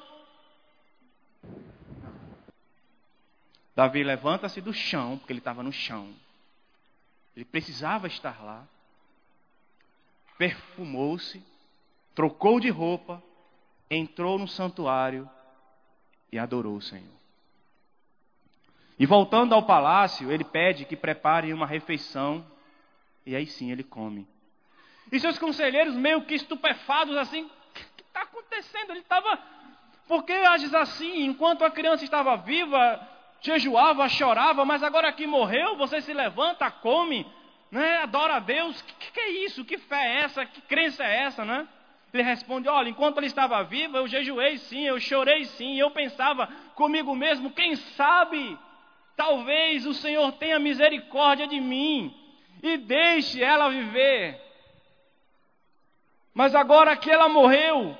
Davi 3.76 4.04
levanta-se 4.04 4.60
do 4.62 4.74
chão, 4.74 5.18
porque 5.18 5.32
ele 5.32 5.40
estava 5.40 5.62
no 5.64 5.72
chão. 5.72 6.14
Ele 7.36 7.46
precisava 7.46 8.08
estar 8.08 8.44
lá. 8.44 8.66
Perfumou-se, 10.38 11.44
trocou 12.14 12.60
de 12.60 12.70
roupa, 12.70 13.22
entrou 13.90 14.38
no 14.38 14.48
santuário 14.48 15.30
e 16.32 16.40
adorou 16.40 16.76
o 16.76 16.82
Senhor. 16.82 17.14
E 18.98 19.06
voltando 19.06 19.54
ao 19.54 19.64
palácio, 19.64 20.32
ele 20.32 20.44
pede 20.44 20.86
que 20.86 20.96
preparem 20.96 21.54
uma 21.54 21.66
refeição, 21.66 22.46
e 23.26 23.36
aí 23.36 23.46
sim 23.46 23.72
ele 23.72 23.84
come. 23.84 24.28
E 25.12 25.20
seus 25.20 25.38
conselheiros, 25.38 25.96
meio 25.96 26.26
que 26.26 26.36
estupefados, 26.36 27.16
assim: 27.18 27.44
o 27.44 27.74
que 27.74 28.02
está 28.02 28.22
acontecendo? 28.22 28.92
Ele 28.92 29.00
estava. 29.00 29.38
Por 30.08 30.24
que 30.24 30.34
ages 30.34 30.74
assim? 30.74 31.26
Enquanto 31.26 31.64
a 31.64 31.72
criança 31.72 32.04
estava 32.04 32.36
viva, 32.36 33.08
jejuava, 33.44 34.08
chorava, 34.08 34.64
mas 34.64 34.82
agora 34.82 35.12
que 35.12 35.28
morreu, 35.28 35.76
você 35.76 36.02
se 36.02 36.14
levanta, 36.14 36.72
come, 36.72 37.28
né? 37.70 37.98
adora 37.98 38.36
a 38.36 38.40
Deus. 38.40 38.80
O 38.80 38.86
que, 38.86 39.12
que, 39.12 39.20
é 39.20 39.30
isso? 39.46 39.66
Que 39.66 39.78
fé 39.78 40.02
é 40.02 40.20
essa? 40.22 40.46
Que 40.46 40.62
crença 40.62 41.04
é 41.04 41.24
essa, 41.24 41.44
né? 41.44 41.68
Ele 42.14 42.24
responde: 42.24 42.70
Olha, 42.70 42.90
enquanto 42.90 43.18
ele 43.18 43.28
estava 43.28 43.62
vivo, 43.64 43.98
eu 43.98 44.08
jejuei 44.08 44.58
sim, 44.58 44.86
eu 44.86 45.00
chorei 45.00 45.46
sim, 45.46 45.78
eu 45.78 45.92
pensava 45.92 46.48
comigo 46.76 47.14
mesmo: 47.16 47.52
quem 47.52 47.76
sabe, 47.76 48.58
talvez 49.18 49.86
o 49.86 49.94
Senhor 49.94 50.32
tenha 50.34 50.58
misericórdia 50.58 51.46
de 51.46 51.60
mim 51.60 52.16
e 52.62 52.78
deixe 52.78 53.44
ela 53.44 53.70
viver. 53.70 54.40
Mas 56.34 56.56
agora 56.56 56.96
que 56.96 57.12
ela 57.12 57.28
morreu, 57.28 57.96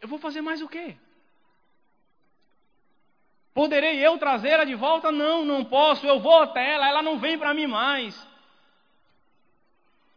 eu 0.00 0.08
vou 0.08 0.18
fazer 0.18 0.42
mais 0.42 0.60
o 0.60 0.68
quê? 0.68 0.96
Poderei 3.52 3.98
eu 3.98 4.16
trazê-la 4.18 4.64
de 4.64 4.74
volta? 4.74 5.10
Não, 5.10 5.44
não 5.44 5.64
posso. 5.64 6.06
Eu 6.06 6.20
vou 6.20 6.42
até 6.42 6.74
ela, 6.74 6.88
ela 6.88 7.02
não 7.02 7.18
vem 7.18 7.38
para 7.38 7.54
mim 7.54 7.66
mais. 7.66 8.28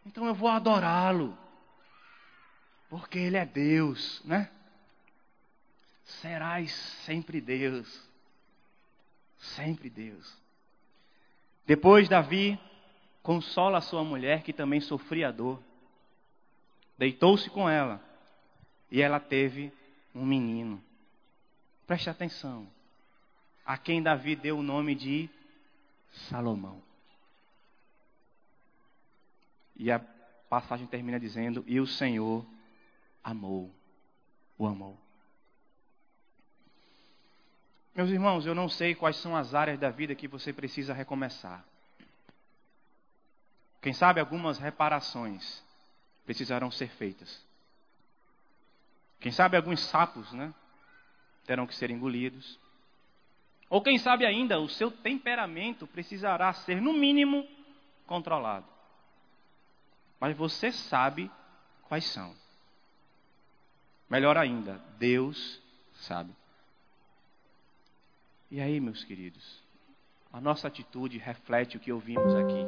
Então 0.05 0.25
eu 0.25 0.33
vou 0.33 0.49
adorá-lo. 0.49 1.37
Porque 2.89 3.17
ele 3.17 3.37
é 3.37 3.45
Deus, 3.45 4.21
né? 4.23 4.49
Serás 6.03 6.71
sempre 7.05 7.41
Deus. 7.41 8.09
Sempre 9.37 9.89
Deus. 9.89 10.37
Depois 11.65 12.07
Davi 12.07 12.59
consola 13.23 13.79
a 13.79 13.81
sua 13.81 14.03
mulher 14.03 14.43
que 14.43 14.53
também 14.53 14.79
sofria 14.81 15.31
dor 15.31 15.59
deitou-se 16.97 17.49
com 17.49 17.69
ela 17.69 18.01
e 18.89 19.01
ela 19.01 19.19
teve 19.19 19.73
um 20.13 20.25
menino. 20.25 20.81
Preste 21.87 22.09
atenção. 22.09 22.67
A 23.65 23.77
quem 23.77 24.01
Davi 24.01 24.35
deu 24.35 24.57
o 24.57 24.63
nome 24.63 24.93
de 24.95 25.29
Salomão. 26.29 26.81
E 29.75 29.91
a 29.91 29.99
passagem 30.49 30.85
termina 30.87 31.19
dizendo: 31.19 31.63
E 31.67 31.79
o 31.79 31.87
Senhor 31.87 32.45
amou, 33.23 33.73
o 34.57 34.67
amou. 34.67 34.99
Meus 37.95 38.09
irmãos, 38.09 38.45
eu 38.45 38.55
não 38.55 38.67
sei 38.67 38.95
quais 38.95 39.17
são 39.17 39.35
as 39.35 39.53
áreas 39.53 39.79
da 39.79 39.89
vida 39.89 40.15
que 40.15 40.27
você 40.27 40.51
precisa 40.51 40.93
recomeçar. 40.93 41.63
Quem 43.81 43.93
sabe 43.93 44.19
algumas 44.19 44.57
reparações 44.57 45.63
precisarão 46.25 46.71
ser 46.71 46.89
feitas. 46.89 47.43
Quem 49.19 49.31
sabe 49.31 49.57
alguns 49.57 49.81
sapos, 49.81 50.31
né? 50.33 50.53
Terão 51.45 51.67
que 51.67 51.75
ser 51.75 51.91
engolidos. 51.91 52.59
Ou 53.73 53.81
quem 53.81 53.97
sabe 53.97 54.23
ainda, 54.23 54.59
o 54.59 54.69
seu 54.69 54.91
temperamento 54.91 55.87
precisará 55.87 56.53
ser, 56.53 56.79
no 56.79 56.93
mínimo, 56.93 57.43
controlado. 58.05 58.67
Mas 60.19 60.37
você 60.37 60.71
sabe 60.71 61.31
quais 61.87 62.05
são. 62.05 62.35
Melhor 64.07 64.37
ainda, 64.37 64.79
Deus 64.99 65.59
sabe. 65.91 66.31
E 68.51 68.61
aí, 68.61 68.79
meus 68.79 69.03
queridos, 69.03 69.59
a 70.31 70.39
nossa 70.39 70.67
atitude 70.67 71.17
reflete 71.17 71.75
o 71.75 71.79
que 71.79 71.91
ouvimos 71.91 72.35
aqui. 72.35 72.63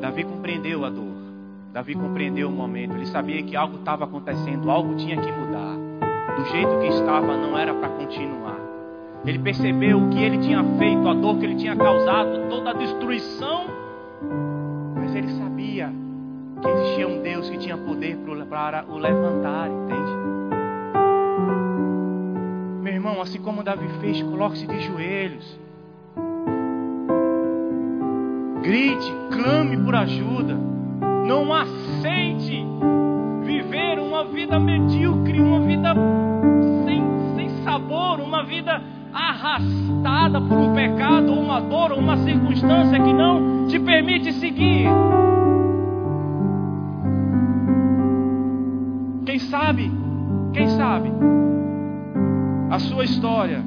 Davi 0.00 0.24
compreendeu 0.24 0.82
a 0.86 0.88
dor. 0.88 1.14
Davi 1.74 1.94
compreendeu 1.94 2.48
o 2.48 2.52
momento. 2.52 2.94
Ele 2.94 3.06
sabia 3.08 3.42
que 3.42 3.54
algo 3.54 3.80
estava 3.80 4.06
acontecendo, 4.06 4.70
algo 4.70 4.96
tinha 4.96 5.20
que 5.20 5.30
mudar. 5.30 5.75
Do 6.36 6.44
jeito 6.46 6.78
que 6.80 6.86
estava, 6.88 7.36
não 7.36 7.58
era 7.58 7.74
para 7.74 7.88
continuar. 7.88 8.60
Ele 9.24 9.38
percebeu 9.38 9.98
o 9.98 10.10
que 10.10 10.22
ele 10.22 10.38
tinha 10.38 10.62
feito, 10.78 11.08
a 11.08 11.14
dor 11.14 11.38
que 11.38 11.44
ele 11.46 11.56
tinha 11.56 11.74
causado, 11.74 12.48
toda 12.48 12.70
a 12.70 12.72
destruição. 12.74 13.64
Mas 14.94 15.14
ele 15.14 15.28
sabia 15.32 15.92
que 16.62 16.68
existia 16.68 17.08
um 17.08 17.22
Deus 17.22 17.50
que 17.50 17.58
tinha 17.58 17.76
poder 17.76 18.16
para 18.48 18.84
o 18.88 18.96
levantar, 18.96 19.68
entende? 19.68 20.12
Meu 22.82 22.92
irmão, 22.92 23.20
assim 23.20 23.40
como 23.40 23.62
Davi 23.62 23.88
fez, 24.00 24.22
coloque-se 24.22 24.66
de 24.66 24.80
joelhos. 24.80 25.60
Grite, 28.62 29.12
clame 29.30 29.76
por 29.78 29.94
ajuda. 29.94 30.54
Não 31.26 31.52
aceite 31.52 32.64
viver 33.46 33.98
uma 33.98 34.24
vida 34.24 34.58
medíocre, 34.58 35.40
uma 35.40 35.60
vida 35.60 35.94
sem, 36.84 37.02
sem 37.34 37.48
sabor, 37.62 38.20
uma 38.20 38.44
vida 38.44 38.82
arrastada 39.14 40.40
por 40.40 40.58
um 40.58 40.74
pecado, 40.74 41.32
ou 41.32 41.40
uma 41.40 41.60
dor, 41.60 41.92
ou 41.92 41.98
uma 41.98 42.16
circunstância 42.18 43.00
que 43.00 43.12
não 43.12 43.66
te 43.66 43.78
permite 43.78 44.32
seguir. 44.34 44.88
Quem 49.24 49.38
sabe, 49.38 49.90
quem 50.52 50.68
sabe, 50.68 51.12
a 52.70 52.78
sua 52.78 53.04
história 53.04 53.62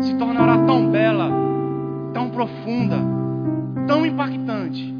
se 0.00 0.14
tornará 0.18 0.58
tão 0.66 0.90
bela, 0.90 1.30
tão 2.12 2.28
profunda 2.30 3.20
tão 3.90 4.06
impactante 4.06 4.94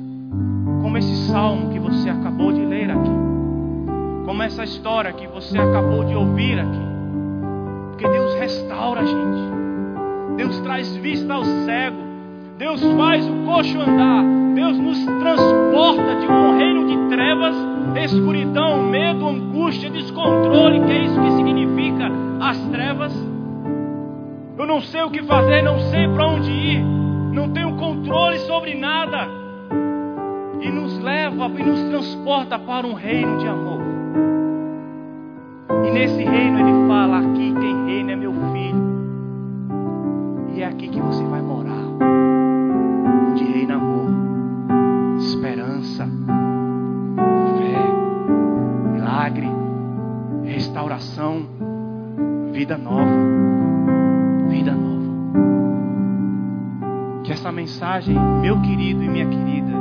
como 0.83 0.99
esse 0.99 1.15
salmo 1.29 1.71
que 1.71 1.79
você 1.79 2.11
acabou 2.11 2.53
de 2.53 2.65
ler 2.65 2.91
aqui, 2.91 3.30
como 4.25 4.43
essa 4.43 4.65
história 4.65 5.13
que 5.13 5.27
você 5.27 5.59
acabou 5.59 6.05
de 6.05 6.15
ouvir 6.15 6.59
aqui. 6.59 6.91
Porque 7.91 8.09
Deus 8.09 8.35
restaura 8.35 9.01
a 9.01 9.05
gente, 9.05 10.37
Deus 10.37 10.61
traz 10.61 10.95
vista 10.97 11.35
ao 11.35 11.45
cego, 11.45 11.99
Deus 12.59 12.83
faz 12.97 13.27
o 13.29 13.45
coxo 13.45 13.81
andar, 13.81 14.25
Deus 14.55 14.79
nos 14.79 15.05
transporta 15.05 16.17
de 16.21 16.27
um 16.27 16.57
reino 16.57 16.87
de 16.87 17.09
trevas, 17.15 17.57
escuridão, 18.05 18.83
medo, 18.85 19.27
angústia, 19.27 19.91
descontrole, 19.91 20.81
que 20.81 20.93
é 20.93 21.05
isso 21.05 21.21
que 21.21 21.31
significa 21.33 22.11
as 22.41 22.59
trevas. 22.69 23.13
Eu 24.59 24.67
não 24.67 24.81
sei 24.81 25.03
o 25.03 25.11
que 25.11 25.23
fazer, 25.23 25.63
não 25.63 25.79
sei 25.91 26.09
para 26.09 26.27
onde 26.27 26.51
ir 26.51 27.01
não 27.33 27.51
tem 27.51 27.65
o 27.65 27.77
controle 27.77 28.39
sobre 28.41 28.75
nada 28.75 29.29
e 30.61 30.71
nos 30.71 30.99
leva 30.99 31.47
e 31.47 31.63
nos 31.63 31.81
transporta 31.89 32.59
para 32.59 32.87
um 32.87 32.95
reino 32.95 33.39
de 33.39 33.47
amor. 33.47 33.80
E 35.85 35.91
nesse 35.93 36.23
reino 36.23 36.59
ele 36.61 36.87
fala: 36.87 37.19
aqui 37.19 37.55
quem 37.55 37.87
reina 37.87 38.13
é 38.13 38.17
meu 38.17 38.33
filho. 38.33 38.91
E 40.55 40.63
é 40.63 40.67
aqui 40.67 40.89
que 40.89 41.01
você 41.01 41.25
vai 41.25 41.41
morar. 41.41 41.85
Onde 43.31 43.45
reina 43.45 43.75
amor, 43.75 44.11
esperança, 45.19 46.07
fé, 47.59 48.93
milagre, 48.93 49.49
restauração, 50.45 51.43
vida 52.53 52.77
nova. 52.77 53.41
Vida 54.49 54.73
nova. 54.73 54.91
Que 57.25 57.33
essa 57.33 57.51
mensagem, 57.53 58.17
meu 58.41 58.61
querido 58.61 59.03
e 59.03 59.09
minha 59.09 59.27
querida, 59.27 59.73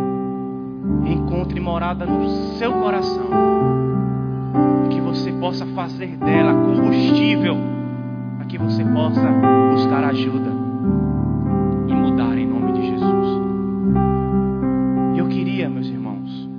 encontre 1.05 1.59
morada 1.59 2.05
no 2.05 2.29
seu 2.57 2.71
coração. 2.73 3.88
Que 4.89 5.01
você 5.01 5.31
possa 5.33 5.65
fazer 5.67 6.17
dela 6.17 6.53
combustível 6.53 7.57
para 8.37 8.45
que 8.45 8.57
você 8.57 8.83
possa 8.83 9.27
buscar 9.71 10.03
ajuda 10.05 10.51
e 11.87 11.93
mudar 11.93 12.37
em 12.37 12.47
nome 12.47 12.73
de 12.73 12.87
Jesus. 12.87 13.41
Eu 15.17 15.27
queria, 15.27 15.69
meus 15.69 15.87
irmãos, 15.87 16.49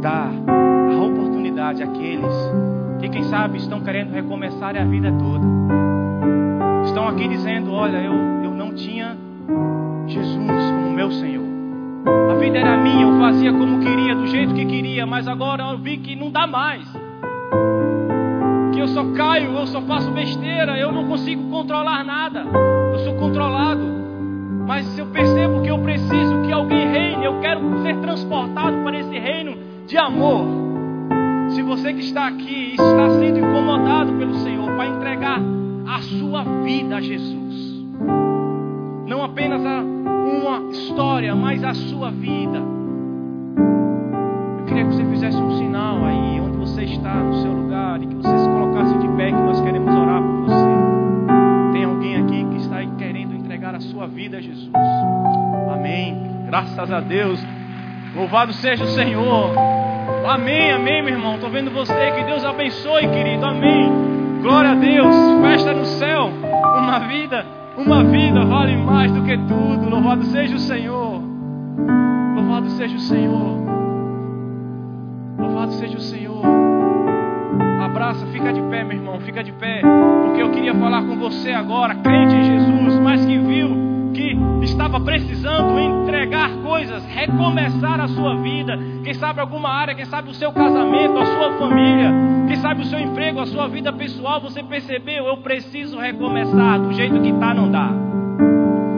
dar 0.00 0.30
a 0.46 1.04
oportunidade 1.04 1.82
àqueles 1.82 2.32
que, 3.00 3.08
quem 3.08 3.24
sabe, 3.24 3.58
estão 3.58 3.80
querendo 3.80 4.12
recomeçar 4.12 4.76
a 4.76 4.84
vida 4.84 5.12
toda. 5.12 5.44
Estão 6.84 7.08
aqui 7.08 7.26
dizendo: 7.28 7.72
Olha, 7.72 7.96
eu, 7.98 8.12
eu 8.44 8.50
não 8.52 8.74
tinha 8.74 9.16
Jesus 10.06 10.70
como 10.70 10.92
meu 10.92 11.10
Senhor. 11.10 11.42
A 12.30 12.34
vida 12.34 12.58
era 12.58 12.76
minha, 12.76 13.02
eu 13.02 13.18
fazia 13.18 13.52
como 13.52 13.80
queria, 13.80 14.14
do 14.14 14.26
jeito 14.26 14.54
que 14.54 14.64
queria, 14.64 15.06
mas 15.06 15.28
agora 15.28 15.62
eu 15.64 15.78
vi 15.78 15.98
que 15.98 16.16
não 16.16 16.30
dá 16.30 16.46
mais. 16.46 17.01
Eu 18.82 18.88
só 18.88 19.04
caio, 19.12 19.52
eu 19.52 19.66
só 19.68 19.80
faço 19.82 20.10
besteira, 20.10 20.76
eu 20.76 20.90
não 20.90 21.06
consigo 21.06 21.48
controlar 21.48 22.02
nada. 22.02 22.40
Eu 22.40 22.98
sou 23.04 23.14
controlado. 23.14 23.80
Mas 24.66 24.84
se 24.86 24.98
eu 24.98 25.06
percebo 25.06 25.62
que 25.62 25.70
eu 25.70 25.78
preciso 25.78 26.42
que 26.44 26.52
alguém 26.52 26.90
reine, 26.90 27.24
eu 27.24 27.38
quero 27.38 27.80
ser 27.82 27.96
transportado 27.98 28.82
para 28.82 28.98
esse 28.98 29.16
reino 29.16 29.56
de 29.86 29.96
amor. 29.96 30.48
Se 31.50 31.62
você 31.62 31.92
que 31.92 32.00
está 32.00 32.26
aqui 32.26 32.72
está 32.72 33.08
sendo 33.20 33.38
incomodado 33.38 34.14
pelo 34.14 34.34
Senhor 34.34 34.68
para 34.72 34.86
entregar 34.88 35.40
a 35.86 36.02
sua 36.02 36.42
vida 36.64 36.96
a 36.96 37.00
Jesus, 37.00 37.86
não 39.06 39.22
apenas 39.22 39.64
a 39.64 39.80
uma 39.80 40.72
história, 40.72 41.36
mas 41.36 41.62
a 41.62 41.72
sua 41.72 42.10
vida. 42.10 42.60
Eu 44.58 44.64
queria 44.66 44.84
que 44.86 44.92
você 44.92 45.04
fizesse 45.04 45.36
um 45.36 45.56
sinal 45.56 46.04
aí, 46.04 46.40
onde 46.40 46.56
você 46.56 46.82
está, 46.82 47.14
no 47.14 47.34
seu 47.42 47.52
lugar, 47.52 48.02
e 48.02 48.06
que 48.06 48.14
você 48.16 48.41
pé, 49.22 49.30
que 49.30 49.40
nós 49.40 49.60
queremos 49.60 49.94
orar 49.94 50.20
por 50.20 50.42
você. 50.46 51.72
Tem 51.72 51.84
alguém 51.84 52.16
aqui 52.16 52.44
que 52.44 52.56
está 52.56 52.84
querendo 52.98 53.34
entregar 53.34 53.74
a 53.74 53.80
sua 53.80 54.06
vida 54.06 54.38
a 54.38 54.40
Jesus. 54.40 54.70
Amém. 55.72 56.44
Graças 56.46 56.92
a 56.92 57.00
Deus. 57.00 57.44
Louvado 58.16 58.52
seja 58.54 58.84
o 58.84 58.88
Senhor. 58.88 59.54
Amém, 60.26 60.72
amém, 60.72 61.02
meu 61.02 61.14
irmão. 61.14 61.34
Estou 61.36 61.50
vendo 61.50 61.70
você. 61.70 62.10
Que 62.12 62.24
Deus 62.24 62.44
abençoe, 62.44 63.08
querido. 63.08 63.46
Amém. 63.46 63.90
Glória 64.42 64.72
a 64.72 64.74
Deus. 64.74 65.14
Festa 65.42 65.72
no 65.72 65.84
céu. 65.84 66.30
Uma 66.78 66.98
vida 67.00 67.62
uma 67.74 68.04
vida 68.04 68.44
vale 68.44 68.76
mais 68.76 69.10
do 69.12 69.22
que 69.22 69.36
tudo. 69.38 69.88
Louvado 69.88 70.24
seja 70.24 70.56
o 70.56 70.58
Senhor. 70.58 71.22
Louvado 72.34 72.68
seja 72.70 72.96
o 72.96 73.00
Senhor. 73.00 73.58
Louvado 75.38 75.72
seja 75.72 75.96
o 75.96 76.00
Senhor. 76.00 76.61
Abraça, 77.92 78.24
fica 78.32 78.50
de 78.54 78.62
pé, 78.62 78.82
meu 78.84 78.96
irmão, 78.96 79.20
fica 79.20 79.44
de 79.44 79.52
pé. 79.52 79.82
Porque 80.24 80.40
eu 80.40 80.50
queria 80.50 80.74
falar 80.74 81.02
com 81.02 81.14
você 81.18 81.52
agora, 81.52 81.94
crente 81.94 82.34
em 82.34 82.42
Jesus, 82.42 82.98
mas 82.98 83.22
que 83.22 83.36
viu 83.36 83.92
que 84.14 84.34
estava 84.62 84.98
precisando 84.98 85.78
entregar 85.78 86.48
coisas, 86.62 87.04
recomeçar 87.04 88.00
a 88.00 88.08
sua 88.08 88.36
vida. 88.36 88.78
Quem 89.04 89.12
sabe 89.12 89.40
alguma 89.40 89.68
área, 89.68 89.94
quem 89.94 90.06
sabe 90.06 90.30
o 90.30 90.34
seu 90.34 90.52
casamento, 90.52 91.18
a 91.18 91.26
sua 91.26 91.52
família, 91.58 92.10
quem 92.46 92.56
sabe 92.56 92.80
o 92.80 92.86
seu 92.86 92.98
emprego, 92.98 93.40
a 93.40 93.46
sua 93.46 93.68
vida 93.68 93.92
pessoal. 93.92 94.40
Você 94.40 94.62
percebeu? 94.62 95.26
Eu 95.26 95.36
preciso 95.42 95.98
recomeçar. 95.98 96.80
Do 96.80 96.94
jeito 96.94 97.20
que 97.20 97.28
está, 97.28 97.52
não 97.52 97.70
dá. 97.70 97.90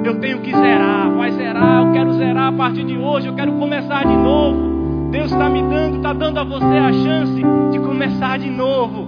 Eu 0.05 0.21
tenho 0.21 0.39
que 0.39 0.53
zerar, 0.53 1.11
vai 1.11 1.33
zerar. 1.33 1.85
Eu 1.85 1.93
quero 1.93 2.13
zerar 2.13 2.53
a 2.53 2.57
partir 2.57 2.85
de 2.85 2.97
hoje. 2.97 3.27
Eu 3.27 3.35
quero 3.35 3.55
começar 3.55 4.05
de 4.07 4.15
novo. 4.15 4.74
Deus 5.15 5.31
está 5.31 5.49
me 5.49 5.63
dando, 5.63 5.97
está 5.99 6.13
dando 6.13 6.41
a 6.41 6.45
você 6.45 6.65
a 6.65 6.93
chance 6.93 7.41
de 7.71 7.79
começar 7.79 8.37
de 8.37 8.51
novo. 8.51 9.07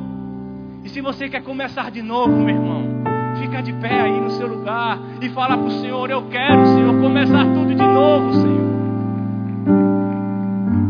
E 0.84 0.88
se 0.88 1.00
você 1.00 1.28
quer 1.28 1.42
começar 1.42 1.90
de 1.90 2.00
novo, 2.00 2.30
meu 2.30 2.54
irmão, 2.54 2.96
Fica 3.40 3.62
de 3.62 3.72
pé 3.74 4.00
aí 4.00 4.20
no 4.20 4.30
seu 4.30 4.46
lugar 4.46 4.98
e 5.20 5.28
fala 5.28 5.58
para 5.58 5.66
o 5.66 5.70
Senhor: 5.70 6.10
Eu 6.10 6.22
quero, 6.22 6.66
Senhor, 6.66 7.00
começar 7.00 7.44
tudo 7.44 7.74
de 7.74 7.82
novo, 7.82 8.32
Senhor. 8.32 8.76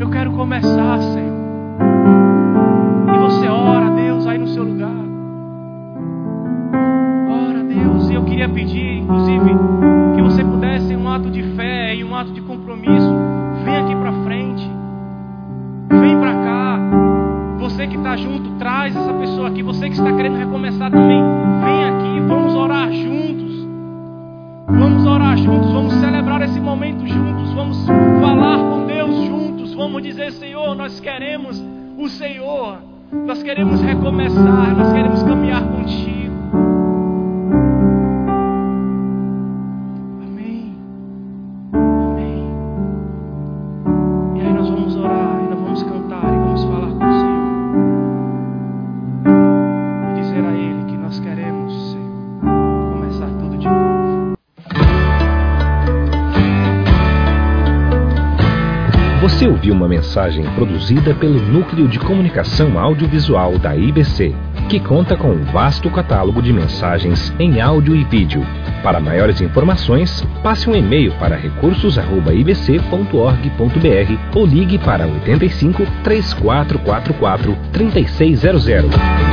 Eu 0.00 0.10
quero 0.10 0.30
começar, 0.32 0.98
Senhor. 1.00 1.36
E 3.14 3.18
você 3.18 3.48
ora, 3.48 3.90
Deus, 3.90 4.26
aí 4.26 4.38
no 4.38 4.46
seu 4.48 4.62
lugar. 4.62 4.94
Ora, 7.28 7.64
Deus. 7.64 8.10
E 8.10 8.14
eu 8.14 8.24
queria 8.24 8.48
pedir, 8.48 8.85
mensagem 60.16 60.44
produzida 60.54 61.14
pelo 61.14 61.38
Núcleo 61.38 61.86
de 61.86 61.98
Comunicação 61.98 62.78
Audiovisual 62.78 63.58
da 63.58 63.76
IBC, 63.76 64.34
que 64.66 64.80
conta 64.80 65.14
com 65.14 65.28
um 65.28 65.44
vasto 65.44 65.90
catálogo 65.90 66.40
de 66.40 66.54
mensagens 66.54 67.34
em 67.38 67.60
áudio 67.60 67.94
e 67.94 68.02
vídeo. 68.02 68.40
Para 68.82 68.98
maiores 68.98 69.42
informações, 69.42 70.26
passe 70.42 70.70
um 70.70 70.74
e-mail 70.74 71.12
para 71.18 71.36
recursos@ibc.org.br 71.36 74.34
ou 74.34 74.46
ligue 74.46 74.78
para 74.78 75.06
85 75.06 75.82
3444 76.02 77.54
3600. 77.70 79.25